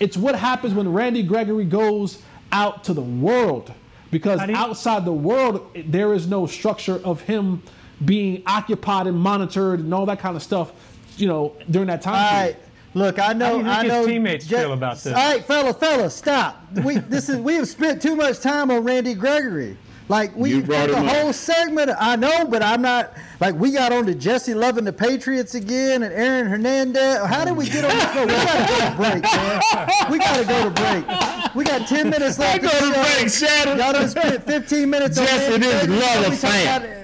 It's 0.00 0.16
what 0.16 0.34
happens 0.34 0.74
when 0.74 0.92
Randy 0.92 1.22
Gregory 1.22 1.64
goes 1.64 2.22
out 2.50 2.84
to 2.84 2.94
the 2.94 3.02
world 3.02 3.72
because 4.10 4.40
outside 4.40 5.04
the 5.04 5.12
world 5.12 5.70
there 5.74 6.14
is 6.14 6.26
no 6.26 6.46
structure 6.46 7.00
of 7.04 7.20
him 7.22 7.62
being 8.04 8.42
occupied 8.46 9.06
and 9.06 9.18
monitored 9.18 9.80
and 9.80 9.92
all 9.92 10.06
that 10.06 10.20
kind 10.20 10.36
of 10.36 10.42
stuff. 10.42 10.72
You 11.16 11.28
know, 11.28 11.56
during 11.70 11.88
that 11.88 12.02
time. 12.02 12.14
All 12.14 12.30
period. 12.40 12.56
right. 12.56 12.60
Look, 12.96 13.18
I 13.18 13.32
know. 13.32 13.46
How 13.46 13.52
do 13.52 13.56
you 13.58 13.64
think 13.64 13.68
I 13.68 13.82
his 13.82 13.92
know. 13.92 14.06
teammates 14.06 14.46
Je- 14.46 14.56
feel 14.56 14.72
about 14.72 14.96
this? 14.98 15.06
All 15.06 15.12
right, 15.32 15.44
fellas, 15.44 15.76
fellas, 15.76 16.14
stop. 16.14 16.64
We 16.84 16.98
this 16.98 17.28
is 17.28 17.36
we 17.38 17.54
have 17.54 17.68
spent 17.68 18.00
too 18.00 18.14
much 18.16 18.40
time 18.40 18.70
on 18.70 18.84
Randy 18.84 19.14
Gregory. 19.14 19.76
Like 20.08 20.36
we 20.36 20.50
You 20.50 20.56
spent 20.64 20.66
brought 20.66 20.88
the 20.90 20.96
him 20.98 21.08
up. 21.08 21.16
whole 21.16 21.32
segment. 21.32 21.90
I 21.98 22.14
know, 22.16 22.44
but 22.44 22.62
I'm 22.62 22.82
not. 22.82 23.14
Like 23.40 23.54
we 23.56 23.72
got 23.72 23.90
on 23.90 24.04
to 24.06 24.14
Jesse 24.14 24.52
loving 24.54 24.84
the 24.84 24.92
Patriots 24.92 25.54
again 25.54 26.02
and 26.02 26.12
Aaron 26.12 26.46
Hernandez. 26.46 27.24
How 27.26 27.44
did 27.44 27.56
we 27.56 27.66
get 27.68 27.84
on 27.84 27.90
this? 27.90 28.12
show? 28.12 28.26
We 28.26 28.32
gotta 28.36 28.66
go 28.68 28.90
to 28.90 28.96
break, 28.96 29.22
man. 29.24 30.10
We 30.12 30.18
gotta 30.18 30.44
go 30.44 30.64
to 30.64 30.70
break. 30.70 31.54
We 31.54 31.64
got 31.64 31.88
10 31.88 32.10
minutes 32.10 32.38
left. 32.38 32.62
Go 32.62 32.68
of 32.68 32.78
to 32.78 32.86
the 32.86 32.92
break, 33.16 33.30
Shannon. 33.32 33.78
Y'all 33.78 33.92
done 33.92 34.08
spent 34.08 34.44
15 34.44 34.90
minutes 34.90 35.18
on 35.18 35.26
Jesse, 35.26 35.50
Randy 35.52 35.66
this 35.66 35.82
is 35.84 35.88
love 35.88 36.00
Now 36.00 36.28
we 36.28 36.34
affair. 36.34 36.64
talking 36.66 36.90
about- 36.92 37.03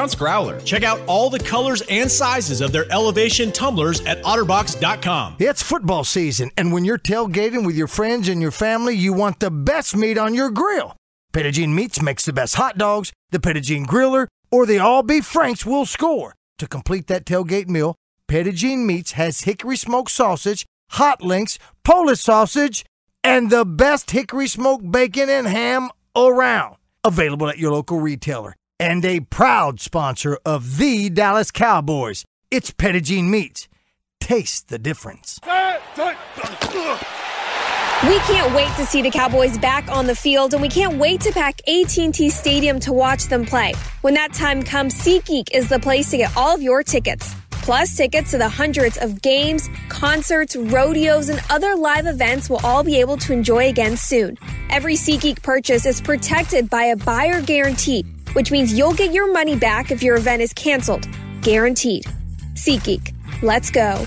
growler. 0.09 0.59
Check 0.61 0.83
out 0.83 0.99
all 1.07 1.29
the 1.29 1.39
colors 1.39 1.81
and 1.89 2.09
sizes 2.09 2.61
of 2.61 2.71
their 2.71 2.91
elevation 2.91 3.51
tumblers 3.51 4.01
at 4.01 4.21
otterbox.com. 4.23 5.35
It's 5.39 5.61
football 5.61 6.03
season, 6.03 6.51
and 6.57 6.73
when 6.73 6.83
you're 6.85 6.97
tailgating 6.97 7.65
with 7.65 7.75
your 7.75 7.87
friends 7.87 8.27
and 8.27 8.41
your 8.41 8.51
family, 8.51 8.95
you 8.95 9.13
want 9.13 9.39
the 9.39 9.51
best 9.51 9.95
meat 9.95 10.17
on 10.17 10.33
your 10.33 10.49
grill. 10.49 10.95
Petit 11.33 11.51
Jean 11.51 11.73
Meats 11.73 12.01
makes 12.01 12.25
the 12.25 12.33
best 12.33 12.55
hot 12.55 12.77
dogs, 12.77 13.13
the 13.29 13.39
Petit 13.39 13.61
Jean 13.61 13.85
Griller, 13.85 14.27
or 14.51 14.65
the 14.65 14.79
all 14.79 15.03
beef 15.03 15.25
Franks 15.25 15.65
will 15.65 15.85
score. 15.85 16.35
To 16.57 16.67
complete 16.67 17.07
that 17.07 17.25
tailgate 17.25 17.69
meal, 17.69 17.95
Petit 18.27 18.51
Jean 18.51 18.85
Meats 18.85 19.13
has 19.13 19.41
hickory 19.41 19.77
smoked 19.77 20.11
sausage, 20.11 20.65
hot 20.91 21.21
links, 21.21 21.57
Polish 21.83 22.19
sausage, 22.19 22.85
and 23.23 23.49
the 23.49 23.65
best 23.65 24.11
hickory 24.11 24.47
smoked 24.47 24.91
bacon 24.91 25.29
and 25.29 25.47
ham 25.47 25.89
around. 26.15 26.75
Available 27.03 27.49
at 27.49 27.57
your 27.57 27.71
local 27.71 27.99
retailer. 27.99 28.55
And 28.81 29.05
a 29.05 29.19
proud 29.19 29.79
sponsor 29.79 30.39
of 30.43 30.77
the 30.79 31.11
Dallas 31.11 31.51
Cowboys. 31.51 32.25
It's 32.49 32.71
Petit 32.71 33.01
Jean 33.01 33.29
Meats. 33.29 33.67
Taste 34.19 34.69
the 34.69 34.79
difference. 34.79 35.39
We 35.43 35.49
can't 38.25 38.55
wait 38.55 38.75
to 38.77 38.85
see 38.87 39.03
the 39.03 39.11
Cowboys 39.11 39.59
back 39.59 39.87
on 39.91 40.07
the 40.07 40.15
field, 40.15 40.53
and 40.53 40.63
we 40.63 40.67
can't 40.67 40.97
wait 40.97 41.21
to 41.21 41.31
pack 41.31 41.61
AT&T 41.69 42.31
Stadium 42.31 42.79
to 42.79 42.91
watch 42.91 43.25
them 43.25 43.45
play. 43.45 43.75
When 44.01 44.15
that 44.15 44.33
time 44.33 44.63
comes, 44.63 44.95
SeatGeek 44.95 45.49
is 45.53 45.69
the 45.69 45.77
place 45.77 46.09
to 46.09 46.17
get 46.17 46.35
all 46.35 46.55
of 46.55 46.63
your 46.63 46.81
tickets. 46.81 47.35
Plus, 47.51 47.95
tickets 47.95 48.31
to 48.31 48.39
the 48.39 48.49
hundreds 48.49 48.97
of 48.97 49.21
games, 49.21 49.69
concerts, 49.89 50.55
rodeos, 50.55 51.29
and 51.29 51.39
other 51.51 51.75
live 51.75 52.07
events 52.07 52.49
we'll 52.49 52.65
all 52.65 52.83
be 52.83 52.99
able 52.99 53.17
to 53.17 53.31
enjoy 53.31 53.69
again 53.69 53.95
soon. 53.95 54.39
Every 54.71 54.95
SeatGeek 54.95 55.43
purchase 55.43 55.85
is 55.85 56.01
protected 56.01 56.67
by 56.67 56.85
a 56.85 56.95
buyer 56.95 57.39
guarantee, 57.41 58.03
which 58.33 58.51
means 58.51 58.77
you'll 58.77 58.93
get 58.93 59.13
your 59.13 59.31
money 59.31 59.55
back 59.55 59.91
if 59.91 60.01
your 60.03 60.17
event 60.17 60.41
is 60.41 60.53
canceled. 60.53 61.07
Guaranteed. 61.41 62.05
SeatGeek. 62.53 63.13
Let's 63.41 63.71
go. 63.71 64.05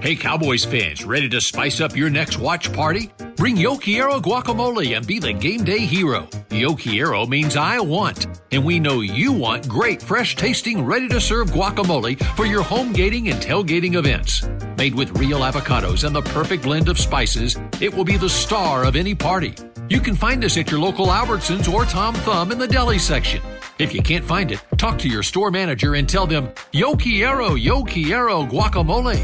Hey, 0.00 0.16
Cowboys 0.16 0.64
fans, 0.64 1.04
ready 1.04 1.28
to 1.28 1.42
spice 1.42 1.80
up 1.80 1.94
your 1.94 2.08
next 2.08 2.38
watch 2.38 2.72
party? 2.72 3.10
Bring 3.36 3.56
Yo 3.56 3.76
Quiero 3.76 4.18
guacamole 4.18 4.96
and 4.96 5.06
be 5.06 5.18
the 5.18 5.32
game 5.32 5.62
day 5.62 5.80
hero. 5.80 6.26
Yo 6.50 6.74
Quiero 6.74 7.26
means 7.26 7.56
I 7.56 7.80
want, 7.80 8.26
and 8.50 8.64
we 8.64 8.80
know 8.80 9.00
you 9.00 9.32
want 9.32 9.68
great, 9.68 10.00
fresh 10.02 10.36
tasting, 10.36 10.84
ready 10.84 11.06
to 11.08 11.20
serve 11.20 11.50
guacamole 11.50 12.22
for 12.34 12.46
your 12.46 12.62
home 12.62 12.92
gating 12.94 13.28
and 13.28 13.40
tailgating 13.42 13.96
events. 13.96 14.46
Made 14.76 14.94
with 14.94 15.18
real 15.18 15.40
avocados 15.40 16.04
and 16.04 16.16
the 16.16 16.22
perfect 16.22 16.62
blend 16.62 16.88
of 16.88 16.98
spices, 16.98 17.58
it 17.80 17.92
will 17.92 18.04
be 18.04 18.16
the 18.16 18.28
star 18.28 18.84
of 18.84 18.96
any 18.96 19.14
party. 19.14 19.54
You 19.90 19.98
can 19.98 20.14
find 20.14 20.44
us 20.44 20.56
at 20.56 20.70
your 20.70 20.78
local 20.78 21.06
Albertsons 21.06 21.68
or 21.68 21.84
Tom 21.84 22.14
Thumb 22.14 22.52
in 22.52 22.58
the 22.58 22.68
deli 22.68 22.96
section. 22.96 23.42
If 23.80 23.92
you 23.92 24.00
can't 24.00 24.24
find 24.24 24.52
it, 24.52 24.62
talk 24.78 25.00
to 25.00 25.08
your 25.08 25.24
store 25.24 25.50
manager 25.50 25.96
and 25.96 26.08
tell 26.08 26.28
them, 26.28 26.48
Yo 26.70 26.94
Quiero, 26.94 27.56
Yo 27.56 27.82
Quiero 27.82 28.44
guacamole. 28.44 29.20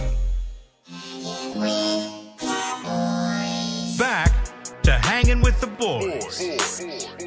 Back 3.96 4.32
to 4.82 4.90
hanging 4.90 5.40
with 5.40 5.60
the 5.60 5.68
boys. 5.68 7.25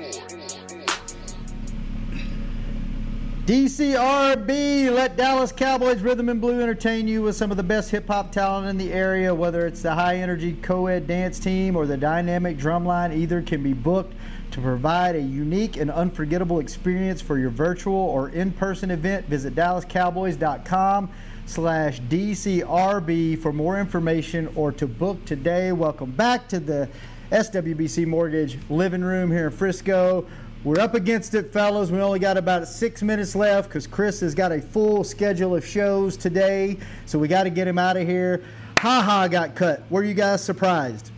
DCRB, 3.49 4.93
let 4.93 5.17
Dallas 5.17 5.51
Cowboys 5.51 6.01
Rhythm 6.01 6.29
and 6.29 6.39
Blue 6.39 6.61
entertain 6.61 7.07
you 7.07 7.23
with 7.23 7.35
some 7.35 7.49
of 7.49 7.57
the 7.57 7.63
best 7.63 7.89
hip 7.89 8.05
hop 8.05 8.31
talent 8.31 8.69
in 8.69 8.77
the 8.77 8.93
area. 8.93 9.33
Whether 9.33 9.65
it's 9.65 9.81
the 9.81 9.91
high 9.91 10.17
energy 10.17 10.55
co 10.61 10.85
ed 10.85 11.07
dance 11.07 11.39
team 11.39 11.75
or 11.75 11.87
the 11.87 11.97
dynamic 11.97 12.59
drumline, 12.59 13.11
either 13.11 13.41
can 13.41 13.63
be 13.63 13.73
booked 13.73 14.13
to 14.51 14.61
provide 14.61 15.15
a 15.15 15.19
unique 15.19 15.77
and 15.77 15.89
unforgettable 15.89 16.59
experience 16.59 17.21
for 17.21 17.39
your 17.39 17.49
virtual 17.49 17.95
or 17.95 18.29
in 18.29 18.51
person 18.51 18.91
event. 18.91 19.25
Visit 19.25 19.55
DallasCowboys.com 19.55 21.09
slash 21.47 22.01
DCRB 22.01 23.41
for 23.41 23.51
more 23.51 23.79
information 23.79 24.47
or 24.53 24.71
to 24.73 24.85
book 24.85 25.25
today. 25.25 25.71
Welcome 25.71 26.11
back 26.11 26.47
to 26.49 26.59
the 26.59 26.87
SWBC 27.31 28.05
Mortgage 28.05 28.59
living 28.69 29.03
room 29.03 29.31
here 29.31 29.47
in 29.47 29.51
Frisco. 29.51 30.27
We're 30.65 30.81
up 30.81 30.93
against 30.93 31.35
it, 31.35 31.53
fellas. 31.53 31.89
We 31.89 32.01
only 32.01 32.19
got 32.19 32.35
about 32.35 32.67
six 32.67 33.01
minutes 33.01 33.33
left 33.33 33.69
because 33.69 33.87
Chris 33.87 34.19
has 34.19 34.35
got 34.35 34.51
a 34.51 34.61
full 34.61 35.05
schedule 35.05 35.55
of 35.55 35.65
shows 35.65 36.17
today, 36.17 36.77
so 37.05 37.17
we 37.17 37.29
got 37.29 37.43
to 37.43 37.49
get 37.49 37.65
him 37.65 37.77
out 37.77 37.95
of 37.95 38.05
here. 38.05 38.43
Ha 38.79 39.01
ha 39.01 39.29
got 39.29 39.55
cut. 39.55 39.83
Were 39.89 40.03
you 40.03 40.13
guys 40.13 40.43
surprised? 40.43 41.11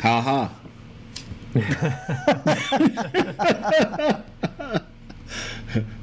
Ha 0.00 0.20
ha. 0.20 0.52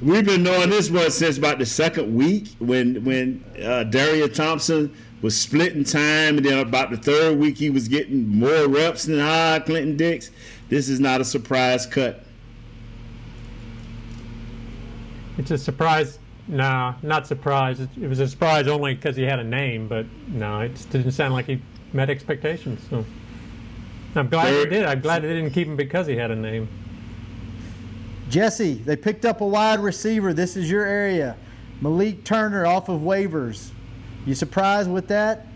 We've 0.02 0.26
been 0.26 0.42
knowing 0.42 0.72
this 0.72 0.90
one 0.90 1.12
since 1.12 1.38
about 1.38 1.60
the 1.60 1.68
second 1.68 2.16
week 2.16 2.48
when 2.60 3.04
when 3.04 3.44
uh, 3.64 3.84
Darian 3.84 4.34
Thompson 4.34 4.92
was 5.22 5.40
splitting 5.40 5.84
time, 5.84 6.38
and 6.38 6.46
then 6.46 6.60
about 6.60 6.92
the 6.92 6.98
third 6.98 7.38
week 7.40 7.58
he 7.58 7.70
was 7.70 7.88
getting 7.88 8.28
more 8.28 8.68
reps 8.68 9.06
than 9.06 9.20
ah 9.20 9.60
Clinton 9.66 9.98
Dix. 9.98 10.32
This 10.70 10.90
is 10.90 11.00
not 11.00 11.22
a 11.22 11.26
surprise 11.26 11.86
cut. 11.86 12.24
It's 15.38 15.52
a 15.52 15.58
surprise. 15.58 16.20
No, 16.48 16.96
not 17.02 17.28
surprise. 17.28 17.80
It, 17.80 17.90
it 18.02 18.08
was 18.08 18.20
a 18.20 18.28
surprise 18.28 18.68
only 18.68 18.96
because 18.96 19.16
he 19.16 19.24
had 19.24 19.40
a 19.40 19.44
name, 19.44 19.88
but 19.88 20.06
no, 20.28 20.62
it 20.62 20.70
just 20.70 20.90
didn't 20.90 21.12
sound 21.12 21.34
like 21.34 21.46
he 21.46 21.62
met 21.94 22.10
expectations. 22.10 22.82
So 22.90 23.04
I'm 24.16 24.30
glad 24.30 24.48
Third- 24.48 24.70
they 24.70 24.78
did. 24.78 24.86
I'm 24.86 25.02
glad 25.02 25.24
they 25.24 25.34
didn't 25.34 25.52
keep 25.52 25.68
him 25.68 25.76
because 25.76 26.08
he 26.08 26.16
had 26.16 26.32
a 26.32 26.36
name. 26.36 26.68
Jesse, 28.30 28.76
they 28.76 28.96
picked 28.96 29.26
up 29.26 29.42
a 29.42 29.48
wide 29.48 29.80
receiver. 29.80 30.34
This 30.34 30.58
is 30.58 30.70
your 30.70 30.86
area. 30.86 31.38
Malik 31.82 32.24
Turner 32.24 32.66
off 32.66 32.90
of 32.90 33.02
waivers. 33.02 33.72
You 34.28 34.36
surprised 34.36 34.92
with 34.92 35.08
that? 35.08 35.48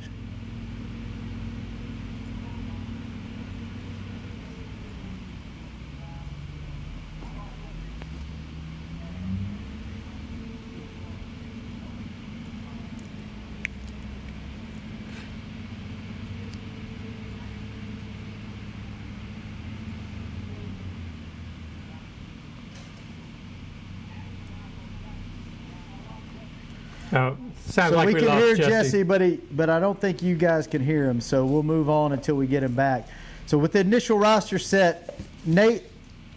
Oh, 27.11 27.35
sounds 27.71 27.91
so 27.91 27.97
like 27.97 28.07
we, 28.07 28.13
we, 28.13 28.19
can 28.19 28.29
lost 28.29 28.45
hear 28.45 28.55
Jesse. 28.55 28.69
Jesse, 28.69 29.03
but 29.03 29.21
he, 29.21 29.39
but 29.51 29.69
I 29.69 29.79
don't 29.79 29.99
think 29.99 30.21
you 30.21 30.35
guys 30.35 30.67
can 30.67 30.83
hear 30.83 31.09
him. 31.09 31.21
So 31.21 31.45
we'll 31.45 31.63
move 31.63 31.89
on 31.89 32.11
until 32.11 32.35
we 32.35 32.47
get 32.47 32.63
him 32.63 32.73
back. 32.73 33.07
So 33.45 33.57
with 33.57 33.73
the 33.73 33.79
initial 33.79 34.17
roster 34.17 34.59
set, 34.59 35.19
Nate, 35.45 35.83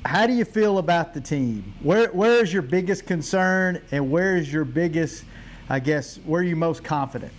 how 0.05 0.27
do 0.27 0.33
you 0.33 0.45
feel 0.45 0.79
about 0.79 1.15
the 1.15 1.21
team? 1.21 1.75
Where 1.83 2.09
where 2.09 2.43
is 2.43 2.53
your 2.53 2.63
biggest 2.63 3.07
concern, 3.07 3.81
and 3.91 4.11
where 4.11 4.37
is 4.37 4.53
your 4.53 4.65
biggest, 4.65 5.25
I 5.69 5.81
guess, 5.81 6.17
where 6.25 6.41
are 6.41 6.45
you 6.45 6.57
most 6.57 6.85
confident? 6.85 7.33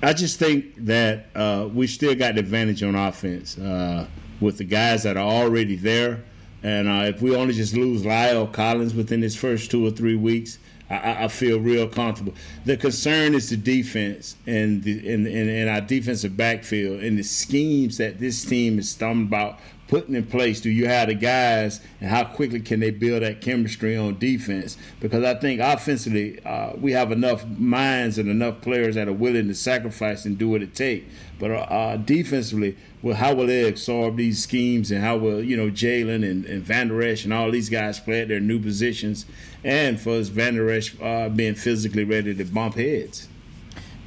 I 0.00 0.12
just 0.12 0.38
think 0.38 0.76
that 0.84 1.26
uh, 1.34 1.68
we 1.72 1.88
still 1.88 2.14
got 2.14 2.34
the 2.34 2.40
advantage 2.40 2.82
on 2.84 2.94
offense 2.94 3.58
uh, 3.58 4.06
with 4.40 4.58
the 4.58 4.64
guys 4.64 5.02
that 5.02 5.16
are 5.16 5.28
already 5.28 5.74
there. 5.74 6.22
And 6.62 6.88
uh, 6.88 7.04
if 7.06 7.20
we 7.20 7.34
only 7.34 7.54
just 7.54 7.74
lose 7.74 8.02
La'el 8.02 8.52
Collins 8.52 8.94
within 8.94 9.22
his 9.22 9.34
first 9.34 9.70
two 9.70 9.84
or 9.84 9.90
three 9.90 10.16
weeks, 10.16 10.58
I, 10.90 11.24
I 11.24 11.28
feel 11.28 11.60
real 11.60 11.88
comfortable. 11.88 12.34
The 12.64 12.76
concern 12.76 13.34
is 13.34 13.50
the 13.50 13.56
defense 13.56 14.36
and 14.46 14.82
the 14.82 15.12
and, 15.12 15.26
and, 15.26 15.50
and 15.50 15.68
our 15.68 15.80
defensive 15.80 16.36
backfield 16.36 17.02
and 17.02 17.18
the 17.18 17.22
schemes 17.22 17.98
that 17.98 18.18
this 18.18 18.44
team 18.44 18.78
is 18.78 18.90
stumbling 18.90 19.28
about 19.28 19.58
putting 19.88 20.14
in 20.14 20.26
place? 20.26 20.60
Do 20.60 20.70
you 20.70 20.86
have 20.86 21.08
the 21.08 21.14
guys, 21.14 21.80
and 22.00 22.10
how 22.10 22.24
quickly 22.24 22.60
can 22.60 22.80
they 22.80 22.90
build 22.90 23.22
that 23.22 23.40
chemistry 23.40 23.96
on 23.96 24.18
defense? 24.18 24.76
Because 25.00 25.24
I 25.24 25.34
think 25.34 25.60
offensively, 25.60 26.38
uh, 26.44 26.74
we 26.76 26.92
have 26.92 27.10
enough 27.10 27.44
minds 27.46 28.18
and 28.18 28.28
enough 28.28 28.60
players 28.60 28.94
that 28.94 29.08
are 29.08 29.12
willing 29.12 29.48
to 29.48 29.54
sacrifice 29.54 30.24
and 30.24 30.38
do 30.38 30.48
what 30.48 30.62
it 30.62 30.74
takes. 30.74 31.12
But 31.38 31.50
uh, 31.50 31.96
defensively, 31.96 32.76
well, 33.00 33.16
how 33.16 33.34
will 33.34 33.46
they 33.46 33.66
absorb 33.68 34.16
these 34.16 34.42
schemes, 34.42 34.90
and 34.90 35.02
how 35.02 35.16
will 35.16 35.42
you 35.42 35.56
know 35.56 35.70
Jaylon 35.70 36.28
and, 36.28 36.44
and 36.44 36.62
Van 36.62 36.88
Der 36.88 37.02
Esch 37.02 37.24
and 37.24 37.32
all 37.32 37.50
these 37.50 37.68
guys 37.68 37.98
play 37.98 38.22
at 38.22 38.28
their 38.28 38.40
new 38.40 38.60
positions, 38.60 39.24
and 39.64 40.00
for 40.00 40.18
us 40.18 40.28
Van 40.28 40.54
Der 40.54 40.68
Esch 40.70 40.94
uh, 41.00 41.28
being 41.28 41.54
physically 41.54 42.04
ready 42.04 42.34
to 42.34 42.44
bump 42.44 42.74
heads. 42.74 43.27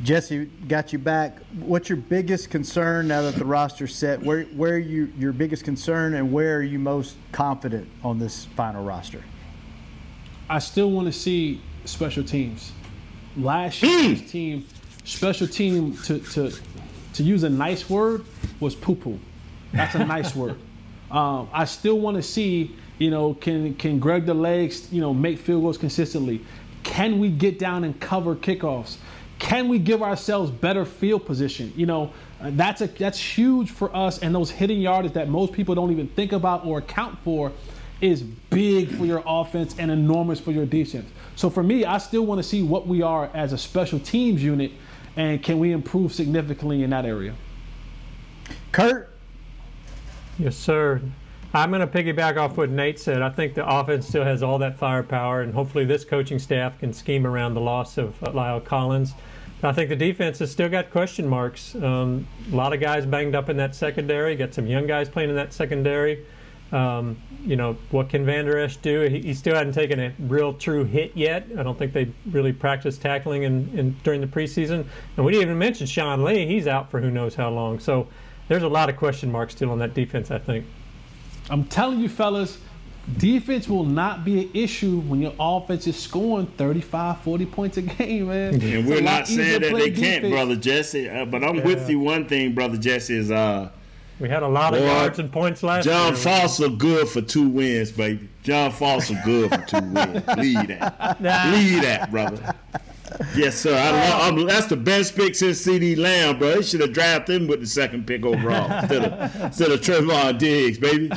Jesse, 0.04 0.46
got 0.68 0.92
you 0.92 0.98
back. 0.98 1.38
What's 1.60 1.88
your 1.88 1.98
biggest 1.98 2.50
concern 2.50 3.08
now 3.08 3.22
that 3.22 3.36
the 3.36 3.46
roster's 3.46 3.94
set? 3.94 4.20
Where 4.22 4.44
where 4.46 4.74
are 4.74 4.80
you 4.80 5.14
your 5.18 5.32
biggest 5.32 5.64
concern 5.64 6.16
and 6.16 6.32
where 6.32 6.58
are 6.58 6.64
you 6.64 6.80
most 6.80 7.18
confident 7.32 7.88
on 8.04 8.18
this 8.18 8.46
final 8.46 8.84
roster? 8.84 9.24
I 10.50 10.58
still 10.58 10.90
want 10.90 11.06
to 11.06 11.14
see 11.14 11.62
special 11.86 12.24
teams. 12.24 12.72
Last 13.38 13.84
year's 13.84 14.30
team, 14.30 14.66
special 15.04 15.48
team 15.48 15.96
to 15.98 16.20
to 16.20 16.52
to 17.14 17.24
use 17.24 17.44
a 17.44 17.50
nice 17.50 17.88
word 17.88 18.26
was 18.60 18.74
poo 18.74 18.96
poo. 18.96 19.20
That's 19.72 19.94
a 19.94 20.06
nice 20.06 20.36
word. 20.36 20.58
Um, 21.12 21.48
I 21.54 21.66
still 21.66 22.00
want 22.00 22.18
to 22.18 22.24
see, 22.24 22.76
you 22.98 23.12
know, 23.12 23.36
can 23.36 23.76
can 23.76 24.00
Greg 24.00 24.26
the 24.26 24.34
legs, 24.34 24.92
you 24.92 25.00
know, 25.00 25.14
make 25.14 25.38
field 25.38 25.62
goals 25.62 25.78
consistently? 25.78 26.44
Can 26.82 27.20
we 27.20 27.30
get 27.30 27.60
down 27.60 27.84
and 27.84 28.00
cover 28.00 28.36
kickoffs? 28.36 28.98
Can 29.42 29.68
we 29.70 29.80
give 29.80 30.04
ourselves 30.04 30.52
better 30.52 30.86
field 30.86 31.26
position? 31.26 31.74
You 31.76 31.88
know, 31.88 32.14
uh, 32.40 32.52
that's 32.54 32.82
a 32.82 32.88
that's 32.88 33.18
huge 33.18 33.72
for 33.72 33.94
us. 33.94 34.20
And 34.20 34.36
those 34.36 34.52
hitting 34.52 34.80
yardage 34.80 35.14
that 35.14 35.30
most 35.30 35.52
people 35.52 35.74
don't 35.74 35.92
even 35.92 36.08
think 36.10 36.32
about 36.32 36.64
or 36.64 36.78
account 36.78 37.18
for 37.24 37.52
is 38.02 38.22
big 38.22 38.96
for 38.96 39.04
your 39.04 39.24
offense 39.26 39.76
and 39.80 39.90
enormous 39.90 40.40
for 40.40 40.52
your 40.52 40.68
defense. 40.68 41.10
So 41.36 41.50
for 41.50 41.64
me, 41.64 41.86
I 41.86 41.98
still 41.98 42.24
want 42.24 42.38
to 42.38 42.44
see 42.44 42.62
what 42.62 42.86
we 42.86 43.02
are 43.02 43.32
as 43.34 43.52
a 43.52 43.58
special 43.58 44.00
teams 44.00 44.44
unit, 44.44 44.72
and 45.16 45.42
can 45.42 45.58
we 45.58 45.72
improve 45.72 46.14
significantly 46.14 46.84
in 46.84 46.92
that 46.92 47.06
area. 47.06 47.34
Kurt. 48.72 49.10
Yes, 50.38 50.56
sir. 50.56 51.02
I'm 51.54 51.70
going 51.70 51.82
to 51.82 51.88
piggyback 51.88 52.38
off 52.38 52.56
what 52.56 52.70
Nate 52.70 52.98
said. 52.98 53.22
I 53.22 53.30
think 53.30 53.56
the 53.56 53.68
offense 53.68 54.08
still 54.08 54.24
has 54.24 54.42
all 54.42 54.58
that 54.60 54.78
firepower, 54.78 55.42
and 55.42 55.54
hopefully 55.54 55.84
this 55.84 56.06
coaching 56.06 56.40
staff 56.40 56.80
can 56.80 56.94
scheme 56.94 57.28
around 57.28 57.56
the 57.56 57.62
loss 57.62 57.98
of 57.98 58.22
uh, 58.24 58.28
La'el 58.28 58.64
Collins. 58.64 59.14
I 59.62 59.74
think 59.74 59.90
the 59.90 59.96
defense 59.96 60.40
has 60.40 60.50
still 60.50 60.70
got 60.70 60.90
question 60.90 61.28
marks. 61.28 61.76
Um, 61.76 62.26
a 62.52 62.56
lot 62.56 62.74
of 62.74 62.80
guys 62.80 63.06
banged 63.06 63.36
up 63.36 63.50
in 63.50 63.58
that 63.58 63.76
secondary. 63.76 64.36
Got 64.36 64.54
some 64.54 64.66
young 64.66 64.88
guys 64.88 65.10
playing 65.10 65.30
in 65.30 65.36
that 65.36 65.54
secondary. 65.54 66.26
Um, 66.72 67.18
you 67.44 67.58
know, 67.58 67.76
what 67.92 68.10
can 68.10 68.26
Van 68.26 68.46
Der 68.46 68.58
Esch 68.58 68.78
do? 68.78 69.02
He, 69.02 69.20
he, 69.20 69.34
still 69.34 69.54
hadn't 69.54 69.74
taken 69.74 70.00
a 70.00 70.14
real 70.20 70.54
true 70.54 70.86
hit 70.86 71.12
yet. 71.16 71.48
I 71.58 71.64
don't 71.64 71.78
think 71.78 71.92
they 71.92 72.10
really 72.32 72.54
practiced 72.54 73.02
tackling 73.02 73.44
in, 73.44 73.78
in, 73.78 73.98
during 74.04 74.22
the 74.22 74.28
preseason. 74.28 74.86
And 75.18 75.26
we 75.26 75.34
didn't 75.34 75.48
even 75.48 75.60
mention 75.60 75.86
Sean 75.86 76.24
Lee. 76.24 76.46
He's 76.48 76.68
out 76.68 76.90
for 76.90 77.02
who 77.02 77.12
knows 77.12 77.36
how 77.36 77.50
long. 77.50 77.80
So 77.80 78.08
there's 78.48 78.64
a 78.64 78.70
lot 78.70 78.90
of 78.90 78.96
question 78.96 79.30
marks 79.30 79.54
still 79.54 79.70
on 79.70 79.80
that 79.80 79.94
defense, 79.94 80.32
I 80.32 80.40
think. 80.40 80.66
I'm 81.52 81.66
telling 81.66 82.00
you, 82.00 82.08
fellas, 82.08 82.58
defense 83.18 83.68
will 83.68 83.84
not 83.84 84.24
be 84.24 84.44
an 84.46 84.52
issue 84.54 85.02
when 85.02 85.22
your 85.22 85.34
offense 85.38 85.86
is 85.86 86.00
scoring 86.00 86.48
35, 86.58 87.20
40 87.20 87.46
points 87.48 87.78
a 87.78 87.82
game, 87.82 88.30
man. 88.30 88.54
And 88.54 88.64
It's 88.64 88.88
we're 88.88 89.02
not 89.02 89.30
easier 89.30 89.44
saying 89.44 89.62
that 89.62 89.70
play 89.72 89.90
they 89.90 90.02
can't, 90.02 90.32
brother 90.32 90.56
Jesse. 90.56 91.10
Uh, 91.10 91.26
but 91.26 91.44
I'm 91.44 91.62
with 91.64 91.90
you. 91.90 92.00
One 92.00 92.26
thing, 92.26 92.54
brother 92.54 92.78
Jesse, 92.78 93.18
is 93.18 93.32
uh, 93.32 93.70
we 94.22 94.30
had 94.30 94.44
a 94.44 94.48
lot 94.48 94.74
of 94.74 94.80
boy, 94.80 94.86
yards 94.86 95.20
and 95.20 95.30
points 95.32 95.62
last 95.62 95.84
John 95.84 96.14
year. 96.14 96.24
John 96.24 96.40
Foster 96.42 96.70
good 96.70 97.10
for 97.10 97.22
two 97.22 97.50
wins, 97.50 97.92
baby. 97.92 98.30
John 98.44 98.72
Foster 98.72 99.20
good 99.26 99.50
for 99.50 99.66
two 99.66 99.82
wins. 99.82 100.28
Lead 100.38 100.68
that. 100.70 101.18
Lead 101.52 101.84
that, 101.84 102.12
brother. 102.12 102.56
Yes, 103.36 103.56
sir. 103.56 103.76
I 103.76 103.92
love, 103.92 104.22
I'm, 104.22 104.34
um, 104.34 104.40
um, 104.42 104.48
that's 104.48 104.68
the 104.68 104.78
best 104.78 105.16
pick 105.16 105.36
since 105.36 105.66
CeeDee 105.66 105.98
Lamb, 105.98 106.40
bro. 106.40 106.56
They 106.56 106.62
should 106.62 106.82
have 106.82 106.94
drafted 106.94 107.42
him 107.42 107.48
with 107.48 107.60
the 107.60 107.68
second 107.68 108.08
pick 108.08 108.26
overall 108.26 108.72
instead 108.80 109.06
of 109.06 109.42
instead 109.42 109.72
of 109.72 109.82
Trevon 109.82 110.38
Diggs, 110.38 110.78
baby. 110.78 111.10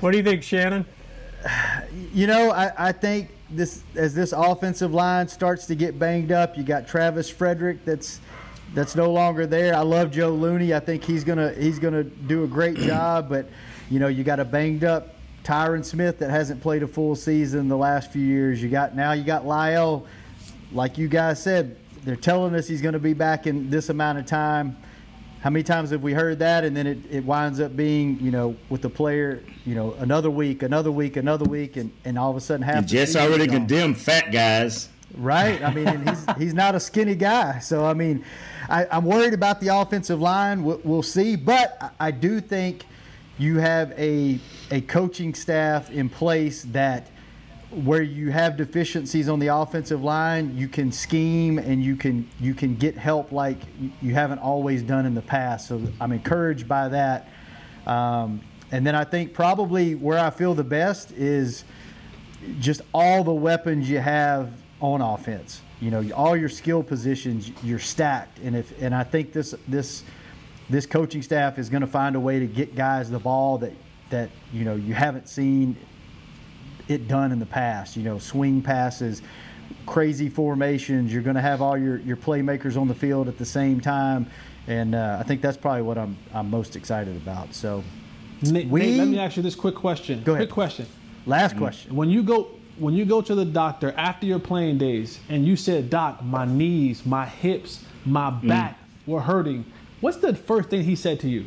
What 0.00 0.12
do 0.12 0.18
you 0.18 0.24
think, 0.24 0.42
Shannon? 0.42 0.84
You 2.12 2.26
know, 2.26 2.50
I, 2.50 2.88
I 2.88 2.92
think 2.92 3.30
this 3.50 3.82
as 3.94 4.14
this 4.14 4.32
offensive 4.32 4.92
line 4.92 5.28
starts 5.28 5.66
to 5.66 5.74
get 5.74 5.98
banged 5.98 6.32
up, 6.32 6.56
you 6.56 6.62
got 6.62 6.86
Travis 6.86 7.30
Frederick 7.30 7.84
that's 7.84 8.20
that's 8.74 8.94
no 8.94 9.10
longer 9.10 9.46
there. 9.46 9.74
I 9.74 9.80
love 9.80 10.10
Joe 10.10 10.30
Looney. 10.30 10.74
I 10.74 10.80
think 10.80 11.04
he's 11.04 11.24
gonna 11.24 11.52
he's 11.52 11.78
gonna 11.78 12.04
do 12.04 12.44
a 12.44 12.46
great 12.46 12.76
job, 12.78 13.28
but 13.28 13.46
you 13.90 13.98
know, 13.98 14.08
you 14.08 14.24
got 14.24 14.40
a 14.40 14.44
banged 14.44 14.84
up 14.84 15.14
Tyron 15.44 15.84
Smith 15.84 16.18
that 16.18 16.30
hasn't 16.30 16.60
played 16.60 16.82
a 16.82 16.86
full 16.86 17.16
season 17.16 17.68
the 17.68 17.76
last 17.76 18.12
few 18.12 18.22
years. 18.22 18.62
You 18.62 18.68
got 18.68 18.94
now 18.94 19.12
you 19.12 19.24
got 19.24 19.44
La'el, 19.44 20.04
like 20.72 20.98
you 20.98 21.08
guys 21.08 21.42
said, 21.42 21.76
they're 22.04 22.16
telling 22.16 22.54
us 22.54 22.68
he's 22.68 22.82
gonna 22.82 22.98
be 22.98 23.14
back 23.14 23.46
in 23.46 23.70
this 23.70 23.88
amount 23.88 24.18
of 24.18 24.26
time. 24.26 24.76
How 25.40 25.50
many 25.50 25.62
times 25.62 25.90
have 25.90 26.02
we 26.02 26.12
heard 26.12 26.40
that? 26.40 26.64
And 26.64 26.76
then 26.76 26.86
it, 26.86 26.98
it 27.10 27.24
winds 27.24 27.60
up 27.60 27.76
being, 27.76 28.18
you 28.20 28.32
know, 28.32 28.56
with 28.70 28.82
the 28.82 28.90
player, 28.90 29.42
you 29.64 29.74
know, 29.74 29.94
another 30.00 30.30
week, 30.30 30.64
another 30.64 30.90
week, 30.90 31.16
another 31.16 31.44
week, 31.44 31.76
and, 31.76 31.92
and 32.04 32.18
all 32.18 32.30
of 32.30 32.36
a 32.36 32.40
sudden 32.40 32.62
half. 32.62 32.78
And 32.78 32.88
Jess 32.88 33.14
already 33.14 33.46
condemned 33.46 33.98
fat 33.98 34.32
guys. 34.32 34.88
Right. 35.16 35.62
I 35.62 35.72
mean, 35.72 35.86
and 35.86 36.08
he's 36.08 36.26
he's 36.36 36.54
not 36.54 36.74
a 36.74 36.80
skinny 36.80 37.14
guy. 37.14 37.60
So 37.60 37.84
I 37.84 37.94
mean, 37.94 38.24
I, 38.68 38.86
I'm 38.90 39.04
worried 39.04 39.32
about 39.32 39.60
the 39.60 39.68
offensive 39.68 40.20
line. 40.20 40.62
We'll, 40.62 40.80
we'll 40.84 41.02
see, 41.02 41.36
but 41.36 41.76
I, 41.80 42.08
I 42.08 42.10
do 42.10 42.40
think 42.40 42.84
you 43.38 43.58
have 43.58 43.92
a 43.92 44.38
a 44.70 44.80
coaching 44.82 45.34
staff 45.34 45.90
in 45.90 46.08
place 46.08 46.64
that 46.70 47.08
where 47.70 48.02
you 48.02 48.30
have 48.30 48.56
deficiencies 48.56 49.28
on 49.28 49.38
the 49.38 49.48
offensive 49.48 50.02
line, 50.02 50.56
you 50.56 50.68
can 50.68 50.90
scheme 50.90 51.58
and 51.58 51.82
you 51.82 51.96
can 51.96 52.28
you 52.40 52.54
can 52.54 52.74
get 52.76 52.96
help 52.96 53.30
like 53.30 53.58
you 54.00 54.14
haven't 54.14 54.38
always 54.38 54.82
done 54.82 55.04
in 55.04 55.14
the 55.14 55.22
past. 55.22 55.68
So 55.68 55.82
I'm 56.00 56.12
encouraged 56.12 56.66
by 56.66 56.88
that. 56.88 57.28
Um, 57.86 58.40
and 58.70 58.86
then 58.86 58.94
I 58.94 59.04
think 59.04 59.34
probably 59.34 59.94
where 59.94 60.18
I 60.18 60.30
feel 60.30 60.54
the 60.54 60.64
best 60.64 61.12
is 61.12 61.64
just 62.58 62.80
all 62.94 63.22
the 63.24 63.32
weapons 63.32 63.88
you 63.88 63.98
have 63.98 64.50
on 64.80 65.00
offense. 65.02 65.60
You 65.80 65.90
know, 65.90 66.10
all 66.14 66.36
your 66.36 66.48
skill 66.48 66.82
positions, 66.82 67.50
you're 67.62 67.78
stacked. 67.78 68.38
And 68.38 68.56
if 68.56 68.80
and 68.80 68.94
I 68.94 69.04
think 69.04 69.32
this 69.32 69.54
this 69.66 70.04
this 70.70 70.86
coaching 70.86 71.22
staff 71.22 71.58
is 71.58 71.68
going 71.68 71.82
to 71.82 71.86
find 71.86 72.16
a 72.16 72.20
way 72.20 72.38
to 72.38 72.46
get 72.46 72.74
guys 72.74 73.10
the 73.10 73.18
ball 73.18 73.58
that 73.58 73.72
that 74.08 74.30
you 74.54 74.64
know 74.64 74.74
you 74.74 74.94
haven't 74.94 75.28
seen 75.28 75.76
it 76.88 77.06
done 77.08 77.32
in 77.32 77.38
the 77.38 77.46
past. 77.46 77.96
You 77.96 78.02
know, 78.02 78.18
swing 78.18 78.62
passes, 78.62 79.22
crazy 79.86 80.28
formations. 80.28 81.12
You're 81.12 81.22
going 81.22 81.36
to 81.36 81.42
have 81.42 81.62
all 81.62 81.76
your 81.78 81.98
your 81.98 82.16
playmakers 82.16 82.80
on 82.80 82.88
the 82.88 82.94
field 82.94 83.28
at 83.28 83.38
the 83.38 83.44
same 83.44 83.80
time, 83.80 84.26
and 84.66 84.94
uh, 84.94 85.18
I 85.20 85.22
think 85.22 85.40
that's 85.42 85.56
probably 85.56 85.82
what 85.82 85.98
I'm 85.98 86.16
I'm 86.34 86.50
most 86.50 86.76
excited 86.76 87.16
about. 87.16 87.54
So, 87.54 87.84
Nate, 88.42 88.68
we 88.68 88.80
Nate, 88.80 88.98
let 88.98 89.08
me 89.08 89.18
ask 89.18 89.36
you 89.36 89.42
this 89.42 89.54
quick 89.54 89.74
question. 89.74 90.22
Go 90.24 90.32
ahead. 90.34 90.48
Quick 90.48 90.54
question. 90.54 90.86
last 91.26 91.56
question. 91.56 91.94
When 91.94 92.08
you 92.10 92.22
go 92.22 92.48
when 92.78 92.94
you 92.94 93.04
go 93.04 93.20
to 93.20 93.34
the 93.34 93.44
doctor 93.44 93.92
after 93.96 94.24
your 94.24 94.38
playing 94.38 94.78
days 94.78 95.20
and 95.28 95.44
you 95.46 95.56
said, 95.56 95.90
"Doc, 95.90 96.24
my 96.24 96.44
knees, 96.44 97.04
my 97.04 97.26
hips, 97.26 97.84
my 98.06 98.30
Mm. 98.30 98.48
back 98.48 98.78
were 99.06 99.20
hurting," 99.20 99.64
what's 100.00 100.18
the 100.18 100.34
first 100.34 100.70
thing 100.70 100.84
he 100.84 100.94
said 100.96 101.20
to 101.20 101.28
you? 101.28 101.46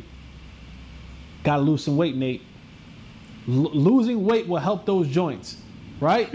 Got 1.42 1.56
to 1.56 1.62
lose 1.62 1.82
some 1.82 1.96
weight, 1.96 2.14
Nate. 2.14 2.42
L- 3.48 3.70
losing 3.74 4.24
weight 4.24 4.46
will 4.46 4.58
help 4.58 4.86
those 4.86 5.08
joints, 5.08 5.56
right? 6.00 6.32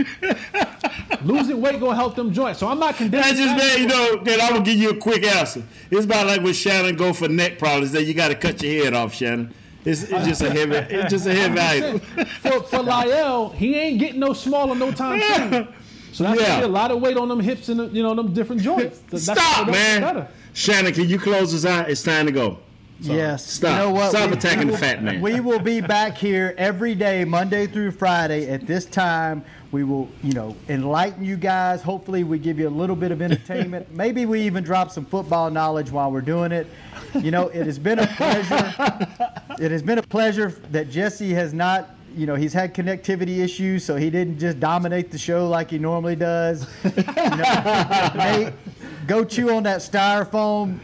losing 1.24 1.62
weight 1.62 1.80
gonna 1.80 1.96
help 1.96 2.16
them 2.16 2.34
joints. 2.34 2.60
So 2.60 2.68
I'm 2.68 2.80
not 2.80 2.96
condemning. 2.96 3.28
That's 3.36 3.38
just 3.40 3.58
that. 3.58 3.60
there, 3.60 3.80
you 3.80 3.88
know. 3.88 4.24
Then 4.24 4.42
I'm 4.42 4.54
gonna 4.54 4.66
give 4.66 4.78
you 4.78 4.90
a 4.92 4.98
quick 4.98 5.24
answer. 5.24 5.64
It's 5.92 6.06
about 6.06 6.28
like 6.28 6.42
when 6.42 6.54
Shannon 6.54 6.96
go 6.96 7.14
for 7.14 7.28
neck 7.28 7.60
problems. 7.60 7.92
That 7.94 8.04
you 8.04 8.14
got 8.14 8.30
to 8.30 8.36
cut 8.36 8.62
your 8.62 8.84
head 8.84 8.94
off, 8.94 9.14
Shannon. 9.14 9.54
It's, 9.86 10.04
it's 10.04 10.28
just 10.28 10.42
a 10.42 10.50
heavy. 10.52 10.76
It's 10.76 11.10
just 11.10 11.28
a 11.28 11.34
heavy 11.34 11.60
item. 11.60 12.00
for, 12.00 12.62
for 12.64 12.80
La'el, 12.80 13.54
he 13.54 13.76
ain't 13.76 14.00
getting 14.00 14.20
no 14.20 14.34
smaller 14.34 14.76
no 14.76 14.92
time 14.92 15.22
soon. 15.22 15.68
So 16.12 16.24
that's 16.26 16.42
Yeah. 16.42 16.66
a 16.66 16.68
lot 16.68 16.92
of 16.92 17.00
weight 17.00 17.16
on 17.16 17.30
them 17.30 17.40
hips 17.40 17.70
and 17.70 17.96
you 17.96 18.04
know 18.04 18.14
them 18.14 18.34
different 18.34 18.62
joints. 18.62 19.00
That's 19.10 19.24
Stop, 19.24 19.68
man. 19.68 20.28
Shannon, 20.54 20.92
can 20.94 21.08
you 21.08 21.20
close 21.20 21.54
us 21.54 21.64
out? 21.64 21.90
It's 21.90 22.04
time 22.04 22.26
to 22.26 22.32
go. 22.32 22.58
Yes. 23.00 23.46
Stop. 23.46 23.72
You 23.72 23.78
know 23.78 23.92
what? 23.92 24.10
Stop 24.10 24.30
We- 24.32 24.38
attacking 24.38 24.66
we 24.68 24.72
will- 24.72 24.78
fat 24.78 25.04
man. 25.04 25.22
We 25.22 25.40
will 25.40 25.60
be 25.60 25.82
back 25.82 26.18
here 26.18 26.56
every 26.58 26.96
day, 26.96 27.24
Monday 27.26 27.68
through 27.68 27.92
Friday 27.92 28.50
at 28.50 28.66
this 28.66 28.86
time. 28.86 29.44
We 29.72 29.84
will, 29.84 30.08
you 30.24 30.34
know, 30.34 30.56
enlighten 30.70 31.24
you 31.24 31.36
guys. 31.36 31.82
Hopefully, 31.82 32.24
we 32.24 32.40
give 32.40 32.58
you 32.58 32.68
a 32.68 32.70
little 32.70 32.96
bit 32.96 33.12
of 33.12 33.22
entertainment. 33.22 33.92
Maybe 33.94 34.26
we 34.26 34.42
even 34.42 34.64
drop 34.64 34.90
some 34.92 35.06
football 35.06 35.52
knowledge 35.52 35.92
while 35.92 36.12
we're 36.12 36.22
doing 36.22 36.52
it. 36.52 36.68
You 37.14 37.32
know, 37.32 37.50
it 37.50 37.66
has 37.66 37.78
been 37.78 38.00
a 38.00 38.08
pleasure. 38.08 38.76
it 39.60 39.72
has 39.72 39.82
been 39.82 39.98
a 39.98 40.04
pleasure 40.04 40.50
that 40.72 40.90
Jesse 40.90 41.34
has 41.34 41.54
not. 41.54 41.90
You 42.16 42.26
know, 42.26 42.34
he's 42.36 42.54
had 42.54 42.74
connectivity 42.74 43.40
issues, 43.44 43.84
so 43.84 43.96
he 43.96 44.10
didn't 44.10 44.40
just 44.40 44.60
dominate 44.60 45.12
the 45.12 45.18
show 45.20 45.48
like 45.48 45.70
he 45.70 45.78
normally 45.78 46.16
does. 46.16 46.66
You 46.84 46.92
know, 47.04 48.12
Nate, 48.16 48.54
go 49.06 49.24
chew 49.24 49.52
on 49.54 49.62
that 49.64 49.82
styrofoam. 49.82 50.80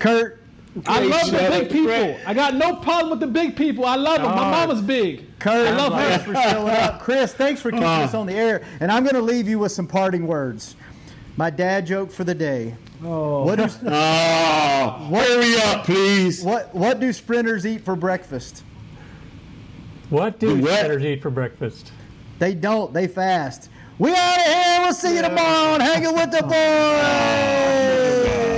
Kurt, 0.00 0.42
I 0.86 1.00
love 1.00 1.30
the 1.30 1.38
big 1.38 1.70
people. 1.70 1.86
Brett. 1.86 2.20
I 2.26 2.34
got 2.34 2.54
no 2.54 2.76
problem 2.76 3.10
with 3.10 3.20
the 3.20 3.26
big 3.26 3.56
people. 3.56 3.84
I 3.84 3.96
love 3.96 4.22
them. 4.22 4.34
My 4.34 4.46
oh, 4.46 4.50
mama's 4.50 4.82
big. 4.82 5.38
Kurt, 5.38 5.66
I 5.66 5.76
love 5.76 5.92
thanks 5.92 6.24
her. 6.24 6.34
for 6.34 6.40
showing 6.40 6.74
up. 6.74 7.00
Chris, 7.04 7.32
thanks 7.32 7.60
for 7.60 7.70
keeping 7.70 7.84
oh. 7.84 8.02
us 8.02 8.14
on 8.14 8.26
the 8.26 8.34
air. 8.34 8.64
And 8.80 8.92
I'm 8.92 9.02
going 9.02 9.14
to 9.14 9.22
leave 9.22 9.48
you 9.48 9.58
with 9.58 9.72
some 9.72 9.86
parting 9.86 10.26
words. 10.26 10.76
My 11.36 11.50
dad 11.50 11.86
joke 11.86 12.10
for 12.10 12.24
the 12.24 12.34
day. 12.34 12.74
Oh. 13.04 13.44
What 13.44 13.56
do, 13.56 13.66
Oh, 13.86 15.10
hurry 15.12 15.56
up, 15.62 15.84
please. 15.84 16.42
what, 16.42 16.74
what 16.74 17.00
do 17.00 17.12
sprinters 17.12 17.66
eat 17.66 17.84
for 17.84 17.96
breakfast? 17.96 18.62
What 20.10 20.38
do 20.38 20.60
what? 20.60 20.74
sprinters 20.74 21.04
eat 21.04 21.22
for 21.22 21.30
breakfast? 21.30 21.92
They 22.38 22.54
don't. 22.54 22.92
They 22.92 23.08
fast. 23.08 23.70
We 23.98 24.12
out 24.12 24.38
of 24.38 24.44
here. 24.44 24.80
We'll 24.80 24.94
see 24.94 25.16
you 25.16 25.22
tomorrow 25.22 25.74
on 25.74 25.80
Hanging 25.80 26.14
with 26.14 26.30
the 26.30 26.42
Boys. 28.52 28.57